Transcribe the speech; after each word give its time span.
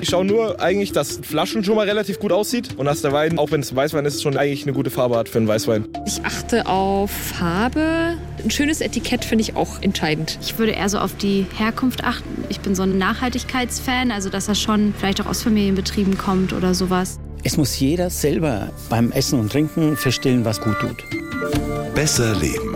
Ich 0.00 0.10
schaue 0.10 0.24
nur 0.24 0.60
eigentlich, 0.60 0.92
dass 0.92 1.18
Flaschen 1.22 1.64
schon 1.64 1.74
mal 1.76 1.86
relativ 1.86 2.18
gut 2.18 2.32
aussieht 2.32 2.78
und 2.78 2.86
dass 2.86 3.02
der 3.02 3.12
Wein, 3.12 3.38
auch 3.38 3.50
wenn 3.50 3.60
es 3.60 3.74
Weißwein 3.74 4.06
ist, 4.06 4.22
schon 4.22 4.38
eigentlich 4.38 4.62
eine 4.62 4.72
gute 4.72 4.88
Farbe 4.88 5.16
hat 5.16 5.28
für 5.28 5.36
einen 5.36 5.48
Weißwein. 5.48 5.86
Ich 6.06 6.24
achte 6.24 6.66
auf 6.66 7.10
Farbe. 7.10 8.14
Ein 8.42 8.50
schönes 8.50 8.80
Etikett 8.80 9.24
finde 9.24 9.42
ich 9.42 9.54
auch 9.54 9.82
entscheidend. 9.82 10.38
Ich 10.40 10.58
würde 10.58 10.72
eher 10.72 10.88
so 10.88 10.98
auf 10.98 11.16
die 11.16 11.44
Herkunft 11.58 12.04
achten. 12.04 12.44
Ich 12.48 12.60
bin 12.60 12.74
so 12.74 12.84
ein 12.84 12.96
Nachhaltigkeitsfan, 12.96 14.10
also 14.10 14.30
dass 14.30 14.48
er 14.48 14.54
schon 14.54 14.94
vielleicht 14.96 15.20
auch 15.20 15.26
aus 15.26 15.42
Familienbetrieben 15.42 16.16
kommt 16.16 16.54
oder 16.54 16.72
sowas. 16.72 17.18
Es 17.44 17.56
muss 17.56 17.78
jeder 17.78 18.08
selber 18.08 18.70
beim 18.88 19.12
Essen 19.12 19.38
und 19.38 19.52
Trinken 19.52 19.96
feststellen, 19.96 20.44
was 20.44 20.60
gut 20.60 20.78
tut. 20.80 21.04
Besser 21.94 22.34
leben. 22.36 22.74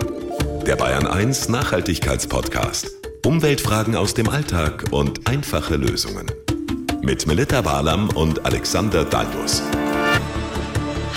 Der 0.67 0.77
Bayern 0.77 1.07
1 1.07 1.49
Nachhaltigkeitspodcast. 1.49 3.02
Umweltfragen 3.25 3.95
aus 3.95 4.15
dem 4.15 4.29
Alltag 4.29 4.87
und 4.91 5.29
einfache 5.29 5.77
Lösungen. 5.77 6.27
Mit 7.03 7.27
Melita 7.27 7.61
Barlam 7.61 8.11
und 8.11 8.45
Alexander 8.45 9.05
Dalmus. 9.05 9.63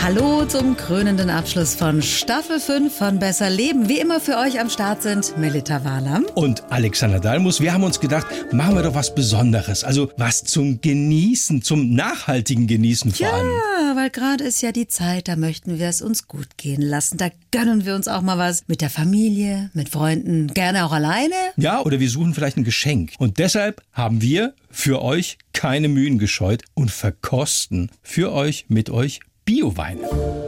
Hallo 0.05 0.45
zum 0.45 0.77
krönenden 0.77 1.31
Abschluss 1.31 1.73
von 1.73 1.99
Staffel 2.03 2.59
5 2.59 2.95
von 2.95 3.17
Besser 3.17 3.49
Leben. 3.49 3.89
Wie 3.89 3.97
immer 3.97 4.19
für 4.19 4.37
euch 4.37 4.59
am 4.59 4.69
Start 4.69 5.01
sind 5.01 5.35
Melita 5.39 5.83
Walam 5.83 6.25
und 6.35 6.63
Alexander 6.71 7.19
Dalmus. 7.19 7.59
Wir 7.59 7.73
haben 7.73 7.83
uns 7.83 7.99
gedacht, 7.99 8.27
machen 8.53 8.75
wir 8.75 8.83
doch 8.83 8.93
was 8.93 9.15
Besonderes. 9.15 9.83
Also 9.83 10.11
was 10.15 10.43
zum 10.43 10.79
Genießen, 10.79 11.63
zum 11.63 11.95
nachhaltigen 11.95 12.67
Genießen 12.67 13.13
vor 13.13 13.33
allem. 13.33 13.47
Ja, 13.47 13.95
weil 13.95 14.11
gerade 14.11 14.43
ist 14.43 14.61
ja 14.61 14.71
die 14.71 14.87
Zeit, 14.87 15.27
da 15.27 15.35
möchten 15.35 15.79
wir 15.79 15.89
es 15.89 16.03
uns 16.03 16.27
gut 16.27 16.49
gehen 16.55 16.83
lassen. 16.83 17.17
Da 17.17 17.29
gönnen 17.49 17.87
wir 17.87 17.95
uns 17.95 18.07
auch 18.07 18.21
mal 18.21 18.37
was 18.37 18.67
mit 18.67 18.81
der 18.81 18.91
Familie, 18.91 19.71
mit 19.73 19.89
Freunden, 19.89 20.53
gerne 20.53 20.85
auch 20.85 20.91
alleine. 20.91 21.33
Ja, 21.57 21.81
oder 21.81 21.99
wir 21.99 22.11
suchen 22.11 22.35
vielleicht 22.35 22.57
ein 22.57 22.63
Geschenk. 22.63 23.13
Und 23.17 23.39
deshalb 23.39 23.81
haben 23.91 24.21
wir 24.21 24.53
für 24.69 25.01
euch 25.01 25.39
keine 25.51 25.87
Mühen 25.87 26.19
gescheut 26.19 26.61
und 26.75 26.91
verkosten 26.91 27.89
für 28.03 28.31
euch 28.33 28.65
mit 28.67 28.91
euch 28.91 29.21
Bioweine. 29.45 30.01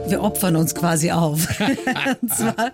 Wir 0.08 0.24
opfern 0.24 0.56
uns 0.56 0.74
quasi 0.74 1.12
auf. 1.12 1.46
und 2.20 2.34
zwar 2.34 2.72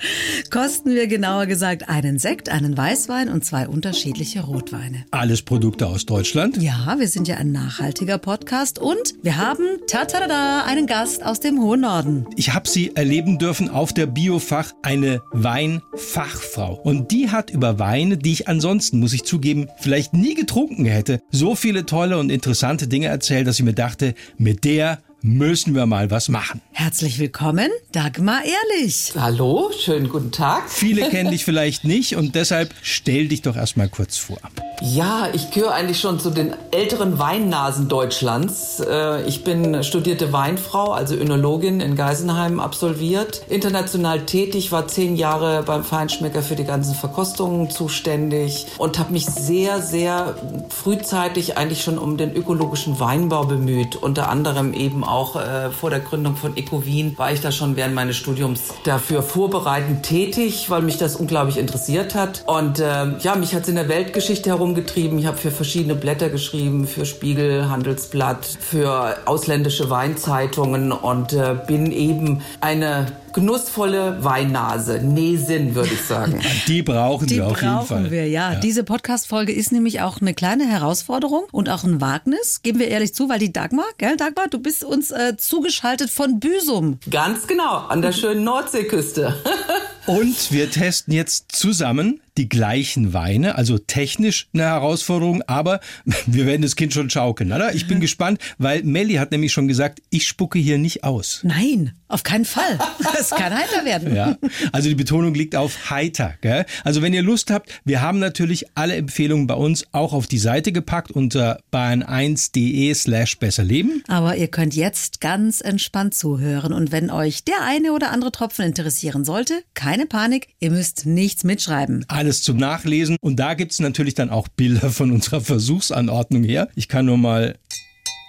kosten 0.50 0.94
wir 0.94 1.06
genauer 1.06 1.44
gesagt 1.44 1.91
einen 1.91 2.19
Sekt, 2.19 2.48
einen 2.48 2.78
Weißwein 2.78 3.28
und 3.28 3.44
zwei 3.44 3.69
unterschiedliche 3.69 4.41
Rotweine. 4.41 5.05
Alles 5.11 5.42
Produkte 5.42 5.86
aus 5.86 6.06
Deutschland? 6.06 6.56
Ja, 6.62 6.97
wir 6.98 7.08
sind 7.08 7.28
ja 7.28 7.36
ein 7.36 7.52
nachhaltiger 7.52 8.17
Podcast 8.17 8.78
und 8.78 9.17
wir 9.22 9.36
haben 9.36 9.64
tatada 9.86 10.64
einen 10.64 10.86
Gast 10.86 11.22
aus 11.22 11.41
dem 11.41 11.61
hohen 11.61 11.83
Norden. 11.83 12.27
Ich 12.36 12.55
habe 12.55 12.70
sie 12.70 12.97
erleben 12.97 13.39
dürfen 13.39 13.69
auf 13.69 13.92
der 13.92 14.06
Biofach, 14.06 14.72
eine 14.80 15.20
Weinfachfrau. 15.33 16.80
Und 16.83 17.11
die 17.11 17.28
hat 17.28 17.50
über 17.50 17.78
Weine, 17.78 18.17
die 18.17 18.33
ich 18.33 18.48
ansonsten, 18.48 18.98
muss 18.98 19.12
ich 19.12 19.25
zugeben, 19.25 19.69
vielleicht 19.77 20.14
nie 20.14 20.34
getrunken 20.34 20.86
hätte, 20.86 21.20
so 21.30 21.55
viele 21.55 21.84
tolle 21.84 22.17
und 22.17 22.30
interessante 22.30 22.89
Dinge 22.89 23.08
erzählt, 23.08 23.47
dass 23.47 23.58
ich 23.58 23.64
mir 23.67 23.75
dachte, 23.75 24.14
mit 24.39 24.64
der 24.64 25.00
müssen 25.25 25.75
wir 25.75 25.86
mal 25.86 26.11
was 26.11 26.28
machen. 26.28 26.61
Herzlich 26.72 27.19
willkommen, 27.19 27.70
Dagmar 27.92 28.42
Ehrlich. 28.44 29.14
Hallo, 29.19 29.70
schönen 29.72 30.11
guten 30.11 30.33
Tag. 30.33 30.69
Viele 30.69 31.08
kennen 31.08 31.30
dich 31.30 31.47
vielleicht 31.47 31.84
nicht 31.84 32.17
und 32.17 32.34
deshalb 32.34 32.75
stell 32.83 33.28
dich 33.28 33.41
doch 33.41 33.56
erstmal 33.56 33.89
kurz 33.89 34.19
vor. 34.19 34.36
Ja, 34.83 35.28
ich 35.33 35.50
gehöre 35.50 35.72
eigentlich 35.72 35.98
schon 35.98 36.20
zu 36.20 36.28
den 36.28 36.52
älteren 36.72 37.19
Weinnasen 37.19 37.89
Deutschlands. 37.89 38.80
Äh, 38.80 39.27
ich 39.27 39.45
bin 39.45 39.83
studierte 39.83 40.30
Weinfrau, 40.34 40.92
also 40.92 41.14
Önologin 41.14 41.80
in 41.80 41.97
Geisenheim 41.97 42.61
absolviert. 42.61 43.45
International 43.48 44.27
tätig, 44.27 44.72
war 44.72 44.89
zehn 44.89 45.17
Jahre 45.17 45.62
beim 45.62 45.84
Feinschmecker 45.84 46.42
für 46.42 46.56
die 46.56 46.64
ganzen 46.64 46.95
Verkostungen 46.95 47.70
zuständig 47.70 48.67
und 48.77 48.98
habe 48.98 49.12
mich 49.12 49.25
sehr, 49.25 49.80
sehr 49.80 50.34
frühzeitig 50.69 51.56
eigentlich 51.56 51.83
schon 51.83 51.97
um 51.97 52.19
den 52.19 52.34
ökologischen 52.34 53.00
Weinbau 53.00 53.47
bemüht. 53.47 53.97
Unter 53.97 54.28
anderem 54.28 54.75
eben 54.75 55.02
auch 55.02 55.14
äh, 55.37 55.70
vor 55.70 55.91
der 55.91 56.01
Gründung 56.01 56.37
von 56.37 56.57
Ecovin 56.57 57.17
war 57.17 57.33
ich 57.33 57.41
da 57.41 57.53
schon 57.53 57.77
während 57.77 57.95
meines 57.95 58.17
Studiums 58.17 58.61
dafür 58.85 59.23
vorbereitend 59.23 60.02
tätig, 60.02 60.70
weil 60.70 60.83
mich 60.83 60.98
das 60.98 61.17
unglaublich 61.17 61.58
interessiert 61.58 62.14
hat. 62.14 62.42
Und 62.47 62.80
äh, 62.80 63.17
ja, 63.19 63.36
mich 63.36 63.55
hat 63.55 63.63
es 63.63 63.69
in 63.69 63.77
der 63.77 63.89
Weltgeschichte 63.89 64.51
herumgetrieben. 64.51 65.19
Ich 65.19 65.27
habe 65.27 65.36
für 65.36 65.51
verschiedene 65.51 65.95
Blätter 65.95 66.29
geschrieben, 66.29 66.86
für 66.86 67.07
Spiegel, 67.07 67.69
Handelsblatt, 67.69 68.45
für 68.45 69.17
ausländische 69.25 69.89
Weinzeitungen 69.89 70.91
und 70.91 71.33
äh, 71.33 71.57
bin 71.67 71.92
eben 71.92 72.42
eine 72.61 73.07
genussvolle 73.34 74.24
Weinnase, 74.24 75.00
Näsin, 75.00 75.74
würde 75.74 75.90
ich 75.92 76.00
sagen. 76.02 76.40
Die 76.68 76.83
brauchen 76.83 77.27
Die 77.27 77.36
wir 77.36 77.46
auf 77.46 77.61
jeden 77.61 77.74
brauchen 77.74 77.86
Fall. 77.86 78.11
wir, 78.11 78.28
ja. 78.28 78.52
ja. 78.55 78.61
Diese 78.61 78.84
Podcast-Folge 78.84 79.52
ist 79.52 79.72
nämlich 79.72 80.00
auch 80.00 80.20
eine 80.20 80.33
kleine 80.33 80.67
Herausforderung 80.67 81.45
und 81.52 81.68
auch 81.68 81.84
ein 81.84 82.00
Wagnis, 82.00 82.62
geben 82.62 82.78
wir 82.78 82.89
ehrlich 82.89 83.14
zu, 83.14 83.28
weil 83.28 83.39
die 83.39 83.52
Dagmar, 83.52 83.84
gell, 83.98 84.17
Dagmar, 84.17 84.48
du 84.48 84.58
bist 84.58 84.84
uns 84.84 85.11
äh, 85.11 85.36
zugeschaltet 85.36 86.11
von 86.11 86.40
Büsum. 86.40 86.98
Ganz 87.11 87.46
genau, 87.46 87.78
an 87.89 88.00
der 88.00 88.12
schönen 88.12 88.45
Nordseeküste. 88.45 89.34
Und 90.07 90.53
wir 90.53 90.70
testen 90.70 91.15
jetzt 91.15 91.53
zusammen 91.53 92.20
die 92.37 92.48
gleichen 92.48 93.13
Weine, 93.13 93.55
also 93.55 93.79
technisch 93.79 94.48
eine 94.53 94.65
Herausforderung, 94.65 95.42
aber 95.42 95.81
wir 96.27 96.47
werden 96.47 96.63
das 96.63 96.77
Kind 96.77 96.92
schon 96.92 97.09
schaukeln, 97.09 97.53
oder? 97.53 97.75
Ich 97.75 97.87
bin 97.87 98.01
gespannt, 98.01 98.41
weil 98.59 98.83
Melli 98.83 99.14
hat 99.14 99.31
nämlich 99.31 99.53
schon 99.53 99.69
gesagt, 99.69 100.03
ich 100.11 100.27
spucke 100.27 100.59
hier 100.59 100.79
nicht 100.79 101.05
aus. 101.05 101.41
Nein, 101.45 101.93
auf 102.09 102.23
keinen 102.23 102.45
Fall. 102.45 102.79
Es 103.19 103.31
kann 103.31 103.55
heiter 103.55 103.85
werden. 103.85 104.14
Ja, 104.14 104.37
also 104.73 104.89
die 104.89 104.95
Betonung 104.95 105.35
liegt 105.35 105.55
auf 105.55 105.91
heiter. 105.91 106.35
Gell? 106.41 106.67
Also 106.83 107.01
wenn 107.01 107.14
ihr 107.14 107.23
Lust 107.23 107.51
habt, 107.51 107.70
wir 107.85 108.01
haben 108.01 108.19
natürlich 108.19 108.67
alle 108.75 108.97
Empfehlungen 108.97 109.47
bei 109.47 109.55
uns 109.55 109.87
auch 109.93 110.13
auf 110.13 110.27
die 110.27 110.39
Seite 110.39 110.73
gepackt 110.73 111.13
unter 111.13 111.61
bayern1.de 111.73 112.93
slash 112.95 113.39
besserleben. 113.39 114.03
Aber 114.09 114.37
ihr 114.37 114.48
könnt 114.48 114.75
jetzt 114.75 115.20
ganz 115.20 115.61
entspannt 115.61 116.14
zuhören 116.14 116.73
und 116.73 116.93
wenn 116.93 117.11
euch 117.11 117.45
der 117.45 117.63
eine 117.63 117.93
oder 117.93 118.11
andere 118.11 118.33
Tropfen 118.33 118.64
interessieren 118.64 119.25
sollte, 119.25 119.63
keine 119.95 120.07
Panik, 120.07 120.49
ihr 120.59 120.73
müsst 120.73 121.07
nichts 121.07 121.45
mitschreiben. 121.45 122.05
Alles 122.09 122.43
zum 122.43 122.57
Nachlesen 122.57 123.17
und 123.21 123.37
da 123.37 123.55
gibt's 123.55 123.79
natürlich 123.79 124.15
dann 124.15 124.29
auch 124.29 124.49
Bilder 124.49 124.91
von 124.91 125.13
unserer 125.13 125.41
Versuchsanordnung 125.41 126.43
her. 126.43 126.69
Ich 126.75 126.89
kann 126.89 127.07
nur 127.07 127.17
mal 127.17 127.57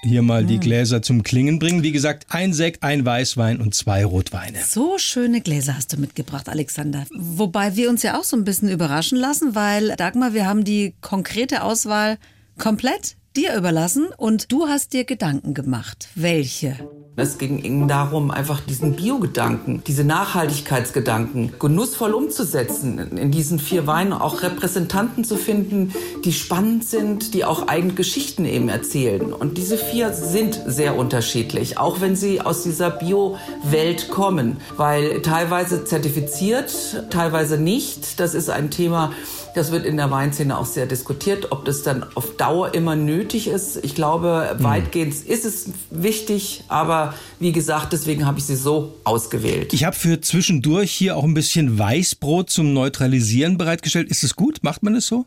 hier 0.04 0.22
mal 0.22 0.46
die 0.46 0.60
Gläser 0.60 1.02
zum 1.02 1.24
Klingen 1.24 1.58
bringen. 1.58 1.82
Wie 1.82 1.92
gesagt, 1.92 2.28
ein 2.30 2.54
Sekt, 2.54 2.84
ein 2.84 3.04
Weißwein 3.04 3.60
und 3.60 3.74
zwei 3.74 4.06
Rotweine. 4.06 4.60
So 4.64 5.00
schöne 5.00 5.42
Gläser 5.42 5.76
hast 5.76 5.92
du 5.92 5.98
mitgebracht, 5.98 6.50
Alexander. 6.50 7.08
Wobei 7.18 7.76
wir 7.76 7.90
uns 7.90 8.04
ja 8.04 8.20
auch 8.20 8.26
so 8.26 8.38
ein 8.38 8.44
bisschen 8.44 8.70
überraschen 8.70 9.18
lassen, 9.18 9.56
weil 9.56 9.96
Dagmar, 9.96 10.36
wir 10.36 10.46
haben 10.46 10.66
die 10.66 10.94
konkrete 11.02 11.64
Auswahl 11.64 12.20
komplett 12.60 13.16
dir 13.36 13.56
überlassen 13.56 14.10
und 14.18 14.52
du 14.52 14.68
hast 14.68 14.94
dir 14.94 15.04
Gedanken 15.04 15.56
gemacht. 15.56 16.10
Welche? 16.14 16.78
Es 17.18 17.38
ging 17.38 17.88
darum, 17.88 18.30
einfach 18.30 18.60
diesen 18.60 18.98
Biogedanken, 18.98 19.82
diese 19.88 20.04
Nachhaltigkeitsgedanken 20.04 21.54
genussvoll 21.60 22.14
umzusetzen, 22.14 23.00
in 23.18 23.32
diesen 23.32 23.58
vier 23.58 23.88
Weinen 23.88 24.12
auch 24.12 24.44
Repräsentanten 24.44 25.24
zu 25.24 25.38
finden, 25.38 25.94
die 26.26 26.34
spannend 26.34 26.84
sind, 26.84 27.34
die 27.34 27.46
auch 27.46 27.70
eigene 27.70 27.94
Geschichten 27.94 28.44
eben 28.44 28.68
erzählen. 28.68 29.32
Und 29.32 29.58
diese 29.58 29.78
vier 29.78 30.12
sind 30.12 30.62
sehr 30.66 30.98
unterschiedlich, 30.98 31.78
auch 31.78 32.02
wenn 32.02 32.18
sie 32.18 32.42
aus 32.42 32.64
dieser 32.64 32.90
Bio-Welt 32.90 34.10
kommen, 34.10 34.58
weil 34.76 35.22
teilweise 35.22 35.86
zertifiziert, 35.86 37.06
teilweise 37.12 37.58
nicht. 37.58 38.20
Das 38.20 38.34
ist 38.34 38.50
ein 38.50 38.72
Thema, 38.72 39.14
das 39.56 39.72
wird 39.72 39.86
in 39.86 39.98
der 39.98 40.12
Weinszene 40.12 40.58
auch 40.58 40.66
sehr 40.66 40.86
diskutiert, 40.86 41.52
ob 41.52 41.66
das 41.66 41.82
dann 41.82 42.06
auf 42.16 42.36
Dauer 42.36 42.74
immer 42.74 42.96
nötig 42.96 43.48
ist. 43.48 43.84
Ich 43.84 43.96
glaube, 43.96 44.56
weitgehend 44.60 45.14
ist 45.26 45.46
es 45.46 45.70
wichtig, 45.90 46.64
aber 46.68 47.14
wie 47.40 47.54
gesagt, 47.54 47.94
deswegen 47.94 48.26
habe 48.26 48.38
ich 48.40 48.46
sie 48.46 48.56
so 48.56 48.96
ausgewählt. 49.06 49.74
Ich 49.74 49.86
habe 49.86 49.96
für 49.96 50.20
zwischendurch 50.20 50.92
hier 50.92 51.16
auch 51.16 51.24
ein 51.24 51.34
bisschen 51.34 51.80
Weißbrot 51.80 52.50
zum 52.50 52.74
Neutralisieren 52.74 53.58
bereitgestellt. 53.58 54.10
Ist 54.10 54.24
es 54.24 54.36
gut? 54.36 54.60
Macht 54.62 54.84
man 54.84 54.96
es 54.96 55.08
so? 55.08 55.26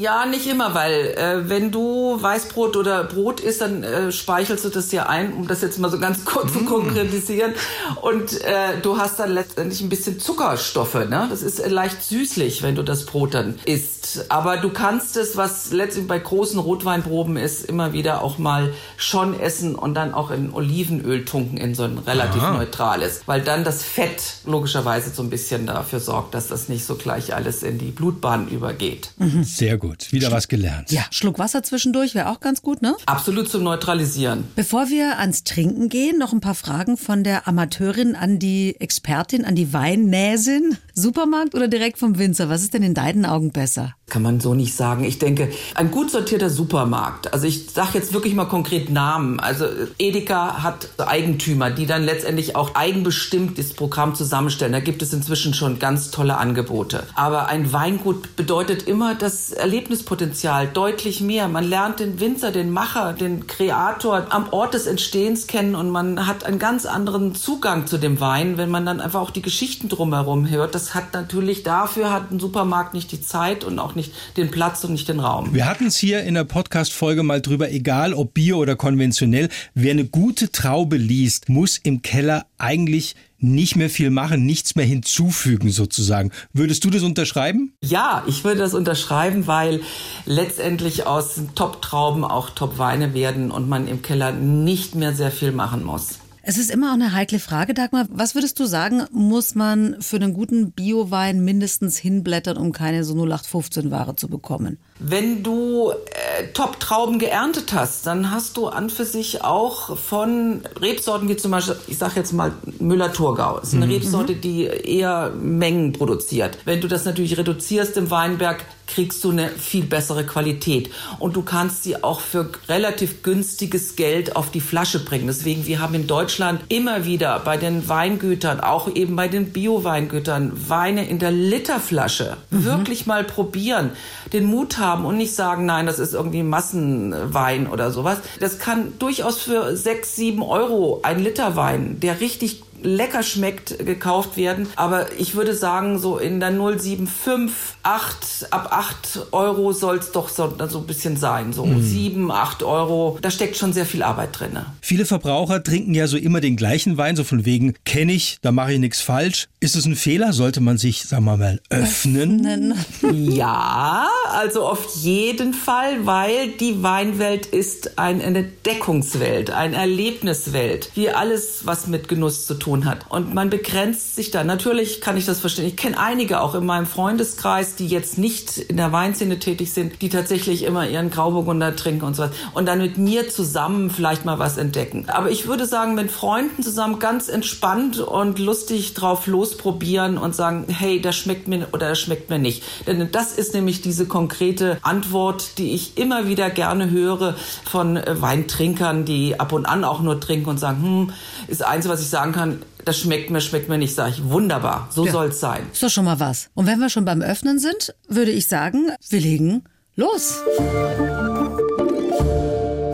Ja, 0.00 0.24
nicht 0.24 0.46
immer, 0.46 0.74
weil 0.74 1.14
äh, 1.16 1.48
wenn 1.48 1.70
du 1.70 2.16
Weißbrot 2.20 2.76
oder 2.76 3.04
Brot 3.04 3.40
isst, 3.40 3.60
dann 3.60 3.82
äh, 3.82 4.10
speichelst 4.10 4.64
du 4.64 4.70
das 4.70 4.90
ja 4.92 5.06
ein, 5.06 5.34
um 5.34 5.46
das 5.46 5.60
jetzt 5.60 5.78
mal 5.78 5.90
so 5.90 5.98
ganz 5.98 6.24
kurz 6.24 6.52
zu 6.52 6.60
konkretisieren. 6.64 7.52
Und 8.00 8.40
äh, 8.42 8.80
du 8.82 8.96
hast 8.96 9.18
dann 9.18 9.32
letztendlich 9.32 9.82
ein 9.82 9.90
bisschen 9.90 10.18
Zuckerstoffe. 10.18 10.94
Ne? 10.94 11.26
Das 11.28 11.42
ist 11.42 11.58
äh, 11.58 11.68
leicht 11.68 12.02
süßlich, 12.02 12.62
wenn 12.62 12.74
du 12.74 12.82
das 12.82 13.04
Brot 13.04 13.34
dann 13.34 13.58
isst. 13.66 14.26
Aber 14.28 14.56
du 14.56 14.70
kannst 14.70 15.16
es, 15.16 15.36
was 15.36 15.72
letztendlich 15.72 16.08
bei 16.08 16.18
großen 16.18 16.58
Rotweinproben 16.58 17.36
ist, 17.36 17.64
immer 17.64 17.92
wieder 17.92 18.22
auch 18.22 18.38
mal 18.38 18.72
schon 18.96 19.38
essen 19.38 19.74
und 19.74 19.94
dann 19.94 20.14
auch 20.14 20.30
in 20.30 20.52
Olivenöl 20.52 21.24
tunken, 21.24 21.56
in 21.58 21.74
so 21.74 21.84
ein 21.84 21.98
relativ 21.98 22.42
Aha. 22.42 22.56
neutrales. 22.56 23.22
Weil 23.26 23.42
dann 23.42 23.64
das 23.64 23.82
Fett 23.82 24.22
logischerweise 24.44 25.10
so 25.10 25.22
ein 25.22 25.30
bisschen 25.30 25.66
dafür 25.66 26.00
sorgt, 26.00 26.34
dass 26.34 26.48
das 26.48 26.68
nicht 26.68 26.84
so 26.84 26.94
gleich 26.94 27.34
alles 27.34 27.62
in 27.62 27.78
die 27.78 27.90
Blutbahn 27.90 28.48
übergeht. 28.48 29.10
Sehr 29.42 29.78
gut. 29.78 30.12
Wieder 30.12 30.30
was 30.30 30.48
gelernt. 30.48 30.92
Ja, 30.92 31.04
Schluck 31.10 31.38
Wasser 31.38 31.62
zwischendurch 31.62 32.14
wäre 32.14 32.30
auch 32.30 32.40
ganz 32.40 32.62
gut, 32.62 32.82
ne? 32.82 32.96
Absolut 33.06 33.48
zum 33.48 33.62
Neutralisieren. 33.62 34.44
Bevor 34.54 34.88
wir 34.88 35.18
ans 35.18 35.44
Trinken 35.44 35.88
gehen, 35.88 36.18
noch 36.18 36.32
ein 36.32 36.40
paar 36.40 36.54
Fragen 36.54 36.96
von 36.96 37.24
der 37.24 37.48
Amateurin 37.48 38.14
an 38.14 38.38
die 38.38 38.76
Expertin, 38.78 39.44
an 39.44 39.54
die 39.54 39.72
Weinnäsin. 39.72 40.78
Supermarkt 40.94 41.54
oder 41.54 41.68
direkt 41.68 41.98
vom 41.98 42.18
Winzer? 42.18 42.48
Was 42.48 42.62
ist 42.62 42.74
denn 42.74 42.82
in 42.82 42.94
deinen 42.94 43.26
Augen 43.26 43.52
besser? 43.56 43.94
Kann 44.08 44.22
man 44.22 44.38
so 44.38 44.54
nicht 44.54 44.76
sagen. 44.76 45.02
Ich 45.02 45.18
denke, 45.18 45.50
ein 45.74 45.90
gut 45.90 46.12
sortierter 46.12 46.48
Supermarkt. 46.48 47.32
Also 47.32 47.48
ich 47.48 47.70
sage 47.70 47.90
jetzt 47.94 48.12
wirklich 48.12 48.34
mal 48.34 48.44
konkret 48.44 48.88
Namen. 48.88 49.40
Also 49.40 49.64
Edeka 49.98 50.62
hat 50.62 50.90
Eigentümer, 50.98 51.70
die 51.70 51.86
dann 51.86 52.04
letztendlich 52.04 52.54
auch 52.54 52.76
eigenbestimmt 52.76 53.58
das 53.58 53.72
Programm 53.72 54.14
zusammenstellen. 54.14 54.72
Da 54.72 54.80
gibt 54.80 55.02
es 55.02 55.12
inzwischen 55.12 55.54
schon 55.54 55.80
ganz 55.80 56.12
tolle 56.12 56.36
Angebote. 56.36 57.02
Aber 57.16 57.48
ein 57.48 57.72
Weingut 57.72 58.36
bedeutet 58.36 58.84
immer 58.84 59.16
das 59.16 59.50
Erlebnispotenzial 59.50 60.68
deutlich 60.68 61.20
mehr. 61.20 61.48
Man 61.48 61.64
lernt 61.64 61.98
den 61.98 62.20
Winzer, 62.20 62.52
den 62.52 62.70
Macher, 62.70 63.14
den 63.14 63.46
Kreator 63.48 64.26
am 64.28 64.52
Ort 64.52 64.74
des 64.74 64.86
Entstehens 64.86 65.46
kennen 65.48 65.74
und 65.74 65.90
man 65.90 66.26
hat 66.26 66.44
einen 66.44 66.58
ganz 66.58 66.86
anderen 66.86 67.34
Zugang 67.34 67.86
zu 67.86 67.98
dem 67.98 68.20
Wein, 68.20 68.58
wenn 68.58 68.70
man 68.70 68.86
dann 68.86 69.00
einfach 69.00 69.20
auch 69.20 69.30
die 69.30 69.42
Geschichten 69.42 69.88
drumherum 69.88 70.48
hört. 70.48 70.74
Das 70.74 70.94
hat 70.94 71.14
natürlich 71.14 71.62
dafür 71.62 72.12
hat 72.12 72.30
ein 72.30 72.38
Supermarkt 72.38 72.94
nicht 72.94 73.10
die 73.10 73.22
Zeit 73.22 73.45
und 73.64 73.78
auch 73.78 73.94
nicht 73.94 74.12
den 74.36 74.50
Platz 74.50 74.84
und 74.84 74.92
nicht 74.92 75.08
den 75.08 75.20
Raum. 75.20 75.54
Wir 75.54 75.66
hatten 75.66 75.86
es 75.86 75.96
hier 75.96 76.22
in 76.24 76.34
der 76.34 76.44
Podcast-Folge 76.44 77.22
mal 77.22 77.40
drüber, 77.40 77.70
egal 77.70 78.14
ob 78.14 78.34
Bio 78.34 78.58
oder 78.58 78.76
konventionell, 78.76 79.48
wer 79.74 79.92
eine 79.92 80.04
gute 80.04 80.50
Traube 80.50 80.96
liest, 80.96 81.48
muss 81.48 81.78
im 81.78 82.02
Keller 82.02 82.46
eigentlich 82.58 83.14
nicht 83.38 83.76
mehr 83.76 83.90
viel 83.90 84.10
machen, 84.10 84.46
nichts 84.46 84.76
mehr 84.76 84.86
hinzufügen 84.86 85.70
sozusagen. 85.70 86.32
Würdest 86.52 86.84
du 86.84 86.90
das 86.90 87.02
unterschreiben? 87.02 87.74
Ja, 87.84 88.24
ich 88.26 88.44
würde 88.44 88.60
das 88.60 88.74
unterschreiben, 88.74 89.46
weil 89.46 89.80
letztendlich 90.24 91.06
aus 91.06 91.40
Top-Trauben 91.54 92.24
auch 92.24 92.50
Top-Weine 92.50 93.14
werden 93.14 93.50
und 93.50 93.68
man 93.68 93.88
im 93.88 94.02
Keller 94.02 94.32
nicht 94.32 94.94
mehr 94.94 95.14
sehr 95.14 95.30
viel 95.30 95.52
machen 95.52 95.84
muss. 95.84 96.18
Es 96.48 96.58
ist 96.58 96.70
immer 96.70 96.90
auch 96.90 96.94
eine 96.94 97.12
heikle 97.12 97.40
Frage, 97.40 97.74
Dagmar. 97.74 98.06
Was 98.08 98.36
würdest 98.36 98.60
du 98.60 98.66
sagen, 98.66 99.02
muss 99.10 99.56
man 99.56 99.96
für 100.00 100.14
einen 100.14 100.32
guten 100.32 100.70
Biowein 100.70 101.44
mindestens 101.44 101.96
hinblättern, 101.96 102.56
um 102.56 102.70
keine 102.70 103.02
so 103.02 103.14
0815-Ware 103.14 104.14
zu 104.14 104.28
bekommen? 104.28 104.78
Wenn 105.00 105.42
du 105.42 105.90
äh, 105.90 106.46
Top-Trauben 106.54 107.18
geerntet 107.18 107.72
hast, 107.72 108.06
dann 108.06 108.30
hast 108.30 108.56
du 108.56 108.68
an 108.68 108.90
für 108.90 109.04
sich 109.04 109.42
auch 109.42 109.98
von 109.98 110.60
Rebsorten 110.80 111.28
wie 111.28 111.36
zum 111.36 111.50
Beispiel, 111.50 111.74
ich 111.88 111.98
sage 111.98 112.12
jetzt 112.14 112.32
mal 112.32 112.52
Müller-Thurgau. 112.78 113.58
Ist 113.58 113.74
eine 113.74 113.86
mhm. 113.86 113.92
Rebsorte, 113.94 114.36
die 114.36 114.66
eher 114.66 115.30
Mengen 115.30 115.94
produziert. 115.94 116.58
Wenn 116.64 116.80
du 116.80 116.86
das 116.86 117.04
natürlich 117.04 117.36
reduzierst 117.36 117.96
im 117.96 118.12
Weinberg, 118.12 118.64
kriegst 118.86 119.24
du 119.24 119.30
eine 119.30 119.50
viel 119.50 119.84
bessere 119.84 120.24
Qualität. 120.24 120.90
Und 121.18 121.36
du 121.36 121.42
kannst 121.42 121.82
sie 121.82 122.02
auch 122.02 122.20
für 122.20 122.50
relativ 122.68 123.22
günstiges 123.22 123.96
Geld 123.96 124.36
auf 124.36 124.50
die 124.50 124.60
Flasche 124.60 125.04
bringen. 125.04 125.26
Deswegen, 125.26 125.66
wir 125.66 125.80
haben 125.80 125.94
in 125.94 126.06
Deutschland 126.06 126.60
immer 126.68 127.04
wieder 127.04 127.40
bei 127.40 127.56
den 127.56 127.88
Weingütern, 127.88 128.60
auch 128.60 128.94
eben 128.94 129.16
bei 129.16 129.28
den 129.28 129.52
Bio-Weingütern, 129.52 130.52
Weine 130.68 131.08
in 131.08 131.18
der 131.18 131.30
Literflasche. 131.30 132.36
Mhm. 132.50 132.64
Wirklich 132.64 133.06
mal 133.06 133.24
probieren, 133.24 133.90
den 134.32 134.44
Mut 134.44 134.78
haben 134.78 135.04
und 135.04 135.16
nicht 135.16 135.34
sagen, 135.34 135.66
nein, 135.66 135.86
das 135.86 135.98
ist 135.98 136.14
irgendwie 136.14 136.42
Massenwein 136.42 137.66
oder 137.66 137.90
sowas. 137.90 138.18
Das 138.40 138.58
kann 138.58 138.92
durchaus 138.98 139.38
für 139.38 139.76
sechs, 139.76 140.16
sieben 140.16 140.42
Euro 140.42 141.00
ein 141.02 141.22
Liter 141.22 141.56
Wein, 141.56 142.00
der 142.00 142.20
richtig 142.20 142.62
lecker 142.86 143.22
schmeckt, 143.22 143.84
gekauft 143.84 144.36
werden. 144.36 144.68
Aber 144.76 145.06
ich 145.18 145.34
würde 145.34 145.54
sagen, 145.54 145.98
so 145.98 146.18
in 146.18 146.40
der 146.40 146.52
075, 146.52 147.50
8, 147.82 148.46
ab 148.50 148.68
8 148.70 149.28
Euro 149.32 149.72
soll 149.72 149.98
es 149.98 150.12
doch 150.12 150.28
so, 150.28 150.56
so 150.68 150.78
ein 150.78 150.86
bisschen 150.86 151.16
sein. 151.16 151.52
So 151.52 151.66
mhm. 151.66 151.82
7, 151.82 152.30
8 152.30 152.62
Euro. 152.62 153.18
Da 153.20 153.30
steckt 153.30 153.56
schon 153.56 153.72
sehr 153.72 153.86
viel 153.86 154.02
Arbeit 154.02 154.38
drin. 154.38 154.58
Viele 154.80 155.04
Verbraucher 155.04 155.62
trinken 155.62 155.94
ja 155.94 156.06
so 156.06 156.16
immer 156.16 156.40
den 156.40 156.56
gleichen 156.56 156.96
Wein, 156.96 157.16
so 157.16 157.24
von 157.24 157.44
wegen, 157.44 157.74
kenne 157.84 158.12
ich, 158.12 158.38
da 158.40 158.52
mache 158.52 158.74
ich 158.74 158.78
nichts 158.78 159.00
falsch. 159.00 159.48
Ist 159.60 159.76
es 159.76 159.84
ein 159.86 159.96
Fehler? 159.96 160.32
Sollte 160.32 160.60
man 160.60 160.78
sich, 160.78 161.02
sagen 161.02 161.24
wir 161.24 161.36
mal, 161.36 161.60
öffnen? 161.70 162.74
ja, 163.12 164.06
also 164.32 164.66
auf 164.66 164.96
jeden 164.96 165.54
Fall, 165.54 166.06
weil 166.06 166.48
die 166.52 166.82
Weinwelt 166.82 167.46
ist 167.46 167.98
eine 167.98 168.22
Entdeckungswelt, 168.22 169.50
eine 169.50 169.76
Erlebniswelt. 169.76 170.90
Wie 170.94 171.10
alles, 171.10 171.60
was 171.64 171.86
mit 171.86 172.08
Genuss 172.08 172.46
zu 172.46 172.54
tun 172.54 172.75
tun 172.76 172.84
hat. 172.84 173.06
Und 173.08 173.34
man 173.34 173.50
begrenzt 173.50 174.16
sich 174.16 174.30
da. 174.30 174.44
Natürlich 174.44 175.00
kann 175.00 175.16
ich 175.16 175.24
das 175.24 175.40
verstehen. 175.40 175.66
Ich 175.66 175.76
kenne 175.76 175.98
einige 175.98 176.40
auch 176.40 176.54
in 176.54 176.64
meinem 176.64 176.86
Freundeskreis, 176.86 177.76
die 177.76 177.86
jetzt 177.86 178.18
nicht 178.18 178.58
in 178.58 178.76
der 178.76 178.92
Weinszene 178.92 179.38
tätig 179.38 179.72
sind, 179.72 180.02
die 180.02 180.08
tatsächlich 180.08 180.64
immer 180.64 180.88
ihren 180.88 181.10
Grauburgunder 181.10 181.76
trinken 181.76 182.04
und 182.04 182.14
so 182.14 182.24
was. 182.24 182.30
Und 182.54 182.66
dann 182.66 182.78
mit 182.78 182.98
mir 182.98 183.28
zusammen 183.28 183.90
vielleicht 183.90 184.24
mal 184.24 184.38
was 184.38 184.58
entdecken. 184.58 185.06
Aber 185.08 185.30
ich 185.30 185.46
würde 185.46 185.66
sagen, 185.66 185.94
mit 185.94 186.10
Freunden 186.10 186.62
zusammen 186.62 186.98
ganz 186.98 187.28
entspannt 187.28 187.98
und 187.98 188.38
lustig 188.38 188.94
drauf 188.94 189.26
losprobieren 189.26 190.18
und 190.18 190.34
sagen, 190.34 190.66
hey, 190.68 191.00
das 191.00 191.16
schmeckt 191.16 191.48
mir 191.48 191.68
oder 191.72 191.90
das 191.90 192.00
schmeckt 192.00 192.30
mir 192.30 192.38
nicht. 192.38 192.62
Denn 192.86 193.08
das 193.10 193.32
ist 193.32 193.54
nämlich 193.54 193.80
diese 193.80 194.06
konkrete 194.06 194.78
Antwort, 194.82 195.58
die 195.58 195.72
ich 195.72 195.96
immer 195.96 196.28
wieder 196.28 196.50
gerne 196.50 196.90
höre 196.90 197.34
von 197.64 198.00
Weintrinkern, 198.06 199.04
die 199.04 199.38
ab 199.38 199.52
und 199.52 199.66
an 199.66 199.84
auch 199.84 200.00
nur 200.00 200.20
trinken 200.20 200.50
und 200.50 200.58
sagen, 200.58 200.82
hm, 200.82 201.12
ist 201.48 201.64
eins, 201.64 201.88
was 201.88 202.00
ich 202.00 202.08
sagen 202.08 202.32
kann, 202.32 202.55
das 202.84 202.98
schmeckt 202.98 203.30
mir, 203.30 203.40
schmeckt 203.40 203.68
mir 203.68 203.78
nicht, 203.78 203.94
sage 203.94 204.14
ich, 204.16 204.24
wunderbar, 204.24 204.88
so 204.92 205.06
ja. 205.06 205.12
soll's 205.12 205.40
sein. 205.40 205.66
Ist 205.72 205.82
doch 205.82 205.90
schon 205.90 206.04
mal 206.04 206.20
was. 206.20 206.50
Und 206.54 206.66
wenn 206.66 206.78
wir 206.78 206.88
schon 206.88 207.04
beim 207.04 207.22
Öffnen 207.22 207.58
sind, 207.58 207.94
würde 208.08 208.30
ich 208.30 208.46
sagen, 208.46 208.90
wir 209.08 209.20
legen 209.20 209.64
los. 209.96 210.36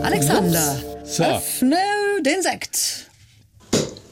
Alexander, 0.03 0.77
so. 1.03 1.23
öffne 1.23 1.77
den 2.25 2.41
Sekt. 2.41 3.07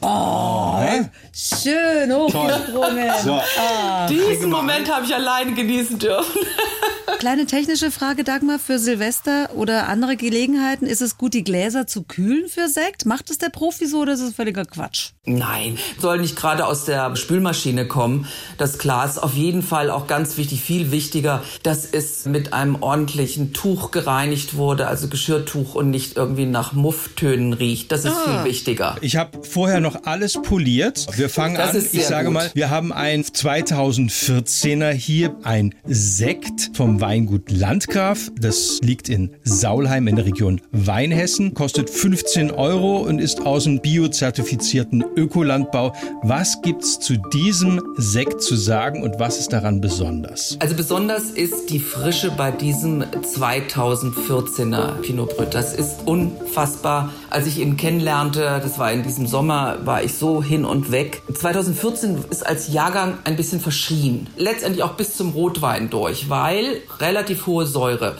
Oh, 0.00 0.78
Hä? 0.80 1.08
schön 1.32 2.12
hochgesprungen. 2.12 3.10
So. 3.22 3.40
Ah. 3.58 4.06
Diesen 4.08 4.50
Moment 4.50 4.92
habe 4.92 5.06
ich 5.06 5.14
alleine 5.14 5.54
genießen 5.54 5.98
dürfen. 5.98 6.40
Kleine 7.18 7.46
technische 7.46 7.90
Frage, 7.90 8.24
Dagmar, 8.24 8.58
für 8.58 8.78
Silvester 8.78 9.50
oder 9.54 9.88
andere 9.88 10.16
Gelegenheiten. 10.16 10.86
Ist 10.86 11.02
es 11.02 11.18
gut, 11.18 11.34
die 11.34 11.44
Gläser 11.44 11.86
zu 11.86 12.02
kühlen 12.02 12.48
für 12.48 12.68
Sekt? 12.68 13.06
Macht 13.06 13.30
es 13.30 13.38
der 13.38 13.48
Profi 13.48 13.86
so 13.86 14.00
oder 14.00 14.14
ist 14.14 14.20
es 14.20 14.34
völliger 14.34 14.64
Quatsch? 14.64 15.10
Nein, 15.24 15.78
soll 16.00 16.18
nicht 16.18 16.36
gerade 16.36 16.66
aus 16.66 16.84
der 16.84 17.14
Spülmaschine 17.14 17.86
kommen. 17.86 18.26
Das 18.58 18.78
Glas 18.78 19.18
auf 19.18 19.34
jeden 19.34 19.62
Fall 19.62 19.90
auch 19.90 20.06
ganz 20.06 20.36
wichtig, 20.36 20.62
viel 20.62 20.90
wichtiger, 20.90 21.42
dass 21.62 21.84
es 21.86 22.26
mit 22.26 22.52
einem 22.52 22.82
ordentlichen 22.82 23.52
Tuch 23.52 23.90
gereinigt 23.92 24.56
wurde, 24.56 24.88
also 24.88 25.08
Geschirrtuch 25.08 25.74
und 25.74 25.90
nicht 25.90 26.16
irgendwie 26.16 26.46
nach 26.46 26.72
Mufftönen 26.72 27.52
riecht. 27.52 27.92
Das 27.92 28.04
ist 28.04 28.12
ah. 28.12 28.42
viel 28.42 28.50
wichtiger. 28.50 28.96
Ich 29.00 29.16
habe 29.16 29.44
vorher 29.44 29.80
noch 29.80 30.04
alles 30.04 30.40
poliert. 30.42 31.06
Wir 31.16 31.28
fangen 31.28 31.54
das 31.54 31.76
an. 31.76 31.86
Ich 31.92 32.06
sage 32.06 32.26
gut. 32.26 32.34
mal, 32.34 32.50
wir 32.54 32.70
haben 32.70 32.92
ein 32.92 33.22
2014er 33.22 34.90
hier, 34.90 35.36
ein 35.44 35.74
Sekt 35.84 36.70
vom 36.74 36.91
Weingut 37.00 37.50
Landgraf. 37.50 38.30
Das 38.40 38.78
liegt 38.82 39.08
in 39.08 39.30
Saulheim 39.44 40.08
in 40.08 40.16
der 40.16 40.26
Region 40.26 40.60
Weinhessen, 40.72 41.54
kostet 41.54 41.88
15 41.90 42.50
Euro 42.50 42.98
und 42.98 43.18
ist 43.18 43.46
aus 43.46 43.64
dem 43.64 43.80
biozertifizierten 43.80 45.04
Ökolandbau. 45.16 45.94
Was 46.22 46.60
gibt's 46.62 47.00
zu 47.00 47.16
diesem 47.16 47.80
Sekt 47.96 48.42
zu 48.42 48.56
sagen 48.56 49.02
und 49.02 49.18
was 49.18 49.38
ist 49.38 49.52
daran 49.52 49.80
besonders? 49.80 50.56
Also 50.60 50.74
besonders 50.74 51.30
ist 51.30 51.70
die 51.70 51.80
Frische 51.80 52.30
bei 52.30 52.50
diesem 52.50 53.02
2014er 53.02 55.00
Pinot 55.02 55.36
Brut. 55.36 55.54
Das 55.54 55.74
ist 55.74 56.06
unfassbar. 56.06 57.12
Als 57.30 57.46
ich 57.46 57.58
ihn 57.58 57.76
kennenlernte, 57.76 58.60
das 58.62 58.78
war 58.78 58.92
in 58.92 59.02
diesem 59.02 59.26
Sommer, 59.26 59.78
war 59.84 60.02
ich 60.02 60.14
so 60.14 60.42
hin 60.42 60.64
und 60.64 60.92
weg. 60.92 61.22
2014 61.32 62.24
ist 62.30 62.46
als 62.46 62.72
Jahrgang 62.72 63.18
ein 63.24 63.36
bisschen 63.36 63.60
verschrien. 63.60 64.28
Letztendlich 64.36 64.82
auch 64.82 64.94
bis 64.94 65.16
zum 65.16 65.30
Rotwein 65.30 65.90
durch, 65.90 66.28
weil 66.28 66.81
relativ 67.00 67.46
hohe 67.46 67.66
Säure. 67.66 68.14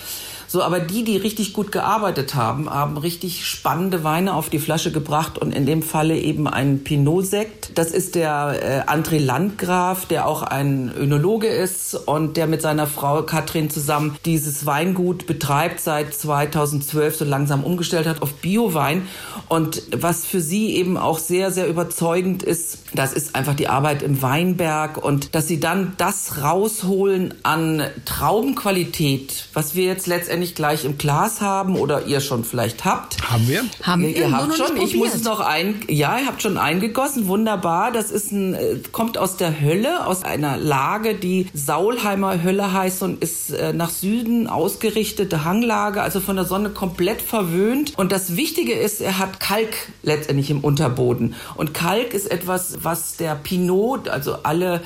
So, 0.53 0.63
aber 0.63 0.81
die, 0.81 1.03
die 1.03 1.17
richtig 1.17 1.55
gut 1.55 1.73
gearbeitet 1.73 2.35
haben, 2.35 2.69
haben 2.69 2.99
richtig 2.99 3.47
spannende 3.47 4.05
Weine 4.05 4.35
auf 4.35 4.51
die 4.51 4.59
Flasche 4.59 4.93
gebracht 4.93 5.39
und 5.39 5.51
in 5.51 5.65
dem 5.65 5.81
Falle 5.81 6.19
eben 6.19 6.47
einen 6.47 6.85
Pinot-Sekt. 6.85 7.79
Das 7.79 7.91
ist 7.91 8.17
der 8.17 8.85
äh, 8.87 8.91
André 8.91 9.19
Landgraf, 9.19 10.05
der 10.05 10.29
auch 10.29 10.43
ein 10.43 10.93
Önologe 10.95 11.47
ist 11.47 11.95
und 11.95 12.37
der 12.37 12.47
mit 12.49 12.61
seiner 12.61 12.87
Frau 12.87 13.23
Katrin 13.23 13.71
zusammen 13.71 14.15
dieses 14.27 14.67
Weingut 14.67 15.27
betreibt, 15.27 15.81
seit 15.81 16.13
2012 16.13 17.17
so 17.17 17.25
langsam 17.25 17.65
umgestellt 17.65 18.07
hat 18.07 18.21
auf 18.21 18.35
Biowein. 18.35 19.09
Und 19.49 19.83
was 19.91 20.27
für 20.27 20.43
sie 20.43 20.77
eben 20.77 20.99
auch 20.99 21.19
sehr, 21.19 21.51
sehr 21.51 21.67
überzeugend 21.67 22.43
ist, 22.43 22.81
das 22.93 23.15
ist 23.15 23.37
einfach 23.37 23.55
die 23.55 23.69
Arbeit 23.69 24.03
im 24.03 24.21
Weinberg 24.21 25.03
und 25.03 25.35
dass 25.35 25.49
sie 25.49 25.61
dann 25.61 25.95
das 25.97 26.43
rausholen 26.43 27.33
an 27.43 27.85
Traubenqualität, 28.05 29.49
was 29.55 29.75
wir 29.75 29.87
jetzt 29.87 30.07
letztendlich 30.07 30.42
nicht 30.43 30.57
gleich 30.57 30.85
im 30.85 30.99
Glas 30.99 31.41
haben 31.41 31.77
oder 31.77 32.07
ihr 32.07 32.21
schon 32.21 32.45
vielleicht 32.45 32.85
habt. 32.85 33.17
Haben 33.31 33.49
wir? 33.49 33.65
Haben 33.83 34.03
ihr, 34.03 34.15
wir 34.15 34.29
nur 34.29 34.39
habt 34.39 34.49
noch 34.49 34.57
schon. 34.57 34.75
nicht 34.75 34.93
Ich 34.93 34.97
muss 34.97 35.15
es 35.15 35.23
noch 35.23 35.41
ein. 35.41 35.81
Ja, 35.89 36.19
ihr 36.19 36.27
habt 36.27 36.43
schon 36.43 36.59
eingegossen. 36.59 37.29
Wunderbar. 37.29 37.93
Das 37.93 38.11
ist 38.11 38.33
ein 38.33 38.55
äh, 38.55 38.77
kommt 38.91 39.19
aus 39.19 39.37
der 39.37 39.61
Hölle, 39.61 40.07
aus 40.07 40.25
einer 40.25 40.57
Lage, 40.57 41.15
die 41.15 41.47
Saulheimer 41.55 42.43
Hölle 42.43 42.73
heißt 42.73 43.03
und 43.03 43.23
ist 43.23 43.51
äh, 43.51 43.73
nach 43.73 43.91
Süden 43.91 44.49
ausgerichtete 44.49 45.45
Hanglage, 45.45 46.03
also 46.03 46.21
von 46.21 46.37
der 46.37 46.45
Sonne 46.45 46.71
komplett 46.71 47.23
verwöhnt. 47.23 47.97
Und 47.97 48.11
das 48.11 48.37
Wichtige 48.37 48.73
ist, 48.73 49.01
er 49.01 49.19
hat 49.19 49.39
Kalk 49.39 49.75
letztendlich 50.03 50.51
im 50.51 50.61
Unterboden. 50.61 51.35
Und 51.55 51.73
Kalk 51.73 52.15
ist 52.15 52.31
etwas, 52.31 52.79
was 52.83 53.17
der 53.17 53.37
Pinot, 53.37 54.09
also 54.09 54.39
alle 54.43 54.83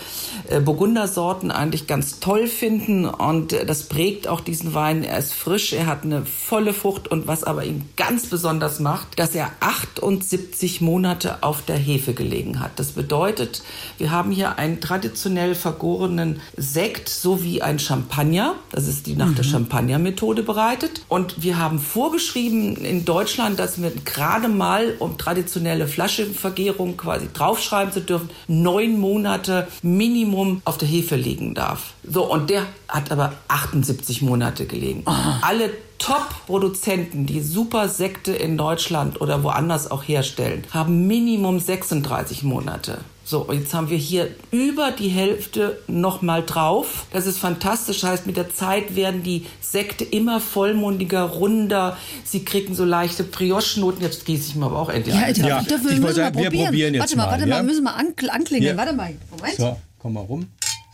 äh, 0.49 0.61
Burgundersorten 0.61 1.51
eigentlich 1.51 1.87
ganz 1.87 2.21
toll 2.21 2.47
finden. 2.47 3.07
Und 3.07 3.57
das 3.67 3.85
prägt 3.85 4.29
auch 4.29 4.41
diesen 4.41 4.75
Wein. 4.75 5.03
Er 5.03 5.19
ist 5.19 5.33
frisch, 5.47 5.73
er 5.73 5.87
hat 5.87 6.03
eine 6.03 6.26
volle 6.26 6.75
Frucht. 6.75 7.07
Und 7.07 7.29
was 7.29 7.45
aber 7.45 7.65
ihn 7.65 7.88
ganz 7.97 8.26
besonders 8.26 8.81
macht, 8.81 9.17
dass 9.17 9.33
er 9.37 9.53
78 9.61 10.81
Monate 10.81 11.45
auf 11.45 11.65
der 11.65 11.76
Hefe 11.76 12.15
gelegen 12.15 12.59
hat. 12.59 12.73
Das 12.81 12.93
bedeutet, 12.93 13.62
wir 13.97 14.11
haben 14.11 14.33
hier 14.33 14.59
einen 14.59 14.81
traditionell 14.81 15.55
vergorenen 15.55 16.41
Sekt 16.57 17.09
sowie 17.09 17.62
ein 17.62 17.79
Champagner. 17.79 18.57
Das 18.73 18.88
ist 18.88 19.07
die 19.07 19.15
nach 19.15 19.33
der 19.37 19.45
Champagner-Methode 19.45 20.43
bereitet. 20.43 21.03
Und 21.07 21.41
wir 21.45 21.59
haben 21.59 21.79
vorgeschrieben 21.79 22.75
in 22.79 23.05
Deutschland, 23.05 23.61
dass 23.61 23.81
wir 23.81 23.93
gerade 24.05 24.49
mal, 24.49 24.95
um 24.99 25.17
traditionelle 25.17 25.87
Flaschenvergärung 25.87 26.97
quasi 26.97 27.29
draufschreiben 27.33 27.93
zu 27.93 28.00
dürfen, 28.00 28.31
neun 28.49 28.99
Monate 28.99 29.69
Minimum 29.83 30.61
auf 30.65 30.76
der 30.76 30.88
Hefe 30.88 31.15
liegen 31.15 31.55
darf. 31.55 31.93
So, 32.03 32.25
und 32.25 32.50
der 32.50 32.67
hat 32.88 33.12
aber 33.12 33.33
78 33.49 34.23
Monate 34.23 34.67
gelegen. 34.67 35.05
Alle 35.42 35.71
Top-Produzenten, 35.99 37.26
die 37.26 37.40
super 37.40 37.88
Sekte 37.88 38.33
in 38.33 38.56
Deutschland 38.56 39.21
oder 39.21 39.42
woanders 39.42 39.90
auch 39.90 40.02
herstellen, 40.02 40.64
haben 40.71 41.06
Minimum 41.06 41.59
36 41.59 42.42
Monate. 42.42 42.99
So, 43.25 43.40
und 43.40 43.59
jetzt 43.59 43.75
haben 43.75 43.90
wir 43.90 43.99
hier 43.99 44.28
über 44.52 44.92
die 44.92 45.09
Hälfte 45.09 45.78
nochmal 45.88 46.45
drauf. 46.45 47.06
Das 47.12 47.26
ist 47.26 47.38
fantastisch. 47.38 48.02
Das 48.02 48.11
heißt, 48.11 48.26
mit 48.28 48.37
der 48.37 48.54
Zeit 48.54 48.95
werden 48.95 49.25
die 49.25 49.47
Sekte 49.61 50.04
immer 50.04 50.40
vollmundiger, 50.40 51.23
runder. 51.23 51.97
Sie 52.25 52.45
kriegen 52.45 52.76
so 52.76 52.85
leichte 52.85 53.25
Brioche-Noten. 53.25 54.00
Jetzt 54.00 54.26
gieße 54.26 54.50
ich 54.50 54.54
mal 54.54 54.66
aber 54.66 54.78
auch 54.78 54.90
endlich 54.90 55.16
Ja, 55.16 55.23
ein. 55.23 55.35
Ja, 55.35 55.61
dürfen, 55.62 55.66
ich 55.66 55.71
wir 55.73 55.83
wollte 55.83 55.90
müssen 55.90 56.02
mal 56.02 56.14
sagen, 56.14 56.38
wir 56.38 56.50
probieren. 56.50 56.95
jetzt 56.95 57.00
warte 57.00 57.16
mal, 57.16 57.25
mal, 57.25 57.30
warte 57.33 57.47
mal, 57.49 57.56
ja? 57.56 57.62
müssen 57.64 57.83
wir 57.83 57.97
ankl 57.97 58.30
anklingeln. 58.30 58.76
Ja. 58.76 58.80
Warte 58.80 58.92
mal, 58.92 59.14
Moment. 59.37 59.56
So, 59.56 59.76
komm 59.99 60.12
mal 60.12 60.21
rum. 60.21 60.47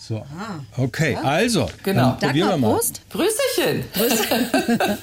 So. 0.08 0.26
Okay, 0.76 1.16
also. 1.22 1.70
Genau. 1.84 2.16
Dann 2.18 2.18
probieren 2.18 2.34
wir 2.34 2.52
Dagmar, 2.52 2.70
mal. 2.70 2.74
Prost. 2.74 3.02
Prösterchen. 3.08 3.84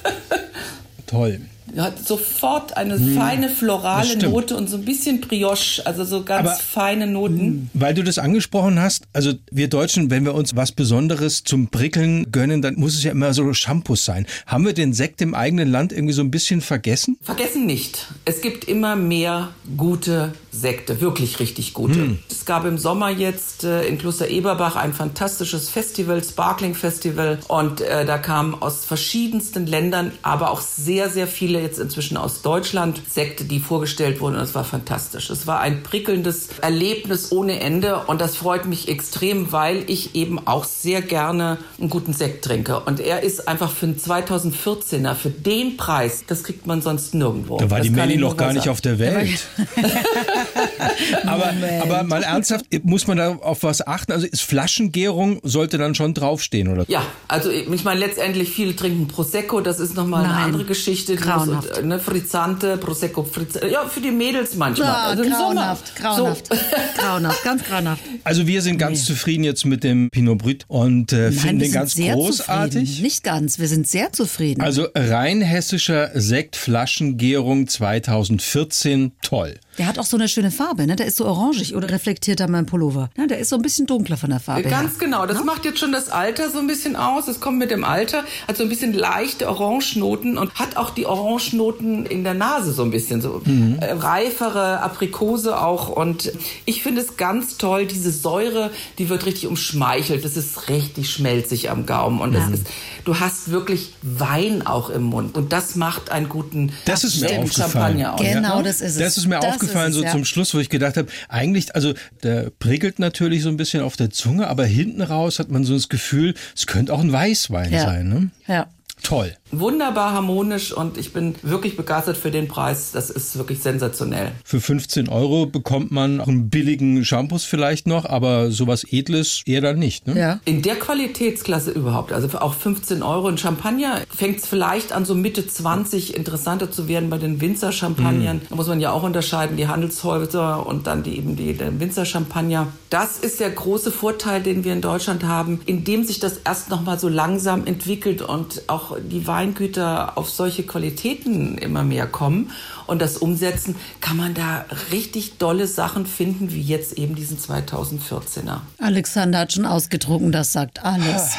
Toll. 1.06 1.40
Hat 1.76 2.06
sofort 2.06 2.76
eine 2.76 2.98
feine 2.98 3.48
florale. 3.48 4.16
Note 4.18 4.56
und 4.56 4.68
so 4.68 4.76
ein 4.76 4.84
bisschen 4.84 5.20
Brioche, 5.20 5.84
also 5.86 6.04
so 6.04 6.22
ganz 6.22 6.48
Aber- 6.48 6.56
feine 6.58 7.06
Noten. 7.06 7.70
Weil 7.74 7.94
du 7.94 8.02
das 8.02 8.18
angesprochen 8.18 8.80
hast, 8.80 9.04
also 9.12 9.32
wir 9.50 9.68
Deutschen, 9.68 10.10
wenn 10.10 10.24
wir 10.24 10.34
uns 10.34 10.56
was 10.56 10.72
Besonderes 10.72 11.44
zum 11.44 11.68
Prickeln 11.68 12.30
gönnen, 12.32 12.62
dann 12.62 12.74
muss 12.74 12.94
es 12.94 13.04
ja 13.04 13.12
immer 13.12 13.32
so 13.34 13.52
Shampoos 13.52 14.04
sein. 14.04 14.26
Haben 14.46 14.64
wir 14.66 14.72
den 14.72 14.92
Sekt 14.92 15.20
im 15.22 15.34
eigenen 15.34 15.70
Land 15.70 15.92
irgendwie 15.92 16.12
so 16.14 16.22
ein 16.22 16.30
bisschen 16.30 16.60
vergessen? 16.60 17.16
Vergessen 17.22 17.66
nicht, 17.66 18.06
es 18.24 18.40
gibt 18.40 18.64
immer 18.64 18.96
mehr 18.96 19.50
gute 19.76 20.32
Sekte, 20.52 21.00
wirklich 21.00 21.38
richtig 21.40 21.74
gute. 21.74 22.18
Es 22.30 22.44
gab 22.44 22.64
im 22.64 22.78
Sommer 22.78 23.10
jetzt 23.10 23.64
äh, 23.64 23.84
in 23.84 23.98
Kloster 23.98 24.28
Eberbach 24.28 24.76
ein 24.76 24.92
fantastisches 24.92 25.68
Festival, 25.68 26.22
Sparkling 26.24 26.74
Festival. 26.74 27.38
Und 27.48 27.80
äh, 27.80 28.04
da 28.04 28.18
kamen 28.18 28.54
aus 28.60 28.84
verschiedensten 28.84 29.66
Ländern, 29.66 30.10
aber 30.22 30.50
auch 30.50 30.60
sehr, 30.60 31.08
sehr 31.10 31.26
viele 31.28 31.59
jetzt 31.62 31.78
inzwischen 31.78 32.16
aus 32.16 32.42
Deutschland 32.42 33.00
Sekte, 33.08 33.44
die 33.44 33.60
vorgestellt 33.60 34.20
wurden. 34.20 34.36
Und 34.36 34.42
es 34.42 34.54
war 34.54 34.64
fantastisch. 34.64 35.30
Es 35.30 35.46
war 35.46 35.60
ein 35.60 35.82
prickelndes 35.82 36.48
Erlebnis 36.60 37.32
ohne 37.32 37.60
Ende. 37.60 38.04
Und 38.06 38.20
das 38.20 38.36
freut 38.36 38.66
mich 38.66 38.88
extrem, 38.88 39.52
weil 39.52 39.84
ich 39.88 40.14
eben 40.14 40.46
auch 40.46 40.64
sehr 40.64 41.02
gerne 41.02 41.58
einen 41.78 41.90
guten 41.90 42.12
Sekt 42.12 42.44
trinke. 42.44 42.80
Und 42.80 43.00
er 43.00 43.22
ist 43.22 43.48
einfach 43.48 43.70
für 43.70 43.86
einen 43.86 43.96
2014er, 43.98 45.14
für 45.14 45.30
den 45.30 45.76
Preis, 45.76 46.24
das 46.26 46.44
kriegt 46.44 46.66
man 46.66 46.82
sonst 46.82 47.14
nirgendwo. 47.14 47.58
Da 47.58 47.70
war 47.70 47.78
das 47.78 47.86
die 47.86 47.92
Melli 47.92 48.16
noch 48.16 48.36
gar 48.36 48.52
nicht 48.52 48.64
sagen. 48.64 48.70
auf 48.70 48.80
der 48.80 48.98
Welt. 48.98 49.46
aber, 51.26 51.52
aber 51.82 52.02
mal 52.04 52.22
ernsthaft, 52.22 52.66
muss 52.82 53.06
man 53.06 53.16
da 53.16 53.36
auf 53.36 53.62
was 53.62 53.86
achten? 53.86 54.12
Also 54.12 54.26
ist 54.26 54.42
Flaschengärung, 54.42 55.40
sollte 55.42 55.78
dann 55.78 55.94
schon 55.94 56.14
draufstehen, 56.14 56.68
oder? 56.68 56.84
Ja, 56.88 57.02
also 57.28 57.50
ich 57.50 57.84
meine 57.84 58.00
letztendlich 58.00 58.50
viele 58.50 58.74
trinken 58.76 59.08
Prosecco, 59.08 59.60
das 59.60 59.80
ist 59.80 59.94
nochmal 59.94 60.24
eine 60.24 60.34
andere 60.34 60.64
Geschichte. 60.64 61.16
Die 61.16 61.22
Grauenhaft. 61.46 61.68
muss- 61.76 61.84
Ne, 61.84 61.98
Frizzante, 61.98 62.76
Prosecco, 62.76 63.24
Frizzante. 63.24 63.68
Ja, 63.68 63.86
für 63.88 64.00
die 64.00 64.10
Mädels 64.10 64.54
manchmal. 64.56 64.88
Ah, 64.88 65.06
also 65.08 65.22
grauenhaft, 65.22 65.96
grauenhaft, 65.96 66.46
So. 66.48 66.54
grauenhaft, 67.00 67.42
ganz 67.44 67.62
grauenhaft. 67.64 68.02
Also 68.24 68.46
wir 68.46 68.62
sind 68.62 68.78
ganz 68.78 69.04
zufrieden 69.04 69.44
jetzt 69.44 69.64
mit 69.64 69.82
dem 69.84 70.10
Pinot 70.10 70.38
Brut 70.38 70.64
und 70.68 71.12
äh, 71.12 71.16
Nein, 71.30 71.32
finden 71.32 71.58
den 71.60 71.72
ganz 71.72 71.94
sehr 71.94 72.14
großartig. 72.14 72.80
Zufrieden. 72.88 73.02
Nicht 73.02 73.22
ganz, 73.24 73.58
wir 73.58 73.68
sind 73.68 73.86
sehr 73.88 74.12
zufrieden. 74.12 74.60
Also 74.62 74.86
rein 74.94 75.40
hessischer 75.42 76.10
Sektflaschengärung 76.14 77.66
2014, 77.68 79.12
toll. 79.22 79.54
Der 79.80 79.86
hat 79.86 79.98
auch 79.98 80.04
so 80.04 80.18
eine 80.18 80.28
schöne 80.28 80.50
Farbe, 80.50 80.86
ne? 80.86 80.94
Der 80.94 81.06
ist 81.06 81.16
so 81.16 81.24
orangig 81.24 81.74
oder 81.74 81.88
reflektiert 81.88 82.42
an 82.42 82.50
meinem 82.50 82.66
Pullover. 82.66 83.08
Ja, 83.16 83.26
der 83.26 83.38
ist 83.38 83.48
so 83.48 83.56
ein 83.56 83.62
bisschen 83.62 83.86
dunkler 83.86 84.18
von 84.18 84.28
der 84.28 84.38
Farbe 84.38 84.60
Ganz 84.68 84.92
her. 84.92 84.98
genau. 85.00 85.24
Das 85.24 85.42
macht 85.42 85.64
jetzt 85.64 85.78
schon 85.78 85.90
das 85.90 86.10
Alter 86.10 86.50
so 86.50 86.58
ein 86.58 86.66
bisschen 86.66 86.96
aus. 86.96 87.28
Es 87.28 87.40
kommt 87.40 87.56
mit 87.56 87.70
dem 87.70 87.82
Alter, 87.82 88.24
hat 88.46 88.58
so 88.58 88.62
ein 88.62 88.68
bisschen 88.68 88.92
leichte 88.92 89.48
Orangenoten 89.48 90.36
und 90.36 90.54
hat 90.56 90.76
auch 90.76 90.90
die 90.90 91.06
Orangenoten 91.06 92.04
in 92.04 92.24
der 92.24 92.34
Nase 92.34 92.74
so 92.74 92.82
ein 92.82 92.90
bisschen 92.90 93.22
so 93.22 93.40
äh, 93.80 93.90
reifere 93.92 94.80
Aprikose 94.82 95.58
auch. 95.58 95.88
Und 95.88 96.30
ich 96.66 96.82
finde 96.82 97.00
es 97.00 97.16
ganz 97.16 97.56
toll. 97.56 97.86
Diese 97.86 98.12
Säure, 98.12 98.72
die 98.98 99.08
wird 99.08 99.24
richtig 99.24 99.46
umschmeichelt. 99.46 100.26
Das 100.26 100.36
ist 100.36 100.68
richtig 100.68 101.08
schmelzig 101.08 101.70
am 101.70 101.86
Gaumen 101.86 102.20
und 102.20 102.34
das 102.34 102.50
ist, 102.50 102.66
du 103.06 103.18
hast 103.18 103.50
wirklich 103.50 103.94
Wein 104.02 104.66
auch 104.66 104.90
im 104.90 105.04
Mund 105.04 105.38
und 105.38 105.54
das 105.54 105.74
macht 105.74 106.10
einen 106.10 106.28
guten 106.28 106.70
Das 106.84 107.02
ist 107.02 107.22
mir. 107.22 107.46
Champagner 107.50 108.12
aus. 108.12 108.20
Genau, 108.20 108.60
das 108.60 108.82
ist 108.82 108.96
es. 108.96 108.98
Das 108.98 109.16
ist 109.16 109.26
mir 109.26 109.40
Das 109.40 109.54
aufgefallen 109.54 109.69
es, 109.74 109.94
so 109.94 110.02
ja. 110.02 110.10
zum 110.10 110.24
Schluss, 110.24 110.54
wo 110.54 110.58
ich 110.58 110.68
gedacht 110.68 110.96
habe, 110.96 111.08
eigentlich, 111.28 111.74
also 111.74 111.94
der 112.22 112.50
prickelt 112.58 112.98
natürlich 112.98 113.42
so 113.42 113.48
ein 113.48 113.56
bisschen 113.56 113.82
auf 113.82 113.96
der 113.96 114.10
Zunge, 114.10 114.48
aber 114.48 114.64
hinten 114.64 115.02
raus 115.02 115.38
hat 115.38 115.50
man 115.50 115.64
so 115.64 115.74
das 115.74 115.88
Gefühl, 115.88 116.34
es 116.56 116.66
könnte 116.66 116.92
auch 116.92 117.00
ein 117.00 117.12
Weißwein 117.12 117.72
Ja. 117.72 117.84
sein. 117.84 118.08
Ne? 118.08 118.30
Ja. 118.46 118.68
Toll. 119.02 119.34
Wunderbar 119.52 120.12
harmonisch 120.12 120.72
und 120.72 120.96
ich 120.96 121.12
bin 121.12 121.34
wirklich 121.42 121.76
begeistert 121.76 122.16
für 122.16 122.30
den 122.30 122.48
Preis. 122.48 122.92
Das 122.92 123.10
ist 123.10 123.36
wirklich 123.36 123.60
sensationell. 123.60 124.32
Für 124.44 124.60
15 124.60 125.08
Euro 125.08 125.46
bekommt 125.46 125.90
man 125.90 126.20
auch 126.20 126.28
einen 126.28 126.50
billigen 126.50 127.04
Shampoos 127.04 127.44
vielleicht 127.44 127.86
noch, 127.86 128.04
aber 128.04 128.50
sowas 128.50 128.84
Edles 128.90 129.42
eher 129.46 129.60
dann 129.60 129.78
nicht. 129.78 130.06
Ne? 130.06 130.18
Ja. 130.18 130.40
In 130.44 130.62
der 130.62 130.76
Qualitätsklasse 130.76 131.70
überhaupt, 131.70 132.12
also 132.12 132.28
für 132.28 132.42
auch 132.42 132.54
15 132.54 133.02
Euro. 133.02 133.28
In 133.28 133.38
Champagner 133.38 134.00
fängt 134.14 134.38
es 134.38 134.46
vielleicht 134.46 134.92
an, 134.92 135.04
so 135.04 135.14
Mitte 135.14 135.46
20 135.46 136.16
interessanter 136.16 136.70
zu 136.70 136.88
werden 136.88 137.10
bei 137.10 137.18
den 137.18 137.40
Winzer-Champagnern. 137.40 138.42
Da 138.48 138.56
muss 138.56 138.68
man 138.68 138.80
ja 138.80 138.92
auch 138.92 139.02
unterscheiden, 139.02 139.56
die 139.56 139.68
Handelshäuser 139.68 140.66
und 140.66 140.86
dann 140.86 141.02
die, 141.02 141.16
eben 141.16 141.36
die, 141.36 141.54
den 141.54 141.80
Winzer-Champagner. 141.80 142.68
Das 142.90 143.18
ist 143.18 143.40
der 143.40 143.50
große 143.50 143.90
Vorteil, 143.90 144.42
den 144.42 144.64
wir 144.64 144.72
in 144.72 144.80
Deutschland 144.80 145.24
haben, 145.24 145.60
indem 145.66 146.04
sich 146.04 146.18
das 146.20 146.38
erst 146.38 146.70
noch 146.70 146.82
mal 146.82 146.98
so 146.98 147.08
langsam 147.08 147.66
entwickelt 147.66 148.22
und 148.22 148.62
auch 148.66 148.96
die 148.98 149.26
Weingüter 149.40 150.18
auf 150.18 150.28
solche 150.28 150.64
Qualitäten 150.64 151.56
immer 151.56 151.82
mehr 151.82 152.06
kommen 152.06 152.50
und 152.86 153.00
das 153.00 153.16
umsetzen, 153.16 153.74
kann 154.02 154.18
man 154.18 154.34
da 154.34 154.66
richtig 154.92 155.38
dolle 155.38 155.66
Sachen 155.66 156.04
finden, 156.04 156.52
wie 156.52 156.60
jetzt 156.60 156.98
eben 156.98 157.14
diesen 157.14 157.38
2014er. 157.38 158.58
Alexander 158.78 159.38
hat 159.38 159.54
schon 159.54 159.64
ausgetrunken, 159.64 160.30
das 160.30 160.52
sagt 160.52 160.84
alles. 160.84 161.32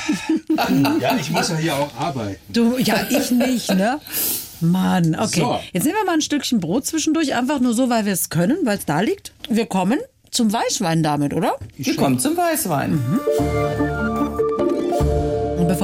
Ja, 1.00 1.16
ich 1.20 1.32
muss 1.32 1.50
ja 1.50 1.56
hier 1.56 1.76
auch 1.76 1.96
arbeiten. 1.98 2.38
Du, 2.50 2.78
ja, 2.78 2.96
ich 3.10 3.32
nicht, 3.32 3.74
ne? 3.74 4.00
Mann, 4.60 5.16
okay. 5.16 5.40
So. 5.40 5.60
Jetzt 5.72 5.86
nehmen 5.86 5.96
wir 5.96 6.06
mal 6.06 6.14
ein 6.14 6.22
Stückchen 6.22 6.60
Brot 6.60 6.86
zwischendurch, 6.86 7.34
einfach 7.34 7.60
nur 7.60 7.74
so, 7.74 7.90
weil 7.90 8.06
wir 8.06 8.14
es 8.14 8.30
können, 8.30 8.58
weil 8.64 8.78
es 8.78 8.86
da 8.86 9.00
liegt. 9.00 9.34
Wir 9.50 9.66
kommen 9.66 9.98
zum 10.30 10.52
Weißwein 10.52 11.04
damit, 11.04 11.34
oder? 11.34 11.56
Wir 11.78 11.96
kommen 11.96 12.20
zum 12.20 12.36
Weißwein. 12.38 13.02
Und 13.40 14.11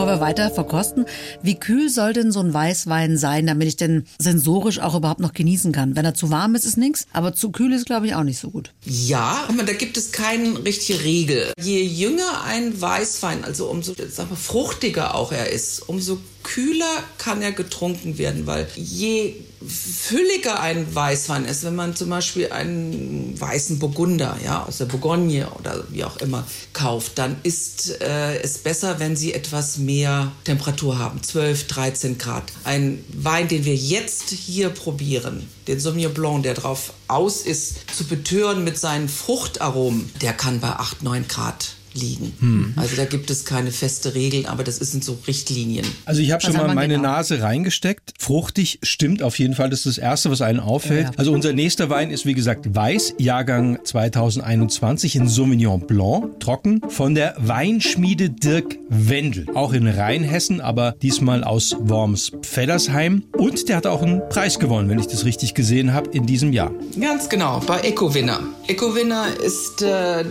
wir 0.08 0.20
weiter 0.20 0.50
verkosten, 0.50 1.06
wie 1.42 1.56
kühl 1.56 1.90
soll 1.90 2.14
denn 2.14 2.32
so 2.32 2.40
ein 2.40 2.54
Weißwein 2.54 3.18
sein, 3.18 3.46
damit 3.46 3.68
ich 3.68 3.76
den 3.76 4.06
sensorisch 4.18 4.80
auch 4.80 4.96
überhaupt 4.96 5.20
noch 5.20 5.34
genießen 5.34 5.72
kann? 5.72 5.96
Wenn 5.96 6.06
er 6.06 6.14
zu 6.14 6.32
warm 6.32 6.56
ist, 6.56 6.66
ist 6.66 6.78
nichts, 6.78 7.06
aber 7.14 7.34
zu 7.34 7.52
kühl 7.52 7.74
ist, 7.74 7.86
glaube 7.86 8.08
ich, 8.08 8.16
auch 8.16 8.24
nicht 8.24 8.40
so 8.40 8.50
gut. 8.50 8.74
Ja, 8.86 9.46
aber 9.48 9.64
da 9.64 9.74
gibt 9.74 9.98
es 9.98 10.12
keine 10.12 10.64
richtige 10.64 11.04
Regel. 11.04 11.52
Je 11.62 11.84
jünger 11.84 12.44
ein 12.46 12.80
Weißwein, 12.80 13.44
also 13.44 13.68
umso 13.68 13.94
sag 14.10 14.30
mal, 14.30 14.36
fruchtiger 14.36 15.16
auch 15.16 15.32
er 15.32 15.52
ist, 15.52 15.88
umso 15.88 16.20
kühler 16.44 17.04
kann 17.18 17.42
er 17.42 17.52
getrunken 17.52 18.18
werden, 18.18 18.48
weil 18.48 18.68
je 18.76 19.36
fülliger 19.68 20.60
ein 20.60 20.94
Weißwein 20.94 21.46
ist, 21.46 21.64
wenn 21.64 21.76
man 21.76 21.96
zum 21.96 22.10
Beispiel 22.10 22.52
einen 22.52 23.40
weißen 23.40 23.80
Burgunder 23.80 24.38
ja, 24.44 24.64
aus 24.64 24.78
der 24.78 24.86
Bourgogne 24.86 25.50
oder 25.52 25.84
wie 25.90 26.04
auch 26.04 26.18
immer 26.18 26.46
kauft, 26.74 27.18
dann 27.18 27.38
ist 27.44 28.02
äh, 28.02 28.40
es 28.42 28.58
besser, 28.58 29.00
wenn 29.00 29.16
sie 29.16 29.34
etwas 29.34 29.78
mehr 29.78 30.32
Temperatur 30.44 31.00
haben, 31.00 31.22
12, 31.22 31.68
13 31.68 32.18
Grad. 32.18 32.44
Ein 32.64 33.04
Wein, 33.14 33.48
den 33.48 33.66
wir 33.66 33.76
jetzt 33.76 34.30
hier 34.30 34.70
probieren, 34.70 35.48
den 35.68 35.80
Sauvignon 35.80 36.14
Blanc, 36.14 36.44
der 36.44 36.54
darauf 36.54 36.94
aus 37.08 37.42
ist, 37.42 37.78
zu 37.96 38.06
betören 38.06 38.64
mit 38.64 38.78
seinen 38.78 39.10
Fruchtaromen, 39.10 40.12
der 40.22 40.34
kann 40.34 40.60
bei 40.60 40.70
8, 40.70 41.04
9 41.04 41.28
Grad 41.28 41.77
liegen. 41.98 42.34
Hm. 42.40 42.74
Also 42.76 42.96
da 42.96 43.06
gibt 43.06 43.30
es 43.30 43.46
keine 43.46 43.72
feste 43.72 44.16
Regel, 44.16 44.46
aber 44.46 44.64
das 44.64 44.78
sind 44.78 45.04
so 45.04 45.18
Richtlinien. 45.28 45.86
Also 46.06 46.22
ich 46.22 46.32
habe 46.32 46.42
schon 46.42 46.54
mal 46.54 46.74
meine 46.74 46.96
genau? 46.96 47.10
Nase 47.10 47.42
reingesteckt. 47.42 48.14
Fruchtig 48.20 48.80
stimmt 48.84 49.22
auf 49.22 49.38
jeden 49.40 49.56
Fall. 49.56 49.70
Das 49.70 49.80
ist 49.86 49.98
das 49.98 49.98
Erste, 49.98 50.32
was 50.32 50.42
einen 50.42 50.60
auffällt. 50.60 51.04
Ja, 51.04 51.12
ja. 51.12 51.18
Also 51.18 51.32
unser 51.32 51.54
nächster 51.54 51.90
Wein 51.90 52.12
ist 52.12 52.26
wie 52.26 52.34
gesagt 52.34 52.76
Weiß, 52.76 53.16
Jahrgang 53.18 53.80
2021 53.84 55.16
in 55.16 55.28
Sauvignon 55.28 55.82
Blanc, 55.82 56.40
trocken, 56.40 56.82
von 56.90 57.16
der 57.16 57.36
Weinschmiede 57.38 58.30
Dirk 58.30 58.78
Wendel. 58.90 59.48
Auch 59.54 59.74
in 59.74 59.88
Rheinhessen, 59.88 60.62
aber 60.62 60.96
diesmal 61.02 61.44
aus 61.44 61.76
Worms 61.80 62.32
Feddersheim. 62.42 63.24
Und 63.38 63.70
der 63.70 63.78
hat 63.78 63.88
auch 63.88 64.02
einen 64.02 64.22
Preis 64.30 64.60
gewonnen, 64.60 64.90
wenn 64.90 65.00
ich 65.00 65.08
das 65.08 65.26
richtig 65.26 65.54
gesehen 65.54 65.94
habe, 65.94 66.10
in 66.12 66.26
diesem 66.26 66.54
Jahr. 66.54 66.72
Ganz 67.00 67.30
genau, 67.30 67.62
bei 67.66 67.82
Ecowinner. 67.82 68.40
Ecowinner 68.68 69.28
ist 69.44 69.82
äh, 69.82 70.24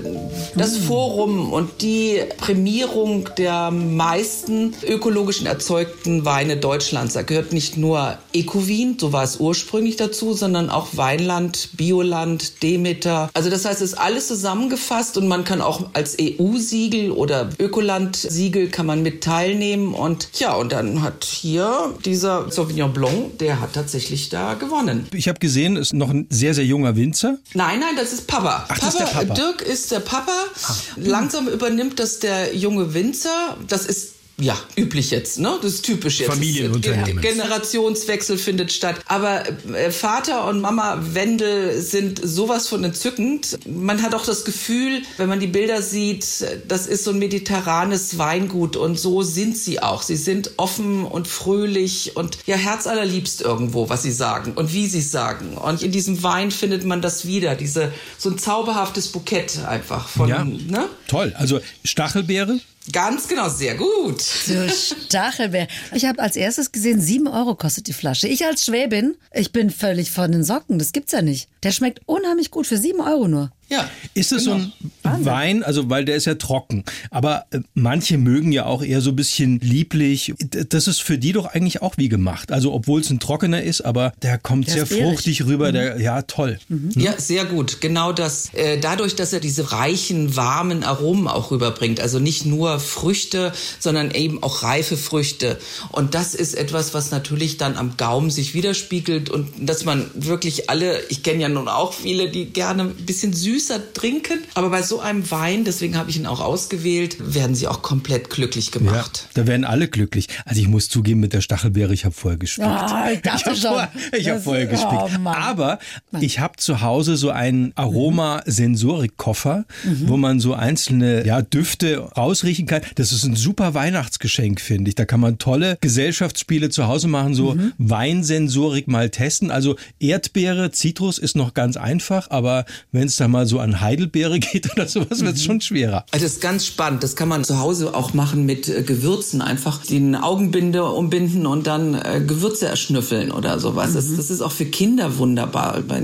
das 0.54 0.76
hm. 0.76 0.82
Forum 0.82 1.52
und 1.56 1.80
die 1.80 2.20
Prämierung 2.36 3.30
der 3.38 3.70
meisten 3.70 4.74
ökologischen 4.86 5.46
erzeugten 5.46 6.26
Weine 6.26 6.58
Deutschlands. 6.58 7.14
Da 7.14 7.22
gehört 7.22 7.54
nicht 7.54 7.78
nur 7.78 8.18
Ecovin, 8.34 8.98
so 8.98 9.14
war 9.14 9.24
es 9.24 9.40
ursprünglich 9.40 9.96
dazu, 9.96 10.34
sondern 10.34 10.68
auch 10.68 10.88
Weinland, 10.92 11.70
Bioland, 11.78 12.62
Demeter. 12.62 13.30
Also 13.32 13.48
das 13.48 13.64
heißt, 13.64 13.80
es 13.80 13.92
ist 13.92 13.98
alles 13.98 14.28
zusammengefasst 14.28 15.16
und 15.16 15.28
man 15.28 15.44
kann 15.44 15.62
auch 15.62 15.88
als 15.94 16.18
EU-Siegel 16.20 17.10
oder 17.10 17.48
Ökoland-Siegel 17.58 18.68
kann 18.68 18.84
man 18.84 19.02
mit 19.02 19.24
teilnehmen 19.24 19.94
und 19.94 20.28
ja, 20.34 20.52
und 20.52 20.72
dann 20.72 21.00
hat 21.00 21.24
hier 21.24 21.94
dieser 22.04 22.50
Sauvignon 22.50 22.92
Blanc, 22.92 23.38
der 23.38 23.60
hat 23.60 23.72
tatsächlich 23.72 24.28
da 24.28 24.52
gewonnen. 24.54 25.08
Ich 25.14 25.26
habe 25.26 25.38
gesehen, 25.38 25.76
ist 25.76 25.94
noch 25.94 26.10
ein 26.10 26.26
sehr, 26.28 26.52
sehr 26.52 26.66
junger 26.66 26.96
Winzer. 26.96 27.38
Nein, 27.54 27.80
nein, 27.80 27.96
das 27.96 28.12
ist 28.12 28.26
Papa. 28.26 28.66
Ach, 28.68 28.78
Papa, 28.78 28.80
das 28.84 28.88
ist 28.88 28.98
der 29.00 29.06
Papa. 29.06 29.34
Dirk 29.34 29.62
ist 29.62 29.90
der 29.90 30.00
Papa. 30.00 30.32
Ach. 30.66 30.82
Langsam 30.96 31.35
übernimmt 31.40 31.98
das 31.98 32.18
der 32.18 32.54
junge 32.54 32.94
Winzer. 32.94 33.56
Das 33.68 33.86
ist 33.86 34.15
ja, 34.38 34.58
üblich 34.76 35.10
jetzt, 35.10 35.38
ne? 35.38 35.58
Das 35.62 35.74
ist 35.74 35.84
typisch 35.84 36.20
jetzt. 36.20 36.30
Familienunternehmen. 36.30 37.22
Generationswechsel 37.22 38.36
findet 38.36 38.70
statt. 38.70 38.96
Aber 39.06 39.44
äh, 39.48 39.90
Vater 39.90 40.46
und 40.46 40.60
Mama 40.60 41.00
Wendel 41.12 41.80
sind 41.80 42.20
sowas 42.22 42.68
von 42.68 42.84
entzückend. 42.84 43.58
Man 43.66 44.02
hat 44.02 44.14
auch 44.14 44.26
das 44.26 44.44
Gefühl, 44.44 45.02
wenn 45.16 45.30
man 45.30 45.40
die 45.40 45.46
Bilder 45.46 45.80
sieht, 45.80 46.26
das 46.68 46.86
ist 46.86 47.04
so 47.04 47.12
ein 47.12 47.18
mediterranes 47.18 48.18
Weingut 48.18 48.76
und 48.76 48.98
so 48.98 49.22
sind 49.22 49.56
sie 49.56 49.80
auch. 49.80 50.02
Sie 50.02 50.16
sind 50.16 50.50
offen 50.58 51.04
und 51.04 51.28
fröhlich 51.28 52.14
und 52.16 52.36
ja, 52.44 52.56
herzallerliebst 52.56 53.40
irgendwo, 53.40 53.88
was 53.88 54.02
sie 54.02 54.12
sagen 54.12 54.52
und 54.52 54.74
wie 54.74 54.86
sie 54.86 55.00
sagen. 55.00 55.56
Und 55.56 55.82
in 55.82 55.92
diesem 55.92 56.22
Wein 56.22 56.50
findet 56.50 56.84
man 56.84 57.00
das 57.00 57.26
wieder, 57.26 57.54
diese, 57.54 57.90
so 58.18 58.28
ein 58.28 58.36
zauberhaftes 58.36 59.08
Bukett 59.08 59.64
einfach 59.66 60.08
von, 60.08 60.28
ja, 60.28 60.44
ne? 60.44 60.90
Toll. 61.08 61.34
Also 61.38 61.60
Stachelbeere, 61.84 62.60
Ganz 62.92 63.26
genau, 63.26 63.48
sehr 63.48 63.74
gut. 63.74 64.22
So 64.22 64.68
Stachelbeer. 64.68 65.66
Ich 65.92 66.04
habe 66.04 66.20
als 66.20 66.36
erstes 66.36 66.70
gesehen, 66.70 67.00
sieben 67.00 67.26
Euro 67.26 67.54
kostet 67.54 67.88
die 67.88 67.92
Flasche. 67.92 68.28
Ich 68.28 68.44
als 68.44 68.64
Schwäbin, 68.64 69.16
ich 69.32 69.52
bin 69.52 69.70
völlig 69.70 70.10
von 70.10 70.30
den 70.30 70.44
Socken. 70.44 70.78
Das 70.78 70.92
gibt's 70.92 71.12
ja 71.12 71.22
nicht. 71.22 71.48
Der 71.62 71.72
schmeckt 71.72 72.00
unheimlich 72.06 72.50
gut 72.50 72.66
für 72.66 72.78
sieben 72.78 73.00
Euro 73.00 73.26
nur. 73.26 73.50
Ja. 73.68 73.90
Ist 74.14 74.32
es 74.32 74.44
genau. 74.44 74.58
so 74.58 74.62
ein 74.62 74.72
Wahnsinn. 75.02 75.26
Wein, 75.26 75.62
also 75.62 75.90
weil 75.90 76.04
der 76.04 76.16
ist 76.16 76.24
ja 76.26 76.36
trocken, 76.36 76.84
aber 77.10 77.46
äh, 77.50 77.60
manche 77.74 78.16
mögen 78.16 78.52
ja 78.52 78.64
auch 78.64 78.82
eher 78.82 79.00
so 79.00 79.10
ein 79.10 79.16
bisschen 79.16 79.60
lieblich. 79.60 80.34
Das 80.68 80.86
ist 80.86 81.02
für 81.02 81.18
die 81.18 81.32
doch 81.32 81.46
eigentlich 81.46 81.82
auch 81.82 81.96
wie 81.96 82.08
gemacht. 82.08 82.52
Also 82.52 82.72
obwohl 82.72 83.00
es 83.00 83.10
ein 83.10 83.18
trockener 83.18 83.62
ist, 83.62 83.80
aber 83.80 84.12
der 84.22 84.38
kommt 84.38 84.68
der 84.68 84.86
sehr 84.86 84.86
fruchtig 84.86 85.44
rüber. 85.46 85.68
Mhm. 85.68 85.72
Der, 85.74 86.00
ja, 86.00 86.22
toll. 86.22 86.58
Mhm. 86.68 86.90
Ja, 86.94 87.18
sehr 87.18 87.44
gut. 87.44 87.80
Genau 87.80 88.12
das. 88.12 88.54
Äh, 88.54 88.78
dadurch, 88.78 89.16
dass 89.16 89.32
er 89.32 89.40
diese 89.40 89.72
reichen, 89.72 90.36
warmen 90.36 90.84
Aromen 90.84 91.28
auch 91.28 91.50
rüberbringt. 91.50 92.00
Also 92.00 92.18
nicht 92.18 92.46
nur 92.46 92.78
Früchte, 92.78 93.52
sondern 93.80 94.12
eben 94.12 94.42
auch 94.42 94.62
reife 94.62 94.96
Früchte. 94.96 95.58
Und 95.90 96.14
das 96.14 96.34
ist 96.34 96.54
etwas, 96.54 96.94
was 96.94 97.10
natürlich 97.10 97.56
dann 97.56 97.76
am 97.76 97.96
Gaumen 97.96 98.30
sich 98.30 98.54
widerspiegelt 98.54 99.28
und 99.28 99.48
dass 99.60 99.84
man 99.84 100.08
wirklich 100.14 100.70
alle, 100.70 101.00
ich 101.08 101.22
kenne 101.22 101.42
ja 101.42 101.48
nun 101.48 101.68
auch 101.68 101.92
viele, 101.92 102.30
die 102.30 102.46
gerne 102.46 102.84
ein 102.84 103.06
bisschen 103.06 103.32
süß 103.32 103.55
süßer 103.56 103.92
trinken. 103.94 104.40
Aber 104.54 104.70
bei 104.70 104.82
so 104.82 105.00
einem 105.00 105.30
Wein, 105.30 105.64
deswegen 105.64 105.96
habe 105.96 106.10
ich 106.10 106.16
ihn 106.16 106.26
auch 106.26 106.40
ausgewählt, 106.40 107.16
werden 107.34 107.54
sie 107.54 107.68
auch 107.68 107.82
komplett 107.82 108.28
glücklich 108.28 108.70
gemacht. 108.70 109.28
Ja, 109.34 109.42
da 109.42 109.46
werden 109.46 109.64
alle 109.64 109.88
glücklich. 109.88 110.28
Also 110.44 110.60
ich 110.60 110.68
muss 110.68 110.88
zugeben, 110.88 111.20
mit 111.20 111.32
der 111.32 111.40
Stachelbeere, 111.40 111.94
ich 111.94 112.04
habe 112.04 112.14
vorher 112.14 112.38
gespickt. 112.38 112.66
Ja, 112.66 113.08
ich 113.12 113.20
ich 113.24 113.46
habe 113.46 113.56
vorher, 113.56 113.90
ich 114.12 114.28
hab 114.28 114.44
vorher 114.44 114.66
gespickt. 114.66 115.20
Oh 115.24 115.28
Aber 115.28 115.78
ich 116.20 116.38
habe 116.38 116.56
zu 116.56 116.82
Hause 116.82 117.16
so 117.16 117.30
einen 117.30 117.72
Aroma-Sensorik-Koffer, 117.76 119.64
mhm. 119.84 120.08
wo 120.08 120.16
man 120.16 120.38
so 120.40 120.54
einzelne 120.54 121.26
ja, 121.26 121.40
Düfte 121.40 121.98
rausriechen 121.98 122.66
kann. 122.66 122.82
Das 122.96 123.12
ist 123.12 123.24
ein 123.24 123.36
super 123.36 123.74
Weihnachtsgeschenk, 123.74 124.60
finde 124.60 124.90
ich. 124.90 124.94
Da 124.94 125.06
kann 125.06 125.20
man 125.20 125.38
tolle 125.38 125.78
Gesellschaftsspiele 125.80 126.68
zu 126.68 126.86
Hause 126.88 127.08
machen, 127.08 127.34
so 127.34 127.54
mhm. 127.54 127.72
Weinsensorik 127.78 128.86
mal 128.88 129.08
testen. 129.08 129.50
Also 129.50 129.76
Erdbeere, 129.98 130.72
Zitrus 130.72 131.18
ist 131.18 131.36
noch 131.36 131.54
ganz 131.54 131.76
einfach, 131.76 132.30
aber 132.30 132.66
wenn 132.92 133.04
es 133.04 133.16
da 133.16 133.28
mal 133.28 133.45
so 133.46 133.58
an 133.58 133.80
Heidelbeere 133.80 134.38
geht 134.40 134.72
oder 134.72 134.86
sowas, 134.86 135.20
wird 135.20 135.36
es 135.36 135.42
mhm. 135.42 135.46
schon 135.46 135.60
schwerer. 135.60 136.04
Also 136.10 136.24
das 136.24 136.34
ist 136.34 136.40
ganz 136.40 136.66
spannend. 136.66 137.02
Das 137.02 137.16
kann 137.16 137.28
man 137.28 137.44
zu 137.44 137.58
Hause 137.58 137.94
auch 137.94 138.14
machen 138.14 138.46
mit 138.46 138.68
äh, 138.68 138.82
Gewürzen. 138.82 139.42
Einfach 139.42 139.82
die 139.82 140.14
Augenbinde 140.20 140.84
umbinden 140.84 141.46
und 141.46 141.66
dann 141.66 141.94
äh, 141.94 142.22
Gewürze 142.26 142.66
erschnüffeln 142.66 143.32
oder 143.32 143.58
sowas. 143.58 143.90
Mhm. 143.90 143.94
Das, 143.94 144.16
das, 144.16 144.30
ist 144.30 144.40
auch 144.40 144.52
für 144.52 144.66
Kinder 144.66 145.18
wunderbar 145.18 145.80
bei 145.86 146.00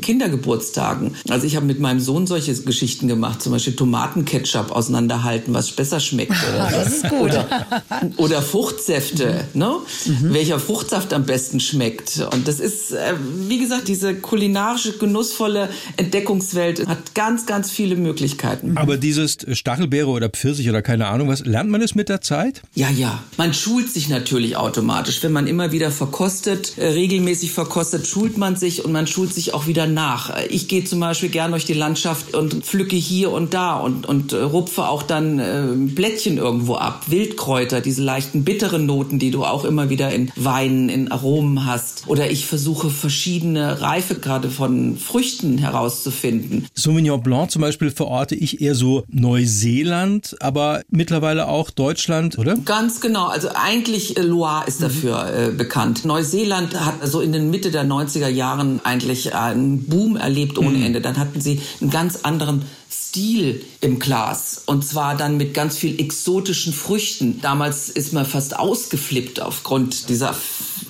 Kindergeburtstagen. 0.00 1.14
Also 1.28 1.46
ich 1.46 1.56
habe 1.56 1.66
mit 1.66 1.80
meinem 1.80 2.00
Sohn 2.00 2.26
solche 2.26 2.54
Geschichten 2.54 3.08
gemacht. 3.08 3.42
Zum 3.42 3.52
Beispiel 3.52 3.74
Tomatenketchup 3.74 4.70
auseinanderhalten, 4.70 5.54
was 5.54 5.70
besser 5.70 6.00
schmeckt. 6.00 6.32
Oder, 6.54 6.70
das 6.70 6.92
ist 6.94 7.08
gut. 7.08 7.20
Oder, 7.22 7.68
oder 8.16 8.42
Fruchtsäfte. 8.42 9.44
Mhm. 9.52 9.58
Ne? 9.58 9.76
Mhm. 10.06 10.34
Welcher 10.34 10.58
Fruchtsaft 10.58 11.12
am 11.12 11.24
besten 11.24 11.60
schmeckt. 11.60 12.24
Und 12.32 12.48
das 12.48 12.60
ist, 12.60 12.92
äh, 12.92 13.14
wie 13.48 13.58
gesagt, 13.58 13.88
diese 13.88 14.14
kulinarische, 14.14 14.92
genussvolle 14.98 15.68
Entdeckungswelt 15.96 16.81
hat 16.86 17.14
ganz, 17.14 17.46
ganz 17.46 17.70
viele 17.70 17.96
Möglichkeiten. 17.96 18.76
Aber 18.76 18.96
dieses 18.96 19.38
Stachelbeere 19.52 20.08
oder 20.08 20.28
Pfirsich 20.28 20.68
oder 20.68 20.82
keine 20.82 21.06
Ahnung 21.08 21.28
was, 21.28 21.44
lernt 21.44 21.70
man 21.70 21.82
es 21.82 21.94
mit 21.94 22.08
der 22.08 22.20
Zeit? 22.20 22.62
Ja, 22.74 22.90
ja. 22.90 23.22
Man 23.36 23.54
schult 23.54 23.90
sich 23.90 24.08
natürlich 24.08 24.56
automatisch. 24.56 25.22
Wenn 25.22 25.32
man 25.32 25.46
immer 25.46 25.72
wieder 25.72 25.90
verkostet, 25.90 26.78
äh, 26.78 26.88
regelmäßig 26.88 27.52
verkostet, 27.52 28.06
schult 28.06 28.38
man 28.38 28.56
sich 28.56 28.84
und 28.84 28.92
man 28.92 29.06
schult 29.06 29.34
sich 29.34 29.54
auch 29.54 29.66
wieder 29.66 29.86
nach. 29.86 30.36
Ich 30.48 30.68
gehe 30.68 30.84
zum 30.84 31.00
Beispiel 31.00 31.28
gern 31.28 31.50
durch 31.50 31.64
die 31.64 31.74
Landschaft 31.74 32.34
und 32.34 32.64
pflücke 32.64 32.96
hier 32.96 33.30
und 33.30 33.54
da 33.54 33.76
und, 33.76 34.06
und 34.06 34.32
äh, 34.32 34.36
rupfe 34.36 34.88
auch 34.88 35.02
dann 35.02 35.38
äh, 35.38 35.62
Blättchen 35.74 36.38
irgendwo 36.38 36.76
ab. 36.76 37.04
Wildkräuter, 37.08 37.80
diese 37.80 38.02
leichten 38.02 38.44
bitteren 38.44 38.86
Noten, 38.86 39.18
die 39.18 39.30
du 39.30 39.44
auch 39.44 39.64
immer 39.64 39.90
wieder 39.90 40.12
in 40.12 40.30
Weinen, 40.36 40.88
in 40.88 41.10
Aromen 41.10 41.66
hast. 41.66 42.04
Oder 42.06 42.30
ich 42.30 42.46
versuche 42.46 42.90
verschiedene 42.90 43.80
Reife 43.80 44.16
gerade 44.16 44.50
von 44.50 44.96
Früchten 44.96 45.58
herauszufinden. 45.58 46.66
Sauvignon 46.74 47.22
Blanc 47.22 47.50
zum 47.50 47.62
Beispiel 47.62 47.90
verorte 47.90 48.34
ich 48.34 48.60
eher 48.60 48.74
so 48.74 49.04
Neuseeland, 49.08 50.36
aber 50.40 50.82
mittlerweile 50.90 51.48
auch 51.48 51.70
Deutschland, 51.70 52.38
oder? 52.38 52.56
Ganz 52.56 53.00
genau. 53.00 53.26
Also 53.26 53.50
eigentlich 53.54 54.16
äh, 54.16 54.22
Loire 54.22 54.66
ist 54.66 54.82
dafür 54.82 55.24
mhm. 55.24 55.54
äh, 55.54 55.56
bekannt. 55.56 56.04
Neuseeland 56.04 56.78
hat 56.78 57.06
so 57.06 57.20
in 57.20 57.32
den 57.32 57.50
Mitte 57.50 57.70
der 57.70 57.84
90er 57.84 58.28
Jahren 58.28 58.80
eigentlich 58.84 59.34
einen 59.34 59.84
Boom 59.86 60.16
erlebt 60.16 60.58
ohne 60.58 60.78
mhm. 60.78 60.84
Ende. 60.84 61.00
Dann 61.00 61.18
hatten 61.18 61.40
sie 61.40 61.60
einen 61.80 61.90
ganz 61.90 62.20
anderen 62.22 62.62
Stil 62.90 63.62
im 63.80 63.98
Glas. 63.98 64.62
Und 64.66 64.86
zwar 64.86 65.16
dann 65.16 65.36
mit 65.36 65.54
ganz 65.54 65.76
viel 65.76 66.00
exotischen 66.00 66.72
Früchten. 66.72 67.40
Damals 67.42 67.90
ist 67.90 68.12
man 68.12 68.24
fast 68.24 68.58
ausgeflippt 68.58 69.40
aufgrund 69.40 70.08
dieser 70.08 70.34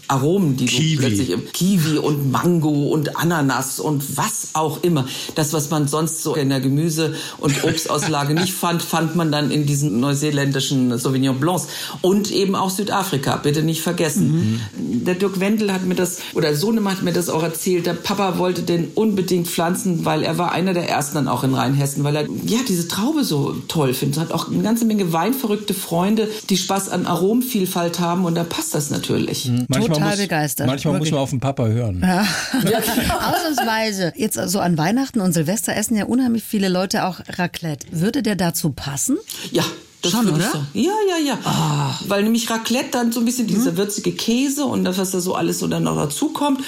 Aromen, 0.08 0.56
die 0.56 0.66
Kiwi. 0.66 0.96
du 0.96 1.00
plötzlich 1.00 1.30
im 1.30 1.50
Kiwi 1.52 1.98
und 1.98 2.30
Mango 2.30 2.88
und 2.90 3.16
Ananas 3.16 3.80
und 3.80 4.16
was 4.16 4.50
auch 4.52 4.82
immer. 4.82 5.06
Das, 5.34 5.52
was 5.52 5.70
man 5.70 5.88
sonst 5.88 6.22
so 6.22 6.34
in 6.34 6.50
der 6.50 6.60
Gemüse- 6.60 7.14
und 7.38 7.64
Obstauslage 7.64 8.34
nicht 8.34 8.52
fand, 8.52 8.82
fand 8.82 9.16
man 9.16 9.32
dann 9.32 9.50
in 9.50 9.64
diesen 9.64 10.00
neuseeländischen 10.00 10.98
Sauvignon 10.98 11.40
Blancs. 11.40 11.68
Und 12.02 12.30
eben 12.30 12.54
auch 12.54 12.70
Südafrika, 12.70 13.36
bitte 13.36 13.62
nicht 13.62 13.80
vergessen. 13.80 14.60
Der 14.76 15.14
Dirk 15.14 15.40
Wendel 15.40 15.72
hat 15.72 15.84
mir 15.84 15.94
das, 15.94 16.18
oder 16.34 16.54
Sohnemann 16.54 16.96
hat 16.96 17.02
mir 17.02 17.12
das 17.12 17.28
auch 17.30 17.42
erzählt, 17.42 17.86
der 17.86 17.94
Papa 17.94 18.38
wollte 18.38 18.62
den 18.62 18.88
unbedingt 18.94 19.48
pflanzen, 19.48 20.04
weil 20.04 20.22
er 20.22 20.36
war 20.36 20.52
einer 20.52 20.74
der 20.74 20.88
ersten 20.88 21.14
dann 21.14 21.28
auch 21.28 21.44
in 21.44 21.54
Rheinhessen, 21.54 22.04
weil 22.04 22.16
er 22.16 22.26
ja 22.44 22.58
diese 22.66 22.88
Traube 22.88 23.24
so 23.24 23.54
toll 23.68 23.94
findet. 23.94 24.20
Hat 24.20 24.32
auch 24.32 24.48
eine 24.48 24.62
ganze 24.62 24.84
Menge 24.84 25.12
weinverrückte 25.12 25.74
Freunde, 25.74 26.28
die 26.50 26.56
Spaß 26.56 26.88
an 26.88 27.06
Aromenvielfalt 27.06 28.00
haben 28.00 28.24
und 28.24 28.34
da 28.34 28.44
passt 28.44 28.74
das 28.74 28.90
natürlich. 28.90 29.50
Manchmal 29.68 29.91
Total 29.94 30.10
muss, 30.10 30.18
begeistert, 30.18 30.66
Manchmal 30.66 30.94
wirklich. 30.94 31.10
muss 31.10 31.16
man 31.16 31.22
auf 31.22 31.30
den 31.30 31.40
Papa 31.40 31.66
hören. 31.66 32.02
Ausnahmsweise. 32.52 34.12
Jetzt 34.16 34.34
so 34.34 34.60
an 34.60 34.78
Weihnachten 34.78 35.20
und 35.20 35.32
Silvester 35.32 35.74
essen 35.76 35.96
ja 35.96 36.04
unheimlich 36.04 36.44
viele 36.44 36.68
Leute 36.68 37.04
auch 37.04 37.20
Raclette. 37.28 37.86
Würde 37.90 38.22
der 38.22 38.36
dazu 38.36 38.70
passen? 38.70 39.18
Ja. 39.50 39.64
Das 40.02 40.10
Schon, 40.10 40.28
oder? 40.28 40.40
sagen. 40.40 40.66
Ja, 40.74 40.92
ja, 41.08 41.16
ja. 41.24 41.98
Weil 42.08 42.24
nämlich 42.24 42.50
Raclette 42.50 42.90
dann 42.90 43.12
so 43.12 43.20
ein 43.20 43.24
bisschen 43.24 43.46
dieser 43.46 43.76
würzige 43.76 44.10
Käse 44.10 44.64
und 44.64 44.82
das, 44.82 44.98
was 44.98 45.12
da 45.12 45.20
so 45.20 45.36
alles 45.36 45.60
so 45.60 45.68
dann 45.68 45.84
noch 45.84 45.94
dazu 45.94 46.30
kommt. 46.30 46.60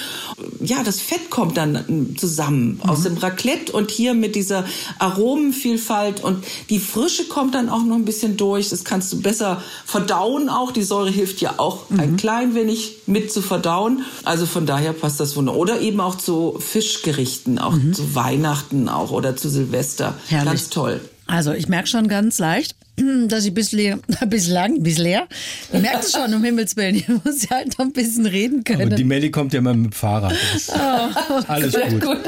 Ja, 0.61 0.83
das 0.83 1.01
Fett 1.01 1.29
kommt 1.29 1.57
dann 1.57 1.73
mm, 1.73 2.17
zusammen 2.17 2.79
aus 2.87 3.03
dem 3.03 3.17
Raclette 3.17 3.73
und 3.73 3.91
hier 3.91 4.13
mit 4.13 4.35
dieser 4.35 4.63
Aromenvielfalt 4.99 6.23
und 6.23 6.45
die 6.69 6.79
Frische 6.79 7.25
kommt 7.25 7.55
dann 7.55 7.67
auch 7.67 7.83
noch 7.83 7.97
ein 7.97 8.05
bisschen 8.05 8.37
durch. 8.37 8.69
Das 8.69 8.85
kannst 8.85 9.11
du 9.11 9.21
besser 9.21 9.61
verdauen 9.85 10.47
auch. 10.47 10.71
Die 10.71 10.83
Säure 10.83 11.09
hilft 11.09 11.41
ja 11.41 11.55
auch 11.57 11.89
ein 11.89 12.15
klein 12.15 12.55
wenig 12.55 12.99
mit 13.05 13.33
zu 13.33 13.41
verdauen. 13.41 14.05
Also 14.23 14.45
von 14.45 14.65
daher 14.65 14.93
passt 14.93 15.19
das 15.19 15.35
wunderbar. 15.35 15.59
Oder 15.59 15.81
eben 15.81 15.99
auch 15.99 16.15
zu 16.15 16.57
Fischgerichten, 16.59 17.59
auch 17.59 17.75
zu 17.91 18.15
Weihnachten 18.15 18.87
auch 18.87 19.11
oder 19.11 19.35
zu 19.35 19.49
Silvester. 19.49 20.15
Herrlich. 20.27 20.45
Ganz 20.45 20.69
toll. 20.69 21.01
Also 21.27 21.53
ich 21.53 21.67
merke 21.67 21.87
schon 21.87 22.07
ganz 22.07 22.37
leicht, 22.39 22.75
dass 23.27 23.45
ich 23.45 23.53
bislang, 23.53 24.01
bislang, 24.27 24.83
bisher, 24.83 25.27
ich 25.73 25.81
merke 25.81 25.99
es 25.99 26.11
schon, 26.11 26.33
um 26.33 26.43
Himmels 26.43 26.75
Willen, 26.77 26.95
ich 26.95 27.07
muss 27.07 27.43
ja 27.43 27.57
halt 27.57 27.77
noch 27.77 27.85
ein 27.85 27.93
bisschen 27.93 28.25
reden 28.25 28.63
Aber 28.67 28.77
können. 28.77 28.95
die 28.95 29.03
Melli 29.03 29.31
kommt 29.31 29.53
ja 29.53 29.59
immer 29.59 29.73
mit 29.73 29.85
dem 29.85 29.91
Fahrrad. 29.91 30.33
Ist 30.55 30.71
alles 31.47 31.73
gut. 31.73 32.19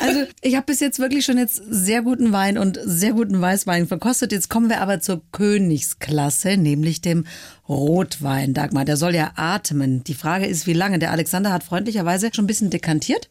Also 0.00 0.20
ich 0.40 0.56
habe 0.56 0.66
bis 0.66 0.80
jetzt 0.80 0.98
wirklich 0.98 1.24
schon 1.24 1.38
jetzt 1.38 1.62
sehr 1.68 2.02
guten 2.02 2.32
Wein 2.32 2.58
und 2.58 2.78
sehr 2.84 3.12
guten 3.12 3.40
Weißwein 3.40 3.86
verkostet. 3.86 4.32
Jetzt 4.32 4.48
kommen 4.48 4.68
wir 4.70 4.80
aber 4.80 5.00
zur 5.00 5.22
Königsklasse, 5.32 6.56
nämlich 6.56 7.00
dem 7.02 7.24
Rotwein. 7.72 8.54
Dagmar, 8.54 8.84
der 8.84 8.96
soll 8.96 9.14
ja 9.14 9.32
atmen. 9.36 10.04
Die 10.04 10.14
Frage 10.14 10.46
ist, 10.46 10.66
wie 10.66 10.72
lange? 10.72 10.98
Der 10.98 11.10
Alexander 11.10 11.52
hat 11.52 11.64
freundlicherweise 11.64 12.30
schon 12.32 12.44
ein 12.44 12.48
bisschen 12.48 12.70
dekantiert 12.70 13.28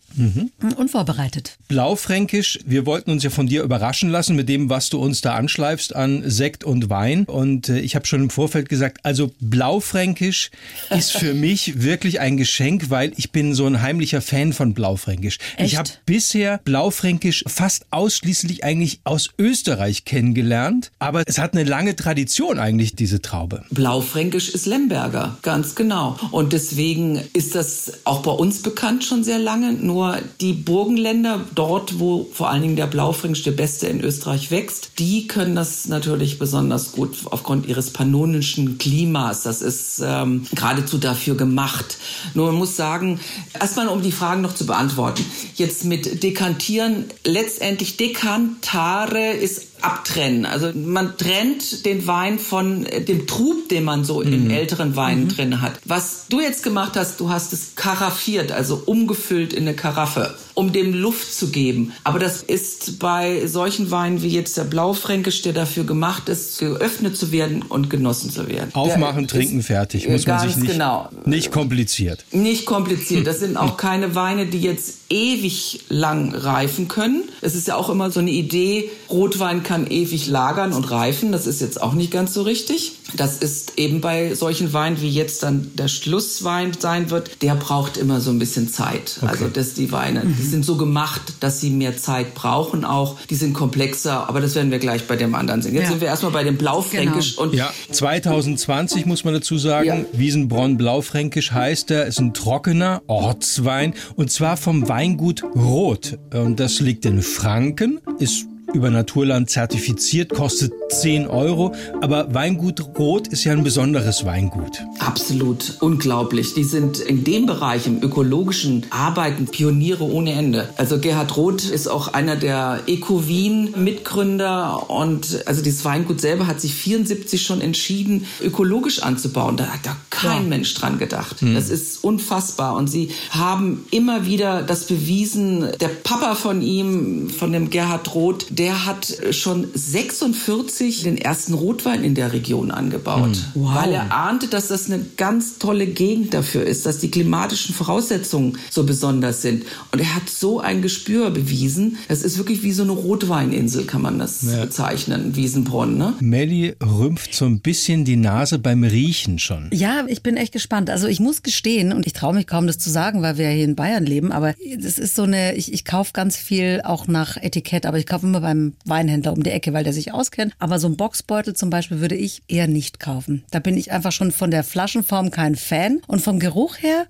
und 0.77 0.91
vorbereitet. 0.91 1.58
Blaufränkisch, 1.67 2.60
wir 2.65 2.86
wollten 2.86 3.12
uns 3.12 3.23
ja 3.23 3.30
von 3.30 3.47
dir 3.47 3.63
überraschen 3.63 4.10
lassen 4.10 4.36
mit 4.36 4.49
dem, 4.49 4.69
was 4.69 4.89
du 4.89 4.99
uns 4.99 5.21
da 5.21 5.36
anschleifst 5.36 5.95
an 5.95 6.23
Sekt 6.30 6.63
und 6.63 6.89
Wein. 6.89 7.25
Und 7.25 7.69
äh, 7.69 7.80
ich 7.80 7.95
habe 7.95 8.06
schon 8.06 8.23
im 8.23 8.30
Vorfeld 8.30 8.69
gesagt, 8.69 8.99
also 9.04 9.32
Blaufränkisch 9.39 10.51
ist 10.89 11.12
für 11.12 11.34
mich 11.34 11.82
wirklich 11.82 12.19
ein 12.19 12.38
Geschenk, 12.38 12.89
weil 12.89 13.13
ich 13.15 13.32
bin 13.32 13.54
so 13.54 13.65
ein 13.65 13.82
heimlicher 13.82 14.21
Fan 14.21 14.54
von 14.54 14.73
Blaufränkisch. 14.73 15.38
Echt? 15.58 15.73
Ich 15.73 15.77
habe 15.77 15.89
bisher 16.06 16.60
Blaufränkisch 16.63 17.43
fast 17.47 17.86
ausschließlich 17.91 18.63
eigentlich 18.63 18.99
aus 19.04 19.30
Österreich 19.38 20.06
kennengelernt, 20.06 20.91
aber 20.99 21.23
es 21.25 21.38
hat 21.38 21.54
eine 21.54 21.63
lange 21.63 21.95
Tradition 21.95 22.60
eigentlich, 22.60 22.95
diese 22.95 23.21
Traube. 23.21 23.63
Blaufränkisch 23.71 24.30
ist 24.35 24.65
Lemberger, 24.65 25.37
ganz 25.41 25.75
genau. 25.75 26.17
Und 26.31 26.53
deswegen 26.53 27.21
ist 27.33 27.55
das 27.55 27.91
auch 28.03 28.21
bei 28.21 28.31
uns 28.31 28.61
bekannt 28.61 29.03
schon 29.03 29.23
sehr 29.23 29.39
lange. 29.39 29.73
Nur 29.73 30.17
die 30.39 30.53
Burgenländer, 30.53 31.41
dort 31.53 31.99
wo 31.99 32.27
vor 32.33 32.49
allen 32.49 32.61
Dingen 32.61 32.75
der 32.75 32.87
Blaufränkisch 32.87 33.43
der 33.43 33.51
beste 33.51 33.87
in 33.87 34.01
Österreich 34.01 34.51
wächst, 34.51 34.91
die 34.99 35.27
können 35.27 35.55
das 35.55 35.87
natürlich 35.87 36.39
besonders 36.39 36.91
gut 36.91 37.17
aufgrund 37.25 37.65
ihres 37.67 37.91
pannonischen 37.91 38.77
Klimas. 38.77 39.43
Das 39.43 39.61
ist 39.61 40.01
ähm, 40.03 40.45
geradezu 40.53 40.97
dafür 40.97 41.35
gemacht. 41.35 41.97
Nur 42.33 42.47
man 42.47 42.55
muss 42.55 42.75
sagen, 42.75 43.19
erstmal 43.59 43.87
um 43.87 44.01
die 44.01 44.11
Fragen 44.11 44.41
noch 44.41 44.55
zu 44.55 44.65
beantworten. 44.65 45.25
Jetzt 45.55 45.85
mit 45.85 46.23
Dekantieren, 46.23 47.05
letztendlich 47.25 47.97
Dekantare 47.97 49.31
ist 49.31 49.70
abtrennen. 49.83 50.45
Also 50.45 50.71
man 50.73 51.17
trennt 51.17 51.85
den 51.85 52.07
Wein 52.07 52.39
von 52.39 52.85
äh, 52.85 53.01
dem 53.01 53.27
Trub, 53.27 53.69
den 53.69 53.83
man 53.83 54.03
so 54.03 54.21
in 54.21 54.49
älteren 54.49 54.95
Weinen 54.95 55.29
drin 55.29 55.61
hat. 55.61 55.73
Was 55.85 56.25
du 56.29 56.39
jetzt 56.39 56.63
gemacht 56.63 56.95
hast, 56.95 57.19
du 57.19 57.29
hast 57.29 57.53
es 57.53 57.75
karaffiert, 57.75 58.51
also 58.51 58.81
umgefüllt 58.85 59.53
in 59.53 59.67
eine 59.67 59.75
Karaffe, 59.75 60.35
um 60.53 60.71
dem 60.71 60.93
Luft 60.93 61.33
zu 61.33 61.49
geben. 61.49 61.93
Aber 62.03 62.19
das 62.19 62.41
ist 62.43 62.99
bei 62.99 63.47
solchen 63.47 63.91
Weinen 63.91 64.21
wie 64.21 64.29
jetzt 64.29 64.57
der 64.57 64.63
Blaufränkisch, 64.63 65.41
der 65.41 65.53
dafür 65.53 65.83
gemacht 65.83 66.29
ist, 66.29 66.59
geöffnet 66.59 67.17
zu 67.17 67.31
werden 67.31 67.61
und 67.61 67.89
genossen 67.89 68.29
zu 68.29 68.47
werden. 68.47 68.73
Aufmachen, 68.73 69.27
Der 69.27 69.39
trinken, 69.39 69.61
fertig. 69.61 70.07
Muss 70.07 70.25
man 70.27 70.47
sich 70.47 70.57
nicht, 70.57 70.71
genau. 70.73 71.09
nicht 71.25 71.51
kompliziert. 71.51 72.25
Nicht 72.31 72.65
kompliziert. 72.65 73.27
Das 73.27 73.39
sind 73.39 73.57
auch 73.61 73.77
keine 73.77 74.15
Weine, 74.15 74.45
die 74.45 74.61
jetzt 74.61 74.95
ewig 75.09 75.81
lang 75.89 76.33
reifen 76.33 76.87
können. 76.87 77.23
Es 77.41 77.55
ist 77.55 77.67
ja 77.67 77.75
auch 77.75 77.89
immer 77.89 78.11
so 78.11 78.19
eine 78.19 78.31
Idee, 78.31 78.89
Rotwein 79.09 79.63
kann 79.63 79.87
ewig 79.87 80.27
lagern 80.27 80.73
und 80.73 80.89
reifen. 80.89 81.31
Das 81.31 81.47
ist 81.47 81.61
jetzt 81.61 81.81
auch 81.81 81.93
nicht 81.93 82.11
ganz 82.11 82.33
so 82.33 82.43
richtig. 82.43 82.93
Das 83.15 83.37
ist 83.37 83.77
eben 83.77 83.99
bei 83.99 84.35
solchen 84.35 84.71
Weinen, 84.73 85.01
wie 85.01 85.09
jetzt 85.09 85.43
dann 85.43 85.71
der 85.75 85.89
Schlusswein 85.89 86.71
sein 86.77 87.09
wird, 87.09 87.41
der 87.41 87.55
braucht 87.55 87.97
immer 87.97 88.21
so 88.21 88.31
ein 88.31 88.39
bisschen 88.39 88.69
Zeit. 88.69 89.19
Also 89.21 89.47
dass 89.47 89.73
die 89.73 89.91
Weine, 89.91 90.21
die 90.41 90.47
sind 90.47 90.65
so 90.65 90.75
gemacht, 90.77 91.21
dass 91.39 91.62
sie 91.62 91.69
mehr 91.69 91.97
Zeit 91.97 92.34
brauchen 92.36 92.84
auch. 92.86 93.17
Die 93.30 93.36
sind 93.36 93.54
komplexer, 93.54 94.27
aber 94.27 94.41
das 94.41 94.56
werden 94.56 94.71
wir 94.71 94.80
gleich 94.80 95.08
bei 95.08 95.15
dem 95.15 95.36
anderen 95.36 95.62
sehen. 95.62 95.73
Jetzt 95.73 95.84
Ja. 95.84 95.89
sind 95.91 96.01
wir 96.01 96.08
erstmal 96.08 96.32
bei 96.32 96.43
dem 96.43 96.58
Blaufränkisch 96.58 97.38
und 97.38 97.54
Ja, 97.54 97.71
2020 97.91 99.06
muss 99.06 99.23
man 99.23 99.34
dazu 99.34 99.58
sagen, 99.58 99.88
Ja. 99.88 99.97
Wiesenbronn 100.19 100.77
Blaufränkisch 100.77 101.51
heißt 101.51 101.91
er, 101.91 102.06
ist 102.06 102.19
ein 102.19 102.34
trockener 102.34 103.01
Ortswein 103.08 103.93
und 104.15 104.32
zwar 104.32 104.58
vom 104.58 104.88
Weingut 104.89 105.43
Roth. 105.56 106.17
Und 106.34 106.60
das 106.60 106.80
liegt 106.80 107.06
in 107.06 107.21
Franken, 107.21 107.99
ist 108.19 108.45
über 108.73 108.89
Naturland 108.89 109.49
zertifiziert, 109.49 110.29
kostet 110.29 110.73
10 110.89 111.27
Euro. 111.27 111.73
Aber 112.01 112.34
Weingut 112.34 112.81
Roth 112.97 113.27
ist 113.27 113.43
ja 113.43 113.51
ein 113.51 113.63
besonderes 113.63 114.25
Weingut. 114.25 114.84
Absolut 114.99 115.77
unglaublich. 115.79 116.53
Die 116.53 116.63
sind 116.63 116.99
in 116.99 117.23
dem 117.23 117.45
Bereich 117.45 117.88
im 117.88 118.01
ökologischen 118.01 118.86
Arbeiten 118.89 119.45
Pioniere 119.45 120.03
ohne 120.03 120.34
Ende. 120.34 120.69
Also 120.77 120.99
Gerhard 120.99 121.36
Roth 121.38 121.63
ist 121.63 121.88
auch 121.88 122.10
einer 122.10 122.36
der 122.36 122.81
Eco-Wien-Mitgründer 122.88 124.89
und 124.89 125.43
also 125.45 125.62
dieses 125.62 125.86
Weingut 125.86 126.21
selber 126.21 126.47
hat 126.47 126.62
sich 126.62 126.73
74 126.73 127.41
schon 127.41 127.62
entschieden, 127.62 128.25
ökologisch 128.41 129.01
anzubauen. 129.01 129.57
Da 129.57 129.67
hat 129.67 129.79
da 129.84 129.95
kein 130.10 130.49
Mensch 130.49 130.73
dran 130.73 130.99
gedacht. 130.99 131.38
Das 131.41 131.69
ist 131.69 132.03
unfassbar 132.03 132.75
und 132.75 132.88
sie 132.88 133.10
haben 133.29 133.86
immer 133.91 134.25
wieder 134.25 134.62
das 134.62 134.86
bewiesen. 134.86 135.67
Der 135.79 135.88
Papa 135.88 136.36
von 136.36 136.62
ihm, 136.62 137.29
von 137.29 137.51
dem 137.51 137.69
Gerhard 137.69 138.13
Roth, 138.13 138.45
der 138.62 138.86
hat 138.86 139.17
schon 139.32 139.69
46 139.74 141.02
den 141.02 141.17
ersten 141.17 141.56
Rotwein 141.56 142.04
in 142.04 142.13
der 142.13 142.32
Region 142.32 142.69
angebaut, 142.69 143.36
weil 143.56 143.91
er 143.91 144.13
ahnte, 144.13 144.45
dass 144.45 144.67
das 144.67 144.86
eine 144.86 145.04
ganz 145.17 145.58
tolle 145.58 145.88
Gegend 145.88 146.36
dafür 146.36 146.63
ist, 146.63 146.86
dass 146.86 147.00
die 147.00 147.10
klimatischen 147.10 147.74
Voraussetzungen 147.74 148.60
so 148.69 148.84
besonders 148.84 149.41
sind. 149.41 149.63
Und 149.91 150.00
er 150.00 150.13
hat 150.15 150.30
so 150.30 150.60
ein 150.60 150.84
Gespür 150.84 151.32
bewiesen. 151.32 151.97
Das 152.08 152.21
ist 152.21 152.38
wirklich 152.38 152.62
wie 152.62 152.71
so 152.71 152.84
eine 152.84 152.91
Rotweininsel, 152.91 153.86
kann 153.86 154.04
man 154.04 154.19
das 154.19 154.45
bezeichnen, 154.45 155.36
Wiesenbronn. 155.36 155.97
Ne? 155.97 156.13
Melli 156.19 156.76
rümpft 156.84 157.34
so 157.34 157.45
ein 157.45 157.62
bisschen 157.62 158.06
die 158.06 158.15
Nase 158.15 158.60
beim 158.60 158.84
Riechen 158.84 159.39
schon. 159.39 159.71
Ja, 159.74 160.06
ich 160.08 160.21
bin 160.21 160.38
echt 160.38 160.54
gespannt. 160.54 160.91
Also 160.91 161.08
ich 161.08 161.19
muss 161.19 161.41
gestehen, 161.41 161.93
und 161.93 162.06
ich 162.06 162.13
traue 162.13 162.36
mich 162.36 162.45
kaum 162.45 162.67
das 162.67 162.78
zu 162.78 162.91
sagen, 162.91 163.24
weil 163.24 163.39
wir 163.39 163.45
ja 163.45 163.56
hier 163.56 163.65
in 163.65 163.76
Bayern 163.76 164.06
leben, 164.06 164.32
aber 164.32 164.54
das 164.78 165.00
ist 165.00 165.15
so 165.15 165.24
eine, 165.24 165.56
ich, 165.56 165.74
ich 165.74 165.84
kaufe 165.84 166.13
ganz 166.13 166.38
viel 166.38 166.82
auch 166.84 167.08
nach 167.08 167.38
Etikett, 167.38 167.88
aber 167.88 167.97
ich 167.97 168.06
kaufe 168.06 168.28
immer 168.28 168.50
beim 168.51 168.73
Weinhändler 168.85 169.31
um 169.33 169.43
die 169.43 169.49
Ecke, 169.51 169.73
weil 169.73 169.83
der 169.83 169.93
sich 169.93 170.13
auskennt. 170.13 170.53
Aber 170.59 170.77
so 170.79 170.87
ein 170.87 170.97
Boxbeutel 170.97 171.55
zum 171.55 171.69
Beispiel 171.69 171.99
würde 172.01 172.15
ich 172.15 172.41
eher 172.47 172.67
nicht 172.67 172.99
kaufen. 172.99 173.43
Da 173.51 173.59
bin 173.59 173.77
ich 173.77 173.91
einfach 173.91 174.11
schon 174.11 174.31
von 174.31 174.51
der 174.51 174.63
Flaschenform 174.63 175.31
kein 175.31 175.55
Fan 175.55 176.01
und 176.07 176.21
vom 176.21 176.39
Geruch 176.39 176.77
her 176.81 177.05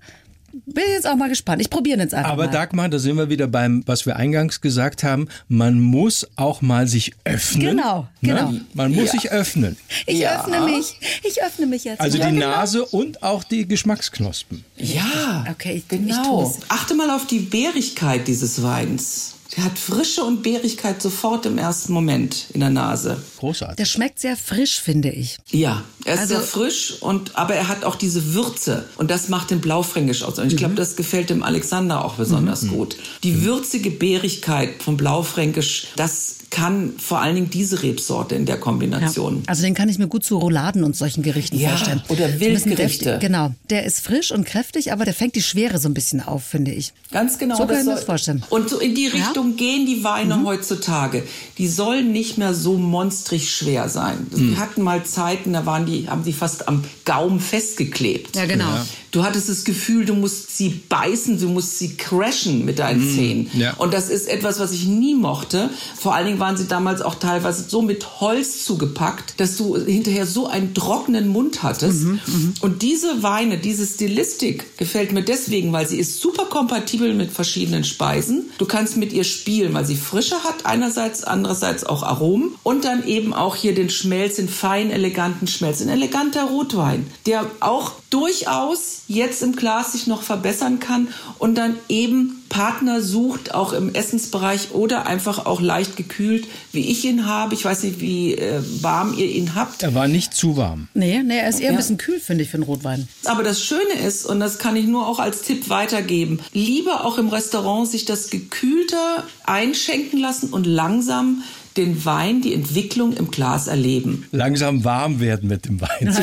bin 0.66 0.84
ich 0.86 0.92
jetzt 0.92 1.06
auch 1.08 1.16
mal 1.16 1.30
gespannt. 1.30 1.62
Ich 1.62 1.70
probiere 1.70 1.96
ihn 1.96 2.00
jetzt 2.02 2.12
einfach 2.14 2.30
Aber 2.32 2.44
mal. 2.44 2.50
Dagmar, 2.52 2.88
da 2.90 2.98
sind 2.98 3.16
wir 3.16 3.30
wieder 3.30 3.46
beim, 3.48 3.82
was 3.86 4.04
wir 4.04 4.16
eingangs 4.16 4.60
gesagt 4.60 5.02
haben, 5.02 5.28
man 5.48 5.80
muss 5.80 6.28
auch 6.36 6.60
mal 6.60 6.86
sich 6.86 7.12
öffnen. 7.24 7.68
Genau, 7.76 8.06
genau. 8.20 8.50
Ne? 8.52 8.60
Man 8.74 8.92
muss 8.92 9.06
Ja. 9.06 9.12
sich 9.12 9.32
öffnen. 9.32 9.76
ich 10.06 10.18
Ja. 10.18 10.40
öffne 10.44 10.60
mich. 10.66 11.00
Ich 11.24 11.42
öffne 11.42 11.64
mich 11.66 11.84
jetzt. 11.84 12.00
Also 12.02 12.18
Ja, 12.18 12.26
die 12.28 12.34
genau. 12.34 12.50
Nase 12.50 12.84
und 12.84 13.22
auch 13.22 13.42
die 13.44 13.66
Geschmacksknospen. 13.66 14.62
Ja, 14.76 15.46
Okay, 15.50 15.70
ich- 15.72 15.76
ich 15.78 15.88
genau. 15.88 16.42
tu's. 16.44 16.58
Achte 16.68 16.94
mal 16.94 17.10
auf 17.10 17.26
die 17.26 17.38
Bärigkeit 17.40 18.28
dieses 18.28 18.62
Weins. 18.62 19.34
Der 19.56 19.64
hat 19.64 19.78
Frische 19.78 20.22
und 20.24 20.42
Beerigkeit 20.42 21.02
sofort 21.02 21.44
im 21.44 21.58
ersten 21.58 21.92
Moment 21.92 22.46
in 22.54 22.60
der 22.60 22.70
Nase. 22.70 23.22
Großartig. 23.38 23.76
Der 23.76 23.84
schmeckt 23.84 24.18
sehr 24.18 24.36
frisch, 24.36 24.80
finde 24.80 25.10
ich. 25.10 25.36
Ja, 25.50 25.82
er 26.04 26.14
ist 26.14 26.20
Also- 26.20 26.34
sehr 26.36 26.42
frisch 26.42 26.94
und 27.00 27.36
aber 27.36 27.54
er 27.54 27.68
hat 27.68 27.84
auch 27.84 27.96
diese 27.96 28.32
Würze 28.34 28.86
und 28.96 29.10
das 29.10 29.28
macht 29.28 29.50
den 29.50 29.60
Blaufränkisch 29.60 30.22
aus. 30.22 30.38
Und 30.38 30.48
ich 30.48 30.56
glaube, 30.56 30.74
das 30.74 30.96
gefällt 30.96 31.28
dem 31.28 31.42
Alexander 31.42 32.04
auch 32.04 32.14
besonders 32.14 32.66
gut. 32.68 32.96
Die 33.24 33.42
würzige 33.42 33.90
Beerigkeit 33.90 34.82
vom 34.82 34.96
Blaufränkisch, 34.96 35.88
das 35.96 36.36
kann 36.52 36.92
vor 36.98 37.20
allen 37.20 37.34
Dingen 37.34 37.50
diese 37.50 37.82
Rebsorte 37.82 38.34
in 38.36 38.46
der 38.46 38.58
Kombination. 38.58 39.42
Also 39.46 39.62
den 39.62 39.74
kann 39.74 39.88
ich 39.88 39.98
mir 39.98 40.06
gut 40.06 40.22
zu 40.22 40.36
Rouladen 40.38 40.84
und 40.84 40.94
solchen 40.94 41.22
Gerichten 41.24 41.58
Ja, 41.58 41.70
vorstellen. 41.70 42.02
oder 42.08 42.38
Wildgerichte. 42.40 43.04
deftig. 43.06 43.20
Genau. 43.20 43.52
Der 43.70 43.84
ist 43.84 44.00
frisch 44.00 44.30
und 44.30 44.44
kräftig, 44.46 44.92
aber 44.92 45.04
der 45.04 45.14
fängt 45.14 45.34
die 45.34 45.42
Schwere 45.42 45.78
so 45.78 45.88
ein 45.88 45.94
bisschen 45.94 46.20
auf, 46.20 46.44
finde 46.44 46.70
ich. 46.70 46.92
Ganz 47.10 47.38
genau. 47.38 47.56
So 47.56 47.66
kann 47.66 47.78
ich 47.80 47.84
mir 47.86 47.94
das 47.94 48.04
vorstellen. 48.04 48.44
Und 48.50 48.68
so 48.68 48.78
in 48.78 48.94
die 48.94 49.06
Richtung 49.08 49.56
gehen 49.56 49.86
die 49.86 50.04
Weine 50.04 50.36
Mhm. 50.36 50.46
heutzutage. 50.46 51.22
Die 51.58 51.68
sollen 51.68 52.12
nicht 52.12 52.36
mehr 52.38 52.54
so 52.54 52.76
monstrig 52.76 53.50
schwer 53.50 53.88
sein. 53.88 54.26
Mhm. 54.30 54.50
Wir 54.50 54.58
hatten 54.58 54.82
mal 54.82 55.04
Zeiten, 55.04 55.54
da 55.54 55.64
waren 55.66 55.86
die, 55.86 56.08
haben 56.08 56.22
die 56.22 56.32
fast 56.34 56.68
am 56.68 56.84
Gaumen 57.06 57.40
festgeklebt. 57.40 58.36
Ja, 58.36 58.44
genau. 58.44 58.64
Ja. 58.68 58.86
Du 59.10 59.24
hattest 59.24 59.48
das 59.48 59.64
Gefühl, 59.64 60.04
du 60.06 60.14
musst 60.14 60.56
sie 60.56 60.68
beißen, 60.88 61.38
du 61.38 61.48
musst 61.48 61.78
sie 61.78 61.96
crashen 61.96 62.64
mit 62.64 62.78
deinen 62.78 63.08
Zähnen. 63.14 63.50
ja. 63.54 63.74
Und 63.74 63.92
das 63.94 64.08
ist 64.08 64.28
etwas, 64.28 64.58
was 64.58 64.72
ich 64.72 64.86
nie 64.86 65.14
mochte. 65.14 65.70
Vor 65.96 66.14
allen 66.14 66.26
Dingen 66.26 66.38
waren 66.42 66.56
sie 66.56 66.66
damals 66.66 67.02
auch 67.02 67.14
teilweise 67.14 67.66
so 67.68 67.82
mit 67.82 68.20
Holz 68.20 68.64
zugepackt, 68.64 69.34
dass 69.38 69.56
du 69.56 69.76
hinterher 69.76 70.26
so 70.26 70.48
einen 70.48 70.74
trockenen 70.74 71.28
Mund 71.28 71.62
hattest. 71.62 72.02
Und 72.60 72.82
diese 72.82 73.22
Weine, 73.22 73.58
diese 73.58 73.86
Stilistik 73.86 74.76
gefällt 74.76 75.12
mir 75.12 75.22
deswegen, 75.22 75.72
weil 75.72 75.86
sie 75.86 75.98
ist 75.98 76.20
super 76.20 76.46
kompatibel 76.46 77.14
mit 77.14 77.30
verschiedenen 77.30 77.84
Speisen. 77.84 78.50
Du 78.58 78.66
kannst 78.66 78.96
mit 78.96 79.12
ihr 79.12 79.22
spielen, 79.22 79.72
weil 79.72 79.86
sie 79.86 79.94
Frische 79.94 80.42
hat 80.42 80.66
einerseits, 80.66 81.22
andererseits 81.22 81.84
auch 81.84 82.02
Aromen 82.02 82.56
und 82.64 82.84
dann 82.84 83.06
eben 83.06 83.32
auch 83.32 83.54
hier 83.54 83.76
den 83.76 83.88
Schmelz, 83.88 84.34
den 84.34 84.48
fein 84.48 84.90
eleganten 84.90 85.46
Schmelz, 85.46 85.80
ein 85.80 85.90
eleganter 85.90 86.46
Rotwein, 86.46 87.06
der 87.26 87.48
auch 87.60 87.92
durchaus 88.10 89.02
jetzt 89.06 89.42
im 89.42 89.54
Glas 89.54 89.92
sich 89.92 90.08
noch 90.08 90.22
verbessern 90.22 90.80
kann 90.80 91.06
und 91.38 91.54
dann 91.54 91.76
eben 91.88 92.41
Partner 92.52 93.00
sucht, 93.00 93.54
auch 93.54 93.72
im 93.72 93.94
Essensbereich 93.94 94.72
oder 94.72 95.06
einfach 95.06 95.46
auch 95.46 95.60
leicht 95.62 95.96
gekühlt, 95.96 96.46
wie 96.70 96.90
ich 96.90 97.04
ihn 97.06 97.26
habe. 97.26 97.54
Ich 97.54 97.64
weiß 97.64 97.82
nicht, 97.84 98.00
wie 98.00 98.34
äh, 98.34 98.60
warm 98.82 99.16
ihr 99.16 99.26
ihn 99.26 99.54
habt. 99.54 99.82
Er 99.82 99.94
war 99.94 100.06
nicht 100.06 100.34
zu 100.34 100.56
warm. 100.58 100.88
Nee, 100.92 101.22
nee, 101.24 101.38
er 101.38 101.48
ist 101.48 101.60
eher 101.60 101.68
ein 101.70 101.74
Ja. 101.74 101.78
bisschen 101.78 101.96
kühl, 101.96 102.20
finde 102.20 102.44
ich, 102.44 102.50
für 102.50 102.58
einen 102.58 102.64
Rotwein. 102.64 103.08
Aber 103.24 103.42
das 103.42 103.64
Schöne 103.64 103.94
ist, 104.06 104.26
und 104.26 104.38
das 104.38 104.58
kann 104.58 104.76
ich 104.76 104.86
nur 104.86 105.08
auch 105.08 105.18
als 105.18 105.40
Tipp 105.42 105.70
weitergeben, 105.70 106.40
lieber 106.52 107.06
auch 107.06 107.16
im 107.16 107.28
Restaurant 107.28 107.88
sich 107.88 108.04
das 108.04 108.28
gekühlter 108.30 109.24
einschenken 109.44 110.20
lassen 110.20 110.50
und 110.50 110.66
langsam 110.66 111.42
den 111.76 112.04
Wein, 112.04 112.42
die 112.42 112.54
Entwicklung 112.54 113.12
im 113.14 113.30
Glas 113.30 113.66
erleben. 113.66 114.26
Langsam 114.32 114.84
warm 114.84 115.20
werden 115.20 115.48
mit 115.48 115.64
dem 115.66 115.80
Wein. 115.80 116.14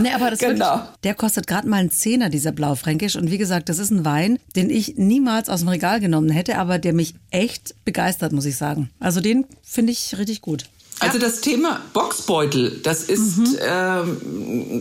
Nee, 0.00 0.10
aber 0.14 0.30
das 0.30 0.38
Genau. 0.38 0.76
wirklich, 0.76 1.00
der 1.04 1.14
kostet 1.14 1.46
gerade 1.46 1.68
mal 1.68 1.78
einen 1.78 1.90
Zehner, 1.90 2.28
dieser 2.28 2.52
Blaufränkisch. 2.52 3.16
Und 3.16 3.30
wie 3.30 3.38
gesagt, 3.38 3.68
das 3.68 3.78
ist 3.78 3.90
ein 3.90 4.04
Wein, 4.04 4.38
den 4.54 4.70
ich 4.70 4.94
niemals 4.96 5.48
aus 5.48 5.60
dem 5.60 5.68
Regal 5.68 5.98
genommen 6.00 6.30
hätte, 6.30 6.56
aber 6.58 6.78
der 6.78 6.92
mich 6.92 7.14
echt 7.30 7.74
begeistert, 7.84 8.32
muss 8.32 8.44
ich 8.44 8.56
sagen. 8.56 8.90
Also 9.00 9.20
den 9.20 9.44
finde 9.62 9.92
ich 9.92 10.16
richtig 10.16 10.40
gut. 10.40 10.66
Also 11.00 11.18
das 11.18 11.40
Thema 11.40 11.80
Boxbeutel, 11.92 12.80
das 12.82 13.04
ist 13.04 13.38
ähm, 13.64 14.16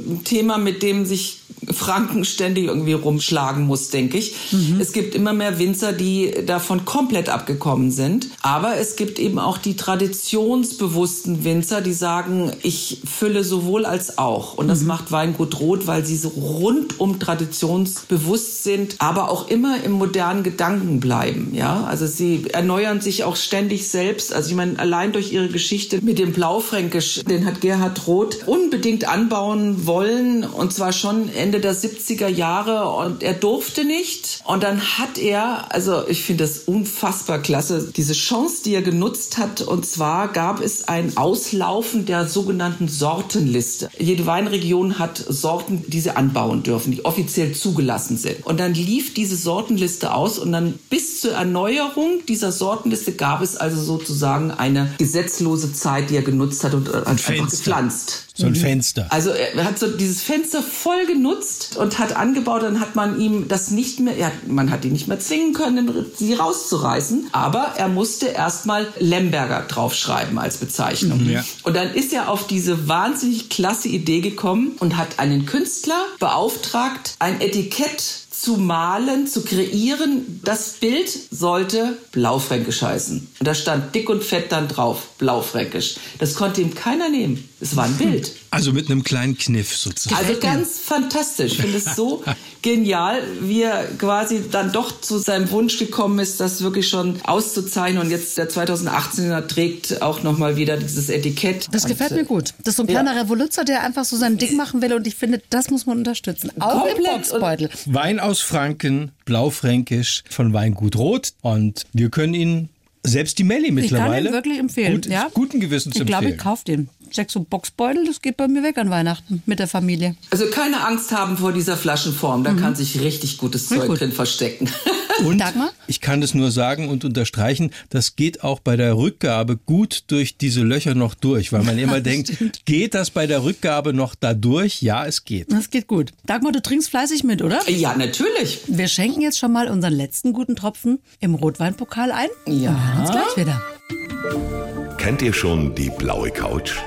ein 0.10 0.22
Thema, 0.24 0.58
mit 0.58 0.82
dem 0.82 1.06
sich 1.06 1.42
Franken 1.72 2.26
ständig 2.26 2.66
irgendwie 2.66 2.94
rumschlagen 2.94 3.66
muss, 3.66 3.90
denke 3.90 4.18
ich. 4.18 4.36
Es 4.80 4.94
gibt 4.94 5.16
immer 5.16 5.34
mehr 5.34 5.60
Winzer, 5.60 5.94
die 5.94 6.34
davon 6.46 6.86
komplett 6.86 7.30
abgekommen 7.30 7.92
sind. 7.92 8.28
Aber 8.42 8.78
es 8.78 8.96
gibt 8.96 9.20
eben 9.20 9.40
auch 9.40 9.58
die 9.58 9.76
traditionsbewussten 9.76 11.44
Winzer, 11.44 11.82
die 11.82 11.94
sagen, 11.94 12.52
ich 12.64 13.02
fülle 13.06 13.44
sowohl 13.44 13.86
als 13.86 14.18
auch. 14.18 14.54
Und 14.54 14.68
das 14.68 14.84
macht 14.84 15.12
Weingut 15.12 15.60
Rot, 15.60 15.88
weil 15.88 16.06
sie 16.06 16.18
so 16.18 16.30
rundum 16.30 17.20
traditionsbewusst 17.20 18.64
sind, 18.64 18.96
aber 19.00 19.30
auch 19.30 19.50
immer 19.50 19.84
im 19.84 19.94
modernen 19.94 20.44
Gedanken 20.44 21.00
bleiben. 21.00 21.52
Ja, 21.54 21.84
also 21.84 22.08
sie 22.08 22.46
erneuern 22.52 23.02
sich 23.02 23.24
auch 23.24 23.36
ständig 23.36 23.90
selbst. 23.90 24.34
Also 24.34 24.50
ich 24.50 24.56
meine, 24.56 24.80
allein 24.80 25.12
durch 25.12 25.34
ihre 25.34 25.50
Geschichte 25.50 26.00
mit 26.02 26.20
dem 26.20 26.32
Blaufränkisch, 26.32 27.24
den 27.24 27.46
hat 27.46 27.62
Gerhard 27.62 28.08
Roth 28.08 28.48
unbedingt 28.48 29.08
anbauen 29.08 29.86
wollen 29.86 30.44
und 30.44 30.74
zwar 30.74 30.94
schon 30.94 31.30
Ende 31.30 31.57
der 31.60 31.76
70er 31.76 32.28
Jahre 32.28 32.90
und 32.90 33.24
er 33.24 33.34
durfte 33.34 33.86
nicht. 33.86 34.42
Und 34.46 34.64
dann 34.64 34.82
hat 34.98 35.18
er, 35.18 35.74
also 35.74 36.08
ich 36.08 36.24
finde 36.24 36.44
das 36.44 36.60
unfassbar 36.60 37.40
klasse, 37.40 37.92
diese 37.96 38.14
Chance, 38.14 38.64
die 38.64 38.74
er 38.74 38.82
genutzt 38.82 39.38
hat. 39.38 39.62
Und 39.62 39.86
zwar 39.86 40.30
gab 40.30 40.62
es 40.62 40.88
ein 40.88 41.16
Auslaufen 41.18 42.06
der 42.06 42.28
sogenannten 42.28 42.88
Sortenliste. 42.88 43.90
Jede 43.98 44.26
Weinregion 44.26 45.00
hat 45.00 45.18
Sorten, 45.18 45.84
die 45.88 46.00
sie 46.00 46.16
anbauen 46.16 46.64
dürfen, 46.64 46.92
die 46.92 47.06
offiziell 47.06 47.54
zugelassen 47.54 48.18
sind. 48.18 48.46
Und 48.46 48.60
dann 48.60 48.74
lief 48.74 49.14
diese 49.14 49.36
Sortenliste 49.36 50.14
aus 50.14 50.40
und 50.40 50.52
dann 50.52 50.80
bis 50.90 51.22
zur 51.22 51.32
Erneuerung 51.32 52.26
dieser 52.28 52.52
Sortenliste 52.52 53.14
gab 53.14 53.42
es 53.42 53.56
also 53.56 53.82
sozusagen 53.82 54.52
eine 54.52 54.94
gesetzlose 54.98 55.74
Zeit, 55.74 56.10
die 56.10 56.16
er 56.16 56.22
genutzt 56.22 56.64
hat 56.64 56.74
und 56.74 56.90
äh, 56.90 56.94
hat 56.94 57.08
einfach 57.08 57.50
gepflanzt. 57.50 58.27
So 58.38 58.46
ein 58.46 58.56
Fenster. 58.56 59.08
Also 59.10 59.32
er 59.32 59.66
hat 59.66 59.80
so 59.80 59.88
dieses 59.88 60.22
Fenster 60.22 60.62
voll 60.62 61.08
genutzt 61.08 61.76
und 61.78 61.98
hat 61.98 62.16
angebaut, 62.16 62.62
dann 62.62 62.80
hat 62.80 62.96
man 62.96 63.20
ihm 63.20 63.48
das 63.48 63.72
nicht 63.72 64.00
mehr, 64.00 64.16
ja, 64.16 64.32
man 64.46 64.70
hat 64.70 64.86
ihn 64.86 64.94
nicht 64.94 65.08
mehr 65.08 65.20
zwingen 65.20 65.54
können, 65.54 66.06
sie 66.16 66.36
rauszureißen, 66.36 67.30
aber 67.32 67.74
er 67.78 67.88
musste 67.88 68.28
erstmal 68.28 68.88
Lemberger 69.00 69.62
draufschreiben 69.68 70.38
als 70.38 70.58
Bezeichnung. 70.58 71.28
Ja. 71.28 71.44
Und 71.64 71.76
dann 71.76 71.94
ist 71.94 72.14
er 72.14 72.30
auf 72.30 72.46
diese 72.46 72.88
wahnsinnig 72.88 73.50
klasse 73.50 73.88
Idee 73.88 74.22
gekommen 74.22 74.74
und 74.80 74.98
hat 74.98 75.18
einen 75.18 75.46
Künstler 75.48 76.00
beauftragt, 76.20 77.16
ein 77.20 77.42
Etikett 77.42 78.27
zu 78.42 78.58
malen, 78.58 79.28
zu 79.28 79.44
kreieren. 79.44 80.42
Das 80.44 80.74
Bild 80.74 81.10
sollte 81.32 81.98
Blaufränkisch 82.12 82.82
heißen. 82.82 83.28
Und 83.40 83.48
da 83.48 83.54
stand 83.54 83.96
dick 83.96 84.10
und 84.10 84.24
fett 84.24 84.52
dann 84.52 84.68
drauf, 84.68 85.10
Blaufränkisch. 85.18 85.96
Das 86.20 86.36
konnte 86.36 86.62
ihm 86.62 86.76
keiner 86.76 87.10
nehmen. 87.10 87.48
Es 87.60 87.76
war 87.76 87.86
ein 87.86 87.98
Bild. 87.98 88.32
Also 88.50 88.74
mit 88.74 88.90
einem 88.90 89.04
kleinen 89.04 89.38
Kniff 89.38 89.76
sozusagen. 89.76 90.16
Also 90.26 90.40
ganz 90.40 90.80
fantastisch. 90.80 91.54
Ich 91.54 91.62
finde 91.62 91.78
es 91.78 91.96
so 91.96 92.24
genial, 92.62 93.22
wie 93.42 93.62
er 93.64 93.86
quasi 93.98 94.42
dann 94.52 94.72
doch 94.72 95.02
zu 95.02 95.18
seinem 95.20 95.50
Wunsch 95.52 95.78
gekommen 95.80 96.20
ist, 96.20 96.40
das 96.40 96.62
wirklich 96.62 96.88
schon 96.88 97.20
auszuzeichnen. 97.24 98.02
Und 98.02 98.10
jetzt 98.12 98.38
der 98.38 98.50
2018er 98.50 99.48
trägt 99.48 100.02
auch 100.02 100.24
nochmal 100.24 100.56
wieder 100.58 100.78
dieses 100.78 101.10
Etikett. 101.10 101.68
Das 101.72 101.84
Und, 101.84 101.90
gefällt 101.90 102.12
mir 102.12 102.26
gut. 102.26 102.54
Das 102.60 102.74
ist 102.74 102.78
so 102.78 102.84
ein 102.84 102.88
kleiner 102.88 103.16
Revoluzer, 103.16 103.64
der 103.64 103.84
einfach 103.84 104.06
so 104.06 104.16
sein 104.18 104.38
Ding 104.38 104.56
machen 104.56 104.82
will 104.82 104.94
und 104.94 105.06
ich 105.08 105.16
finde, 105.16 105.42
das 105.50 105.70
muss 105.70 105.86
man 105.86 105.98
unterstützen. 106.00 106.52
Auch 106.60 106.86
im 106.86 106.94
Komplett. 106.94 107.30
Boxbeutel. 107.30 107.70
Wein 107.86 108.20
aus 108.20 108.42
Franken, 108.42 109.12
Blaufränkisch 109.26 110.24
von 110.30 110.54
Weingut 110.54 110.96
Rot. 110.96 111.34
Und 111.42 111.86
wir 111.94 112.10
können 112.10 112.34
ihn, 112.34 112.70
selbst 113.04 113.38
die 113.40 113.44
Melli 113.44 113.64
Ich 113.64 113.68
kann 113.68 113.76
mittlerweile, 113.76 114.30
ihn 114.30 114.34
wirklich 114.34 114.60
empfehlen. 114.60 114.94
gut, 114.96 115.06
ja? 115.06 115.30
guten 115.34 115.60
Gewissens 115.60 115.96
Ich 115.96 116.06
glaube, 116.06 116.26
ich 116.26 116.32
empfehlen. 116.32 116.44
kaufe 116.44 116.66
den. 116.66 116.90
Sechs 117.12 117.34
so 117.34 117.40
Boxbeutel, 117.42 118.06
das 118.06 118.22
geht 118.22 118.38
bei 118.38 118.48
mir 118.48 118.64
weg 118.64 118.78
an 118.78 118.90
Weihnachten 118.90 119.42
mit 119.46 119.60
der 119.60 119.68
Familie. 119.68 120.16
Also 120.32 120.46
keine 120.48 120.86
Angst 120.86 121.12
haben 121.12 121.38
vor 121.38 121.52
dieser 121.54 121.78
Flaschenform. 121.78 122.44
Da 122.44 122.54
kann 122.54 122.76
sich 122.76 123.00
richtig 123.02 123.38
gutes 123.38 123.68
Zeug 123.70 123.84
Mhm. 123.84 123.88
gut. 123.88 124.00
drin 124.02 124.12
verstecken. 124.12 124.70
Und 125.26 125.40
Dagmar? 125.40 125.72
ich 125.88 126.00
kann 126.00 126.22
das 126.22 126.36
nur 126.36 126.52
sagen 126.52 126.90
und 126.90 127.04
unterstreichen, 127.04 127.72
das 127.90 128.16
geht 128.16 128.44
auch 128.44 128.60
bei 128.60 128.76
der 128.78 128.96
Rückgabe 128.98 129.58
gut 129.58 130.04
durch 130.10 130.38
diese 130.38 130.62
Löcher 130.62 130.94
noch 130.94 131.16
durch, 131.16 131.52
weil 131.52 131.64
man 131.64 131.76
immer 131.80 132.02
denkt, 132.02 132.34
geht 132.66 132.94
das 132.94 133.10
bei 133.10 133.26
der 133.26 133.44
Rückgabe 133.44 133.94
noch 133.94 134.14
da 134.14 134.36
durch? 134.36 134.84
Ja, 134.84 135.08
es 135.08 135.26
geht. 135.26 135.52
Das 135.52 135.72
geht 135.72 135.88
gut. 135.88 136.12
Dagmar, 136.28 136.52
du 136.52 136.62
trinkst 136.62 136.90
fleißig 136.92 137.24
mit, 137.24 137.42
oder? 137.42 137.68
ja, 137.68 137.96
natürlich. 137.98 138.60
Wir 138.68 138.88
schenken 138.88 139.22
jetzt 139.22 139.40
schon 139.40 139.52
mal 139.52 139.70
unseren 139.72 139.94
letzten 139.94 140.34
guten 140.34 140.56
Tropfen 140.56 141.00
im 141.20 141.34
Rotweinpokal 141.34 142.12
ein. 142.12 142.28
Ja. 142.46 142.70
Wir 142.72 142.88
hören 142.94 143.00
uns 143.02 143.10
gleich 143.10 143.38
wieder. 143.38 144.87
Kennt 145.08 145.22
ihr 145.22 145.32
schon 145.32 145.74
die 145.74 145.90
blaue 145.90 146.32
Couch? 146.32 146.80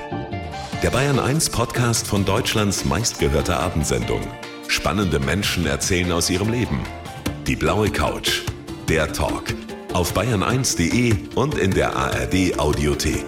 Der 0.83 0.91
Bayern 0.91 1.17
1 1.17 1.49
Podcast 1.49 2.05
von 2.05 2.23
Deutschlands 2.23 2.85
meistgehörter 2.85 3.59
Abendsendung. 3.59 4.21
Spannende 4.67 5.19
Menschen 5.19 5.65
erzählen 5.65 6.11
aus 6.11 6.29
ihrem 6.29 6.51
Leben. 6.51 6.83
Die 7.47 7.55
blaue 7.55 7.89
Couch. 7.89 8.43
Der 8.87 9.11
Talk. 9.11 9.45
Auf 9.93 10.15
bayern1.de 10.15 11.15
und 11.33 11.57
in 11.57 11.71
der 11.71 11.95
ARD 11.95 12.59
Audiothek. 12.59 13.25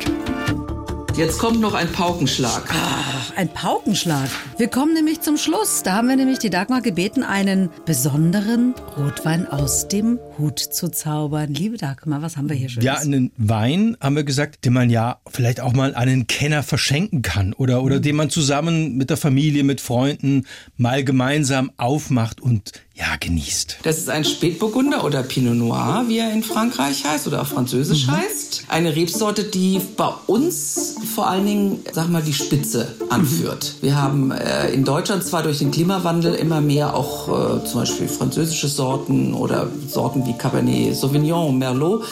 Jetzt 1.15 1.37
kommt 1.37 1.61
noch 1.61 1.75
ein 1.75 1.91
Paukenschlag. 1.91 2.63
Ach, 2.69 3.37
ein 3.37 3.47
Paukenschlag. 3.47 4.31
Wir 4.57 4.67
kommen 4.67 4.95
nämlich 4.95 5.21
zum 5.21 5.37
Schluss. 5.37 5.83
Da 5.83 5.93
haben 5.93 6.07
wir 6.07 6.15
nämlich 6.15 6.39
die 6.39 6.49
Dagmar 6.49 6.81
gebeten, 6.81 7.21
einen 7.21 7.69
besonderen 7.85 8.73
Rotwein 8.97 9.45
aus 9.45 9.87
dem 9.87 10.17
Hut 10.39 10.57
zu 10.57 10.89
zaubern. 10.89 11.53
Liebe 11.53 11.77
Dagmar, 11.77 12.23
was 12.23 12.35
haben 12.35 12.49
wir 12.49 12.55
hier 12.55 12.69
schön? 12.69 12.81
Ja, 12.81 12.95
einen 12.95 13.31
Wein, 13.37 13.95
haben 14.01 14.15
wir 14.15 14.23
gesagt, 14.23 14.65
den 14.65 14.73
man 14.73 14.89
ja 14.89 15.19
vielleicht 15.29 15.61
auch 15.61 15.73
mal 15.73 15.93
einen 15.93 16.25
Kenner 16.25 16.63
verschenken 16.63 17.21
kann 17.21 17.53
oder, 17.53 17.83
oder 17.83 17.99
den 17.99 18.15
man 18.15 18.31
zusammen 18.31 18.97
mit 18.97 19.11
der 19.11 19.17
Familie, 19.17 19.63
mit 19.63 19.81
Freunden 19.81 20.47
mal 20.77 21.03
gemeinsam 21.03 21.71
aufmacht 21.77 22.41
und 22.41 22.71
ja, 22.95 23.15
genießt. 23.19 23.77
Das 23.81 23.97
ist 23.97 24.09
ein 24.09 24.23
Spätburgunder 24.23 25.03
oder 25.03 25.23
Pinot 25.23 25.55
Noir, 25.55 26.03
wie 26.07 26.19
er 26.19 26.31
in 26.31 26.43
Frankreich 26.43 27.03
heißt 27.03 27.25
oder 27.27 27.41
auch 27.41 27.47
französisch 27.47 28.05
mhm. 28.05 28.11
heißt. 28.11 28.65
Eine 28.67 28.95
Rebsorte, 28.95 29.45
die 29.45 29.81
bei 29.97 30.09
uns 30.27 30.95
vor 31.15 31.27
allen 31.27 31.45
Dingen, 31.45 31.79
sag 31.91 32.09
mal, 32.09 32.21
die 32.21 32.33
Spitze 32.33 32.93
anführt. 33.09 33.75
Mhm. 33.77 33.85
Wir 33.85 33.95
haben 33.99 34.31
äh, 34.31 34.69
in 34.69 34.83
Deutschland 34.83 35.23
zwar 35.23 35.41
durch 35.41 35.57
den 35.57 35.71
Klimawandel 35.71 36.35
immer 36.35 36.61
mehr 36.61 36.93
auch 36.93 37.29
äh, 37.29 37.65
zum 37.65 37.79
Beispiel 37.79 38.07
französische 38.07 38.67
Sorten 38.67 39.33
oder 39.33 39.67
Sorten 39.87 40.27
wie 40.27 40.33
Cabernet 40.33 40.95
Sauvignon, 40.95 41.57
Merlot, 41.57 42.03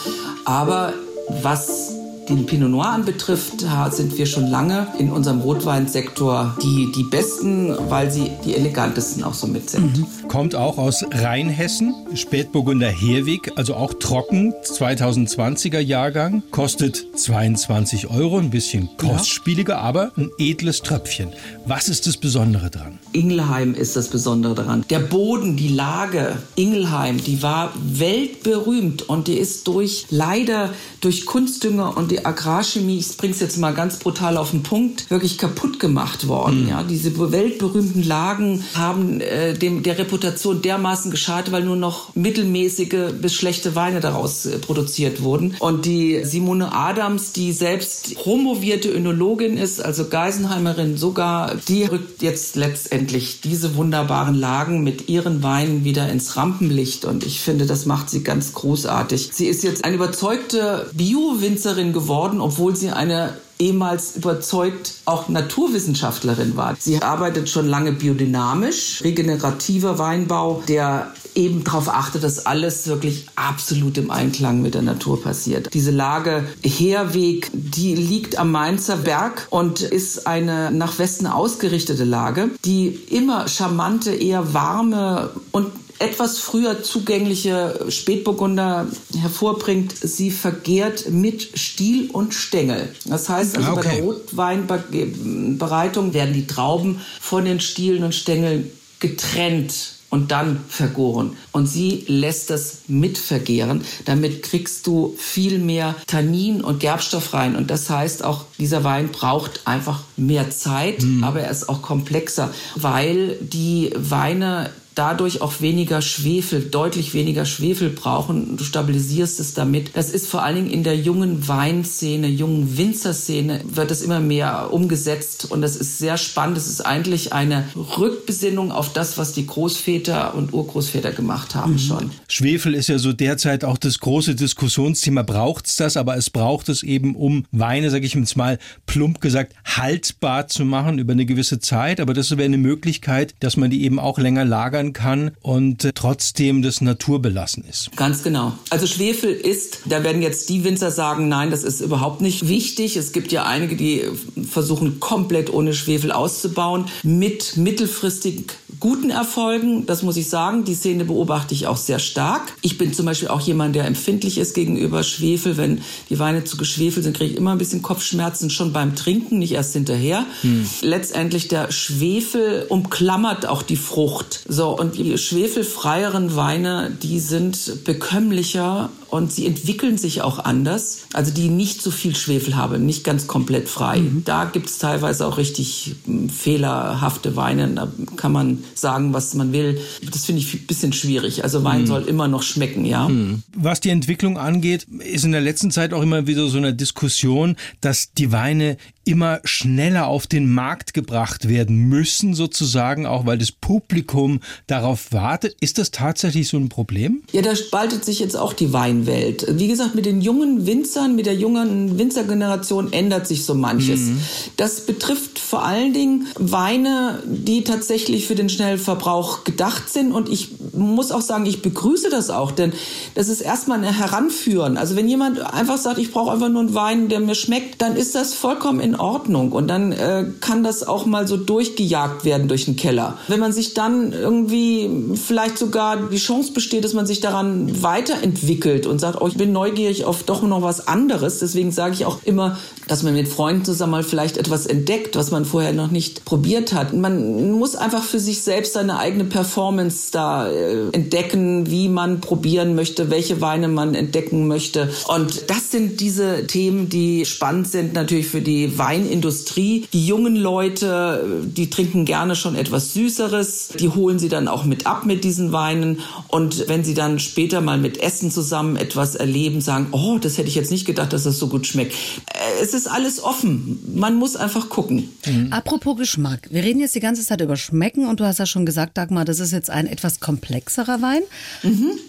aber 0.44 0.94
was 1.42 1.92
den 2.28 2.46
Pinot 2.46 2.70
Noir 2.70 2.86
anbetrifft, 2.86 3.64
sind 3.90 4.16
wir 4.16 4.26
schon 4.26 4.46
lange 4.46 4.86
in 4.98 5.10
unserem 5.10 5.40
Rotweinsektor 5.40 6.56
die, 6.62 6.92
die 6.94 7.02
Besten, 7.04 7.76
weil 7.88 8.10
sie 8.10 8.30
die 8.44 8.54
elegantesten 8.54 9.24
auch 9.24 9.34
so 9.34 9.46
mit 9.46 9.70
sind. 9.70 9.98
Mhm. 9.98 10.06
Kommt 10.32 10.54
auch 10.54 10.78
aus 10.78 11.04
Rheinhessen, 11.10 11.94
Spätburgunder 12.14 12.88
Herweg, 12.88 13.52
also 13.56 13.74
auch 13.74 13.92
trocken, 13.92 14.54
2020er 14.64 15.78
Jahrgang, 15.78 16.42
kostet 16.50 17.04
22 17.18 18.08
Euro, 18.08 18.38
ein 18.38 18.48
bisschen 18.48 18.88
kostspieliger, 18.96 19.74
ja. 19.74 19.80
aber 19.80 20.12
ein 20.16 20.30
edles 20.38 20.80
Tröpfchen. 20.80 21.28
Was 21.66 21.90
ist 21.90 22.06
das 22.06 22.16
Besondere 22.16 22.70
dran? 22.70 22.98
Ingelheim 23.12 23.74
ist 23.74 23.94
das 23.94 24.08
Besondere 24.08 24.54
dran. 24.54 24.86
Der 24.88 25.00
Boden, 25.00 25.58
die 25.58 25.68
Lage, 25.68 26.38
Ingelheim, 26.56 27.22
die 27.22 27.42
war 27.42 27.74
weltberühmt 27.84 29.10
und 29.10 29.28
die 29.28 29.36
ist 29.36 29.68
durch 29.68 30.06
leider 30.08 30.70
durch 31.02 31.26
Kunstdünger 31.26 31.94
und 31.98 32.10
die 32.10 32.24
Agrarchemie, 32.24 32.96
ich 32.96 33.18
bringe 33.18 33.34
es 33.34 33.40
jetzt 33.40 33.58
mal 33.58 33.74
ganz 33.74 33.98
brutal 33.98 34.38
auf 34.38 34.52
den 34.52 34.62
Punkt, 34.62 35.10
wirklich 35.10 35.36
kaputt 35.36 35.78
gemacht 35.78 36.26
worden. 36.26 36.62
Mhm. 36.62 36.68
Ja, 36.70 36.82
diese 36.84 37.32
weltberühmten 37.32 38.02
Lagen 38.02 38.64
haben 38.72 39.20
äh, 39.20 39.52
dem, 39.52 39.82
der 39.82 39.98
Reputation 39.98 40.21
dermaßen 40.30 41.10
geschadet, 41.10 41.52
weil 41.52 41.64
nur 41.64 41.76
noch 41.76 42.14
mittelmäßige 42.14 43.12
bis 43.20 43.34
schlechte 43.34 43.74
Weine 43.74 44.00
daraus 44.00 44.46
äh, 44.46 44.58
produziert 44.58 45.22
wurden. 45.22 45.54
Und 45.58 45.84
die 45.84 46.24
Simone 46.24 46.72
Adams, 46.72 47.32
die 47.32 47.52
selbst 47.52 48.14
promovierte 48.16 48.88
Önologin 48.90 49.56
ist, 49.56 49.84
also 49.84 50.08
Geisenheimerin 50.08 50.96
sogar, 50.96 51.56
die 51.68 51.84
rückt 51.84 52.22
jetzt 52.22 52.56
letztendlich 52.56 53.40
diese 53.40 53.76
wunderbaren 53.76 54.34
Lagen 54.34 54.82
mit 54.82 55.08
ihren 55.08 55.42
Weinen 55.42 55.84
wieder 55.84 56.08
ins 56.08 56.36
Rampenlicht. 56.36 57.04
Und 57.04 57.24
ich 57.24 57.40
finde, 57.40 57.66
das 57.66 57.86
macht 57.86 58.10
sie 58.10 58.22
ganz 58.22 58.52
großartig. 58.52 59.30
Sie 59.32 59.46
ist 59.46 59.64
jetzt 59.64 59.84
eine 59.84 59.96
überzeugte 59.96 60.90
Bio-Winzerin 60.92 61.92
geworden, 61.92 62.40
obwohl 62.40 62.76
sie 62.76 62.90
eine 62.90 63.34
ehemals 63.62 64.16
überzeugt 64.16 64.94
auch 65.04 65.28
Naturwissenschaftlerin 65.28 66.56
war. 66.56 66.74
Sie 66.78 67.00
arbeitet 67.00 67.48
schon 67.48 67.68
lange 67.68 67.92
biodynamisch, 67.92 69.02
regenerativer 69.02 69.98
Weinbau, 69.98 70.62
der 70.68 71.12
eben 71.34 71.64
darauf 71.64 71.88
achtet, 71.88 72.24
dass 72.24 72.44
alles 72.46 72.86
wirklich 72.86 73.26
absolut 73.36 73.96
im 73.98 74.10
Einklang 74.10 74.60
mit 74.60 74.74
der 74.74 74.82
Natur 74.82 75.22
passiert. 75.22 75.72
Diese 75.72 75.90
Lage 75.90 76.44
Heerweg, 76.62 77.50
die 77.52 77.94
liegt 77.94 78.38
am 78.38 78.50
Mainzer 78.50 78.96
Berg 78.96 79.46
und 79.50 79.80
ist 79.80 80.26
eine 80.26 80.70
nach 80.70 80.98
Westen 80.98 81.26
ausgerichtete 81.26 82.04
Lage, 82.04 82.50
die 82.64 82.88
immer 82.88 83.48
charmante, 83.48 84.12
eher 84.12 84.52
warme 84.52 85.30
und 85.52 85.68
etwas 85.98 86.38
früher 86.38 86.82
zugängliche 86.82 87.86
Spätburgunder 87.88 88.86
hervorbringt, 89.18 89.94
sie 89.96 90.30
vergehrt 90.30 91.10
mit 91.10 91.58
Stiel 91.58 92.10
und 92.10 92.34
Stängel. 92.34 92.94
Das 93.04 93.28
heißt 93.28 93.56
also 93.56 93.72
okay. 93.72 93.80
bei 93.82 93.94
der 93.94 94.04
Rotweinbereitung 94.04 96.14
werden 96.14 96.34
die 96.34 96.46
Trauben 96.46 97.00
von 97.20 97.44
den 97.44 97.58
Stielen 97.60 98.04
und 98.04 98.14
Stängeln 98.14 98.70
getrennt 99.00 99.96
und 100.12 100.30
dann 100.30 100.60
vergoren. 100.68 101.38
Und 101.52 101.66
sie 101.66 102.04
lässt 102.06 102.50
das 102.50 102.80
mitvergehren. 102.86 103.82
Damit 104.04 104.42
kriegst 104.42 104.86
du 104.86 105.16
viel 105.16 105.58
mehr 105.58 105.94
Tannin 106.06 106.60
und 106.60 106.80
Gerbstoff 106.80 107.32
rein. 107.32 107.56
Und 107.56 107.70
das 107.70 107.88
heißt 107.88 108.22
auch, 108.22 108.44
dieser 108.58 108.84
Wein 108.84 109.08
braucht 109.08 109.66
einfach 109.66 110.02
mehr 110.18 110.50
Zeit, 110.50 111.02
mhm. 111.02 111.24
aber 111.24 111.40
er 111.40 111.50
ist 111.50 111.70
auch 111.70 111.80
komplexer, 111.80 112.52
weil 112.74 113.38
die 113.40 113.90
Weine 113.96 114.68
dadurch 114.94 115.40
auch 115.40 115.60
weniger 115.60 116.02
Schwefel, 116.02 116.62
deutlich 116.62 117.14
weniger 117.14 117.44
Schwefel 117.44 117.90
brauchen. 117.90 118.56
Du 118.56 118.64
stabilisierst 118.64 119.40
es 119.40 119.54
damit. 119.54 119.90
Das 119.94 120.10
ist 120.10 120.26
vor 120.26 120.42
allen 120.42 120.56
Dingen 120.56 120.70
in 120.70 120.82
der 120.82 120.96
jungen 120.96 121.46
Weinszene, 121.48 122.28
jungen 122.28 122.76
Winzerszene 122.76 123.60
wird 123.64 123.90
das 123.90 124.02
immer 124.02 124.20
mehr 124.20 124.72
umgesetzt 124.72 125.50
und 125.50 125.62
das 125.62 125.76
ist 125.76 125.98
sehr 125.98 126.16
spannend. 126.16 126.56
Es 126.56 126.66
ist 126.66 126.80
eigentlich 126.80 127.32
eine 127.32 127.64
Rückbesinnung 127.76 128.72
auf 128.72 128.92
das, 128.92 129.18
was 129.18 129.32
die 129.32 129.46
Großväter 129.46 130.34
und 130.34 130.52
Urgroßväter 130.52 131.12
gemacht 131.12 131.54
haben 131.54 131.72
mhm. 131.72 131.78
schon. 131.78 132.10
Schwefel 132.28 132.74
ist 132.74 132.88
ja 132.88 132.98
so 132.98 133.12
derzeit 133.12 133.64
auch 133.64 133.78
das 133.78 133.98
große 133.98 134.34
Diskussionsthema. 134.34 135.22
Braucht 135.22 135.66
es 135.66 135.76
das? 135.76 135.96
Aber 135.96 136.16
es 136.16 136.30
braucht 136.30 136.68
es 136.68 136.82
eben, 136.82 137.14
um 137.14 137.44
Weine, 137.50 137.90
sage 137.90 138.06
ich 138.06 138.14
jetzt 138.14 138.36
mal 138.36 138.58
plump 138.86 139.20
gesagt, 139.20 139.54
haltbar 139.64 140.48
zu 140.48 140.64
machen 140.64 140.98
über 140.98 141.12
eine 141.12 141.26
gewisse 141.26 141.60
Zeit. 141.60 142.00
Aber 142.00 142.14
das 142.14 142.30
wäre 142.32 142.44
eine 142.44 142.58
Möglichkeit, 142.58 143.34
dass 143.40 143.56
man 143.56 143.70
die 143.70 143.84
eben 143.84 143.98
auch 143.98 144.18
länger 144.18 144.44
lagern 144.44 144.81
lagern 144.82 144.92
kann 144.92 145.30
und 145.42 145.88
trotzdem 145.94 146.62
das 146.62 146.80
naturbelassen 146.80 147.64
ist. 147.68 147.90
Ganz 147.96 148.22
genau. 148.22 148.52
Also 148.70 148.86
Schwefel 148.86 149.32
ist, 149.32 149.80
da 149.84 150.02
werden 150.02 150.22
jetzt 150.22 150.48
die 150.48 150.64
Winzer 150.64 150.90
sagen, 150.90 151.28
nein, 151.28 151.50
das 151.50 151.62
ist 151.64 151.80
überhaupt 151.80 152.20
nicht 152.20 152.48
wichtig. 152.48 152.96
Es 152.96 153.12
gibt 153.12 153.32
ja 153.32 153.44
einige, 153.44 153.76
die 153.76 154.04
versuchen 154.48 155.00
komplett 155.00 155.52
ohne 155.52 155.74
Schwefel 155.74 156.12
auszubauen, 156.12 156.86
mit 157.02 157.56
mittelfristig 157.56 158.46
guten 158.82 159.10
Erfolgen. 159.10 159.86
Das 159.86 160.02
muss 160.02 160.16
ich 160.16 160.28
sagen. 160.28 160.64
Die 160.64 160.74
Szene 160.74 161.04
beobachte 161.04 161.54
ich 161.54 161.68
auch 161.68 161.76
sehr 161.76 162.00
stark. 162.00 162.52
Ich 162.62 162.78
bin 162.78 162.92
zum 162.92 163.06
Beispiel 163.06 163.28
auch 163.28 163.40
jemand, 163.40 163.76
der 163.76 163.84
empfindlich 163.84 164.38
ist 164.38 164.54
gegenüber 164.54 165.04
Schwefel. 165.04 165.56
Wenn 165.56 165.82
die 166.10 166.18
Weine 166.18 166.42
zu 166.42 166.56
geschwefelt 166.56 167.04
sind, 167.04 167.16
kriege 167.16 167.32
ich 167.32 167.36
immer 167.36 167.52
ein 167.52 167.58
bisschen 167.58 167.80
Kopfschmerzen 167.80 168.50
schon 168.50 168.72
beim 168.72 168.96
Trinken, 168.96 169.38
nicht 169.38 169.52
erst 169.52 169.74
hinterher. 169.74 170.26
Hm. 170.40 170.66
Letztendlich 170.80 171.46
der 171.46 171.70
Schwefel 171.70 172.66
umklammert 172.68 173.46
auch 173.46 173.62
die 173.62 173.76
Frucht. 173.76 174.42
So, 174.48 174.71
und 174.78 174.96
die 174.96 175.16
schwefelfreieren 175.18 176.36
Weine, 176.36 176.90
die 177.02 177.20
sind 177.20 177.84
bekömmlicher 177.84 178.90
und 179.12 179.30
sie 179.30 179.46
entwickeln 179.46 179.98
sich 179.98 180.22
auch 180.22 180.38
anders. 180.38 181.00
Also 181.12 181.32
die 181.32 181.50
nicht 181.50 181.82
so 181.82 181.90
viel 181.90 182.16
Schwefel 182.16 182.56
haben, 182.56 182.86
nicht 182.86 183.04
ganz 183.04 183.26
komplett 183.26 183.68
frei. 183.68 183.98
Mhm. 183.98 184.22
Da 184.24 184.46
gibt 184.46 184.70
es 184.70 184.78
teilweise 184.78 185.26
auch 185.26 185.36
richtig 185.36 185.96
hm, 186.06 186.30
fehlerhafte 186.30 187.36
Weine. 187.36 187.68
Da 187.74 187.92
kann 188.16 188.32
man 188.32 188.64
sagen, 188.74 189.12
was 189.12 189.34
man 189.34 189.52
will. 189.52 189.78
Das 190.10 190.24
finde 190.24 190.40
ich 190.40 190.54
ein 190.54 190.66
bisschen 190.66 190.94
schwierig. 190.94 191.44
Also 191.44 191.62
Wein 191.62 191.82
mhm. 191.82 191.86
soll 191.88 192.02
immer 192.04 192.26
noch 192.26 192.42
schmecken, 192.42 192.86
ja. 192.86 193.06
Mhm. 193.06 193.42
Was 193.54 193.80
die 193.80 193.90
Entwicklung 193.90 194.38
angeht, 194.38 194.86
ist 195.04 195.26
in 195.26 195.32
der 195.32 195.42
letzten 195.42 195.70
Zeit 195.70 195.92
auch 195.92 196.00
immer 196.00 196.26
wieder 196.26 196.48
so 196.48 196.56
eine 196.56 196.72
Diskussion, 196.72 197.56
dass 197.82 198.14
die 198.14 198.32
Weine 198.32 198.78
immer 199.04 199.40
schneller 199.44 200.06
auf 200.06 200.26
den 200.26 200.52
Markt 200.52 200.94
gebracht 200.94 201.48
werden 201.48 201.88
müssen, 201.88 202.34
sozusagen, 202.34 203.06
auch 203.06 203.26
weil 203.26 203.38
das 203.38 203.50
Publikum 203.50 204.40
darauf 204.66 205.12
wartet. 205.12 205.56
Ist 205.60 205.78
das 205.78 205.90
tatsächlich 205.90 206.48
so 206.48 206.56
ein 206.56 206.68
Problem? 206.68 207.22
Ja, 207.32 207.42
da 207.42 207.56
spaltet 207.56 208.04
sich 208.04 208.20
jetzt 208.20 208.36
auch 208.36 208.52
die 208.52 208.72
Wein 208.72 209.01
Welt. 209.06 209.46
Wie 209.48 209.68
gesagt, 209.68 209.94
mit 209.94 210.06
den 210.06 210.20
jungen 210.20 210.66
Winzern, 210.66 211.16
mit 211.16 211.26
der 211.26 211.34
jungen 211.34 211.98
Winzergeneration 211.98 212.92
ändert 212.92 213.26
sich 213.26 213.44
so 213.44 213.54
manches. 213.54 214.00
Mhm. 214.00 214.20
Das 214.56 214.80
betrifft 214.82 215.38
vor 215.38 215.64
allen 215.64 215.92
Dingen 215.92 216.26
Weine, 216.38 217.22
die 217.26 217.64
tatsächlich 217.64 218.26
für 218.26 218.34
den 218.34 218.48
Schnellverbrauch 218.48 219.44
gedacht 219.44 219.88
sind. 219.88 220.12
Und 220.12 220.28
ich 220.28 220.48
muss 220.72 221.12
auch 221.12 221.20
sagen, 221.20 221.46
ich 221.46 221.62
begrüße 221.62 222.10
das 222.10 222.30
auch, 222.30 222.50
denn 222.50 222.72
das 223.14 223.28
ist 223.28 223.40
erstmal 223.40 223.78
ein 223.78 223.92
Heranführen. 223.92 224.76
Also 224.76 224.96
wenn 224.96 225.08
jemand 225.08 225.40
einfach 225.40 225.78
sagt, 225.78 225.98
ich 225.98 226.12
brauche 226.12 226.32
einfach 226.32 226.48
nur 226.48 226.60
einen 226.60 226.74
Wein, 226.74 227.08
der 227.08 227.20
mir 227.20 227.34
schmeckt, 227.34 227.80
dann 227.82 227.96
ist 227.96 228.14
das 228.14 228.34
vollkommen 228.34 228.80
in 228.80 228.96
Ordnung. 228.96 229.52
Und 229.52 229.68
dann 229.68 229.92
äh, 229.92 230.24
kann 230.40 230.62
das 230.62 230.86
auch 230.86 231.06
mal 231.06 231.28
so 231.28 231.36
durchgejagt 231.36 232.24
werden 232.24 232.48
durch 232.48 232.64
den 232.64 232.76
Keller. 232.76 233.18
Wenn 233.28 233.40
man 233.40 233.52
sich 233.52 233.74
dann 233.74 234.12
irgendwie 234.12 234.90
vielleicht 235.14 235.58
sogar 235.58 236.08
die 236.08 236.16
Chance 236.16 236.52
besteht, 236.52 236.84
dass 236.84 236.92
man 236.92 237.06
sich 237.06 237.20
daran 237.20 237.82
weiterentwickelt 237.82 238.86
und 238.86 238.98
sagt, 238.98 239.20
oh, 239.20 239.28
ich 239.28 239.36
bin 239.36 239.52
neugierig 239.52 240.04
auf 240.04 240.22
doch 240.24 240.42
noch 240.42 240.62
was 240.62 240.88
anderes. 240.88 241.38
Deswegen 241.38 241.70
sage 241.70 241.94
ich 241.94 242.04
auch 242.04 242.18
immer, 242.24 242.58
dass 242.88 243.02
man 243.02 243.14
mit 243.14 243.28
Freunden 243.28 243.64
zusammen 243.64 243.92
mal 243.92 244.02
vielleicht 244.02 244.38
etwas 244.38 244.66
entdeckt, 244.66 245.16
was 245.16 245.30
man 245.30 245.44
vorher 245.44 245.72
noch 245.72 245.90
nicht 245.90 246.24
probiert 246.24 246.72
hat. 246.72 246.92
Man 246.92 247.52
muss 247.52 247.76
einfach 247.76 248.02
für 248.02 248.18
sich 248.18 248.42
selbst 248.42 248.72
seine 248.72 248.98
eigene 248.98 249.24
Performance 249.24 250.08
da 250.10 250.50
äh, 250.62 250.88
entdecken, 250.92 251.70
wie 251.70 251.88
man 251.88 252.20
probieren 252.20 252.74
möchte, 252.74 253.10
welche 253.10 253.40
Weine 253.40 253.68
man 253.68 253.94
entdecken 253.94 254.46
möchte. 254.46 254.90
Und 255.08 255.50
das 255.50 255.70
sind 255.70 256.00
diese 256.00 256.46
Themen, 256.46 256.88
die 256.88 257.24
spannend 257.24 257.68
sind 257.68 257.94
natürlich 257.94 258.28
für 258.28 258.40
die 258.40 258.78
Weinindustrie. 258.78 259.86
Die 259.92 260.06
jungen 260.06 260.36
Leute, 260.36 261.42
die 261.44 261.70
trinken 261.70 262.04
gerne 262.04 262.36
schon 262.36 262.54
etwas 262.54 262.94
Süßeres. 262.94 263.70
Die 263.78 263.88
holen 263.88 264.18
sie 264.18 264.28
dann 264.28 264.48
auch 264.48 264.64
mit 264.64 264.86
ab 264.86 265.04
mit 265.04 265.24
diesen 265.24 265.52
Weinen. 265.52 266.00
Und 266.28 266.68
wenn 266.68 266.84
sie 266.84 266.94
dann 266.94 267.18
später 267.18 267.60
mal 267.60 267.78
mit 267.78 268.00
Essen 268.00 268.30
zusammen 268.30 268.76
etwas 268.76 269.14
erleben, 269.14 269.60
sagen, 269.60 269.88
oh, 269.92 270.18
das 270.18 270.38
hätte 270.38 270.48
ich 270.48 270.54
jetzt 270.54 270.70
nicht 270.70 270.86
gedacht, 270.86 271.12
dass 271.12 271.24
das 271.24 271.38
so 271.38 271.48
gut 271.48 271.66
schmeckt. 271.66 271.92
Äh, 271.92 272.62
es 272.62 272.74
ist 272.74 272.86
alles 272.86 273.22
offen. 273.22 273.80
Man 273.94 274.16
muss 274.16 274.36
einfach 274.36 274.68
gucken. 274.68 275.10
Mhm. 275.26 275.52
Apropos 275.52 275.96
Geschmack. 275.96 276.48
Wir 276.50 276.62
reden 276.62 276.80
jetzt 276.80 276.94
die 276.94 277.00
ganze 277.00 277.24
Zeit 277.24 277.40
über 277.40 277.56
Schmecken 277.56 278.06
und 278.06 278.20
du 278.20 278.24
hast 278.24 278.38
ja 278.38 278.46
schon 278.46 278.64
gesagt, 278.64 278.96
Dagmar, 278.96 279.24
das 279.24 279.40
ist 279.40 279.52
jetzt 279.52 279.68
ein 279.70 279.86
etwas 279.86 280.20
komplexer 280.20 280.51
komplexerer 280.52 281.02
Wein. 281.02 281.22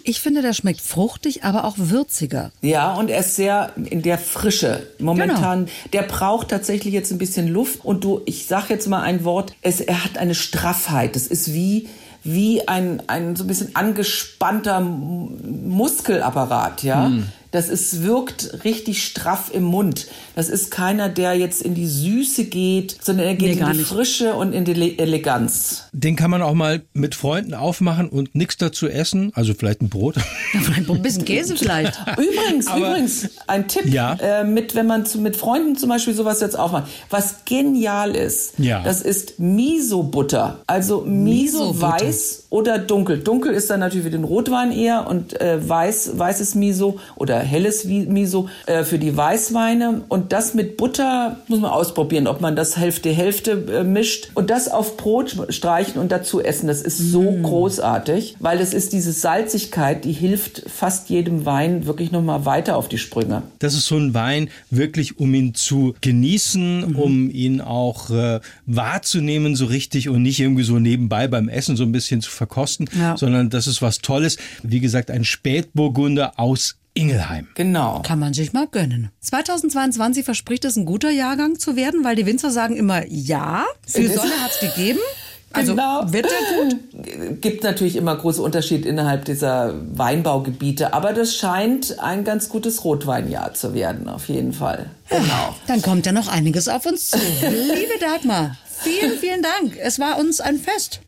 Ich 0.04 0.20
finde, 0.20 0.42
der 0.42 0.52
schmeckt 0.52 0.80
fruchtig, 0.80 1.44
aber 1.44 1.64
auch 1.64 1.74
würziger. 1.78 2.50
Ja, 2.60 2.94
und 2.94 3.10
er 3.10 3.20
ist 3.20 3.36
sehr 3.36 3.72
in 3.76 4.02
der 4.02 4.18
Frische. 4.18 4.86
Momentan, 4.98 5.68
der 5.92 6.02
braucht 6.02 6.48
tatsächlich 6.48 6.92
jetzt 6.92 7.10
ein 7.10 7.18
bisschen 7.18 7.48
Luft. 7.48 7.84
Und 7.84 8.04
du, 8.04 8.20
ich 8.26 8.46
sag 8.46 8.70
jetzt 8.70 8.88
mal 8.88 9.02
ein 9.02 9.24
Wort, 9.24 9.54
es, 9.62 9.80
er 9.80 10.04
hat 10.04 10.18
eine 10.18 10.34
Straffheit. 10.34 11.16
Es 11.16 11.26
ist 11.26 11.54
wie, 11.54 11.88
wie 12.22 12.68
ein, 12.68 13.02
ein 13.06 13.36
so 13.36 13.44
ein 13.44 13.46
bisschen 13.46 13.74
angespannter 13.74 14.80
Muskelapparat, 14.80 16.82
ja. 16.82 17.10
Das 17.54 17.68
ist, 17.68 18.02
wirkt 18.02 18.64
richtig 18.64 19.04
straff 19.04 19.50
im 19.54 19.62
Mund. 19.62 20.08
Das 20.34 20.48
ist 20.48 20.72
keiner, 20.72 21.08
der 21.08 21.34
jetzt 21.34 21.62
in 21.62 21.74
die 21.74 21.86
Süße 21.86 22.46
geht, 22.46 22.96
sondern 23.00 23.26
er 23.28 23.36
geht 23.36 23.54
Nee, 23.54 23.60
in 23.64 23.70
die 23.70 23.78
nicht. 23.78 23.86
Frische 23.88 24.34
und 24.34 24.52
in 24.52 24.64
die 24.64 24.74
Le 24.74 24.98
Eleganz. 24.98 25.84
Den 25.92 26.16
kann 26.16 26.32
man 26.32 26.42
auch 26.42 26.54
mal 26.54 26.82
mit 26.94 27.14
Freunden 27.14 27.54
aufmachen 27.54 28.08
und 28.08 28.34
nichts 28.34 28.56
dazu 28.56 28.88
essen, 28.88 29.30
also 29.34 29.54
vielleicht 29.54 29.82
ein 29.82 29.88
Brot. 29.88 30.16
Ein 30.88 31.00
bisschen 31.02 31.24
Käse 31.24 31.54
vielleicht. 31.56 31.96
Übrigens, 32.18 32.66
Aber- 32.66 32.88
übrigens, 32.90 33.28
ein 33.46 33.68
Tipp, 33.68 33.86
Ja. 33.86 34.14
äh, 34.14 34.42
mit, 34.42 34.74
wenn 34.74 34.88
man 34.88 35.06
zu, 35.06 35.20
mit 35.20 35.36
Freunden 35.36 35.76
zum 35.76 35.90
Beispiel 35.90 36.12
sowas 36.14 36.40
jetzt 36.40 36.58
aufmacht. 36.58 36.88
Was 37.10 37.44
genial 37.44 38.16
ist, 38.16 38.54
Ja. 38.58 38.82
das 38.82 39.00
ist 39.00 39.38
Miso-Butter. 39.38 40.58
Also 40.66 41.02
Miso 41.02 41.70
Miso-Butter. 41.72 42.00
weiß 42.04 42.46
oder 42.50 42.78
dunkel. 42.78 43.18
Dunkel 43.18 43.52
ist 43.52 43.70
dann 43.70 43.80
natürlich 43.80 44.04
für 44.04 44.10
den 44.10 44.24
Rotwein 44.24 44.72
eher 44.72 45.06
und 45.08 45.40
äh, 45.40 45.68
weiß, 45.68 46.18
weißes 46.18 46.54
Miso 46.54 46.98
oder 47.16 47.43
helles 47.44 47.84
Miso 47.84 48.48
äh, 48.66 48.84
für 48.84 48.98
die 48.98 49.16
Weißweine. 49.16 50.02
Und 50.08 50.32
das 50.32 50.54
mit 50.54 50.76
Butter 50.76 51.38
muss 51.48 51.60
man 51.60 51.70
ausprobieren, 51.70 52.26
ob 52.26 52.40
man 52.40 52.56
das 52.56 52.76
Hälfte 52.76 53.10
Hälfte 53.10 53.52
äh, 53.72 53.84
mischt 53.84 54.28
und 54.34 54.50
das 54.50 54.68
auf 54.68 54.96
Brot 54.96 55.36
streichen 55.50 56.00
und 56.00 56.10
dazu 56.10 56.40
essen. 56.42 56.66
Das 56.66 56.82
ist 56.82 56.98
so 56.98 57.22
großartig, 57.42 58.36
weil 58.40 58.58
das 58.58 58.74
ist 58.74 58.92
diese 58.92 59.12
Salzigkeit, 59.12 60.04
die 60.04 60.12
hilft 60.12 60.62
fast 60.68 61.10
jedem 61.10 61.44
Wein 61.46 61.86
wirklich 61.86 62.10
noch 62.12 62.22
mal 62.22 62.44
weiter 62.44 62.76
auf 62.76 62.88
die 62.88 62.98
Sprünge. 62.98 63.42
Das 63.58 63.74
ist 63.74 63.86
so 63.86 63.96
ein 63.96 64.14
Wein 64.14 64.48
wirklich, 64.70 65.18
um 65.18 65.32
ihn 65.34 65.54
zu 65.54 65.94
genießen, 66.00 66.94
um 66.96 67.30
ihn 67.30 67.60
auch 67.60 68.10
äh, 68.10 68.40
wahrzunehmen 68.66 69.56
so 69.56 69.66
richtig 69.66 70.08
und 70.08 70.22
nicht 70.22 70.40
irgendwie 70.40 70.62
so 70.64 70.78
nebenbei 70.78 71.28
beim 71.28 71.48
Essen 71.48 71.76
so 71.76 71.84
ein 71.84 71.92
bisschen 71.92 72.20
zu 72.20 72.30
verkosten, 72.30 72.88
Ja. 72.98 73.16
sondern 73.16 73.50
das 73.50 73.66
ist 73.66 73.82
was 73.82 73.98
Tolles. 73.98 74.36
Wie 74.62 74.80
gesagt, 74.80 75.10
ein 75.10 75.24
Spätburgunder 75.24 76.34
aus 76.38 76.76
Ingelheim. 76.94 77.48
Genau. 77.54 78.02
Kann 78.02 78.20
man 78.20 78.34
sich 78.34 78.52
mal 78.52 78.68
gönnen. 78.68 79.10
2022 79.20 80.24
verspricht 80.24 80.64
es 80.64 80.76
ein 80.76 80.84
guter 80.86 81.10
Jahrgang 81.10 81.58
zu 81.58 81.74
werden, 81.74 82.04
weil 82.04 82.14
die 82.14 82.24
Winzer 82.24 82.50
sagen 82.50 82.76
immer 82.76 83.04
ja. 83.08 83.64
Viel 83.86 84.10
Sonne 84.12 84.40
hat 84.40 84.52
es 84.52 84.60
gegeben. 84.60 85.00
Also 85.52 85.72
Genau. 85.74 86.12
wird 86.12 86.26
der 86.26 86.64
gut? 86.64 87.40
Gibt 87.40 87.62
natürlich 87.62 87.96
immer 87.96 88.16
große 88.16 88.42
Unterschiede 88.42 88.88
innerhalb 88.88 89.24
dieser 89.24 89.74
Weinbaugebiete, 89.96 90.92
aber 90.92 91.12
das 91.12 91.36
scheint 91.36 91.98
ein 92.00 92.24
ganz 92.24 92.48
gutes 92.48 92.84
Rotweinjahr 92.84 93.54
zu 93.54 93.72
werden, 93.72 94.08
auf 94.08 94.28
jeden 94.28 94.52
Fall. 94.52 94.86
Genau. 95.10 95.54
Dann 95.68 95.80
kommt 95.80 96.06
ja 96.06 96.12
noch 96.12 96.28
einiges 96.28 96.66
auf 96.68 96.86
uns 96.86 97.10
zu. 97.10 97.18
Liebe 97.40 97.98
Dagmar, 98.00 98.56
vielen, 98.66 99.16
vielen 99.18 99.42
Dank. 99.42 99.76
Es 99.80 99.98
war 100.00 100.18
uns 100.18 100.40
ein 100.40 100.58
Fest. 100.58 101.00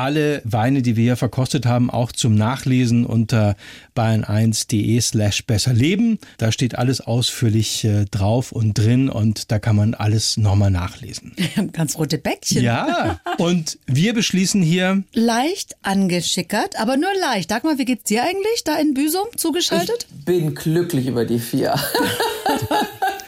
Alle 0.00 0.40
Weine, 0.44 0.82
die 0.82 0.96
wir 0.96 1.04
hier 1.04 1.16
verkostet 1.16 1.66
haben, 1.66 1.90
auch 1.90 2.10
zum 2.12 2.34
Nachlesen 2.34 3.04
unter 3.04 3.54
bayern1.de 3.96 5.00
slash 5.00 5.44
besser 5.44 5.72
leben. 5.72 6.18
Da 6.38 6.52
steht 6.52 6.76
alles 6.76 7.00
ausführlich 7.00 7.84
äh, 7.84 8.06
drauf 8.10 8.52
und 8.52 8.74
drin 8.74 9.08
und 9.08 9.52
da 9.52 9.58
kann 9.58 9.76
man 9.76 9.94
alles 9.94 10.36
nochmal 10.36 10.70
nachlesen. 10.70 11.32
Ganz 11.72 11.98
rote 11.98 12.18
Bäckchen. 12.18 12.62
Ja, 12.62 13.20
und 13.38 13.78
wir 13.86 14.14
beschließen 14.14 14.62
hier, 14.62 15.02
Leicht 15.12 15.76
angeschickert, 15.82 16.80
aber 16.80 16.96
nur 16.96 17.10
leicht. 17.20 17.50
Dagmar, 17.50 17.78
wie 17.78 17.84
geht's 17.84 18.04
dir 18.04 18.22
eigentlich 18.22 18.64
da 18.64 18.76
in 18.76 18.94
Büsum 18.94 19.26
zugeschaltet? 19.36 20.06
Bin 20.24 20.54
glücklich 20.54 21.06
über 21.06 21.24
die 21.24 21.38
vier. 21.38 21.74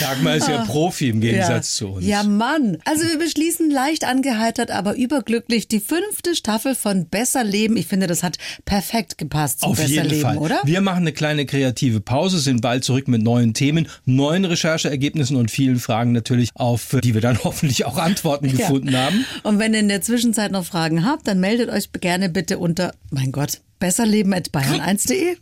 Dagmar 0.00 0.36
ist 0.36 0.48
ja 0.48 0.64
Profi 0.64 1.08
im 1.08 1.20
Gegensatz 1.20 1.74
zu 1.76 1.88
uns. 1.88 2.04
Ah. 2.04 2.08
Ja, 2.08 2.22
Mann. 2.22 2.78
Also 2.84 3.04
wir 3.06 3.18
beschließen 3.18 3.70
leicht 3.70 4.04
angeheitert, 4.04 4.70
aber 4.70 4.96
überglücklich 4.96 5.68
die 5.68 5.80
fünfte 5.80 6.34
Staffel 6.34 6.74
von 6.74 7.06
Besser 7.08 7.44
Leben. 7.44 7.76
Ich 7.76 7.86
finde, 7.86 8.06
das 8.06 8.22
hat 8.22 8.38
perfekt 8.64 9.18
gepasst 9.18 9.60
zu 9.60 9.66
Auf 9.66 9.76
Besser 9.76 9.88
jeden 9.88 10.08
Leben, 10.08 10.22
Fall. 10.22 10.38
oder? 10.38 10.60
Wir 10.64 10.80
machen 10.80 10.98
eine 11.02 11.12
kleine 11.12 11.46
kreative 11.46 12.00
Pause, 12.00 12.38
sind 12.38 12.60
bald 12.60 12.84
zurück 12.84 13.08
mit 13.08 13.22
neuen 13.22 13.54
Themen, 13.54 13.88
neuen 14.04 14.44
Rechercheergebnissen 14.44 15.36
und 15.36 15.50
vielen 15.50 15.78
Fragen 15.78 16.12
natürlich, 16.12 16.50
auf 16.54 16.96
die 17.02 17.14
wir 17.14 17.20
dann 17.20 17.38
hoffentlich 17.44 17.84
auch 17.84 17.98
Antworten 17.98 18.50
gefunden 18.50 18.92
Ja. 18.92 19.06
haben. 19.06 19.24
Und 19.42 19.58
wenn 19.58 19.74
ihr 19.74 19.80
in 19.80 19.88
der 19.88 20.02
Zwischenzeit 20.02 20.52
noch 20.52 20.64
Fragen 20.64 21.04
habt, 21.04 21.26
dann 21.26 21.40
meldet 21.40 21.70
euch 21.70 21.90
gerne 21.92 22.28
bitte 22.28 22.58
unter, 22.58 22.92
mein 23.10 23.32
Gott, 23.32 23.60
besserleben.bayern1.de. 23.78 25.36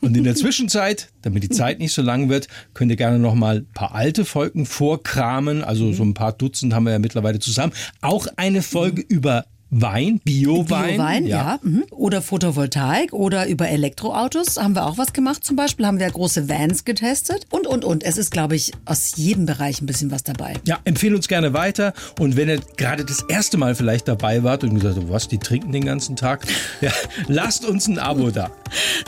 Und 0.00 0.16
in 0.16 0.24
der 0.24 0.34
Zwischenzeit, 0.34 1.08
damit 1.22 1.42
die 1.42 1.48
Zeit 1.48 1.78
nicht 1.78 1.92
so 1.92 2.02
lang 2.02 2.28
wird, 2.28 2.48
könnt 2.74 2.90
ihr 2.90 2.96
gerne 2.96 3.18
noch 3.18 3.34
mal 3.34 3.58
ein 3.58 3.66
paar 3.74 3.94
alte 3.94 4.24
Folgen 4.24 4.66
vorkramen. 4.66 5.62
Also 5.62 5.92
so 5.92 6.02
ein 6.02 6.14
paar 6.14 6.32
Dutzend 6.32 6.74
haben 6.74 6.84
wir 6.84 6.92
ja 6.92 6.98
mittlerweile 6.98 7.38
zusammen. 7.38 7.72
Auch 8.00 8.26
eine 8.36 8.62
Folge 8.62 9.02
über 9.02 9.44
Wein, 9.74 10.20
Bio-Wein. 10.22 10.96
Biowein, 10.96 11.26
ja. 11.26 11.58
mhm. 11.62 11.84
Oder 11.90 12.20
Photovoltaik 12.20 13.14
oder 13.14 13.48
über 13.48 13.70
Elektroautos 13.70 14.58
haben 14.58 14.74
wir 14.74 14.84
auch 14.84 14.98
was 14.98 15.14
gemacht. 15.14 15.42
Zum 15.44 15.56
Beispiel 15.56 15.86
haben 15.86 15.98
wir 15.98 16.10
große 16.10 16.46
Vans 16.46 16.84
getestet. 16.84 17.46
Und, 17.48 17.66
und, 17.66 17.82
und. 17.82 18.04
Es 18.04 18.18
ist, 18.18 18.30
glaube 18.30 18.54
ich, 18.54 18.72
aus 18.84 19.16
jedem 19.16 19.46
Bereich 19.46 19.80
ein 19.80 19.86
bisschen 19.86 20.10
was 20.10 20.24
dabei. 20.24 20.56
Ja, 20.66 20.78
empfehle 20.84 21.16
uns 21.16 21.26
gerne 21.26 21.54
weiter. 21.54 21.94
Und 22.20 22.36
wenn 22.36 22.50
ihr 22.50 22.60
gerade 22.76 23.06
das 23.06 23.22
erste 23.22 23.56
Mal 23.56 23.74
vielleicht 23.74 24.08
dabei 24.08 24.42
wart 24.42 24.62
und 24.62 24.74
gesagt 24.74 24.98
habt, 24.98 25.08
was, 25.08 25.26
die 25.26 25.38
trinken 25.38 25.72
den 25.72 25.86
ganzen 25.86 26.16
Tag, 26.16 26.46
ja, 26.82 26.92
lasst 27.28 27.64
uns 27.64 27.88
ein 27.88 27.98
Abo 27.98 28.30
da. 28.30 28.50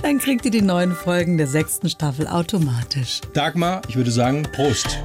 Dann 0.02 0.18
kriegt 0.18 0.46
ihr 0.46 0.50
die 0.50 0.62
neuen 0.62 0.94
Folgen 0.94 1.36
der 1.36 1.46
sechsten 1.46 1.90
Staffel 1.90 2.26
automatisch. 2.26 3.20
Dagmar, 3.34 3.82
ich 3.88 3.96
würde 3.96 4.10
sagen, 4.10 4.44
Prost. 4.54 4.98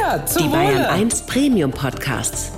Ja, 0.00 0.24
zu 0.24 0.38
Die 0.44 0.48
Bayern 0.48 0.76
Wohle. 0.76 0.90
1 0.90 1.26
Premium 1.26 1.72
Podcasts. 1.72 2.57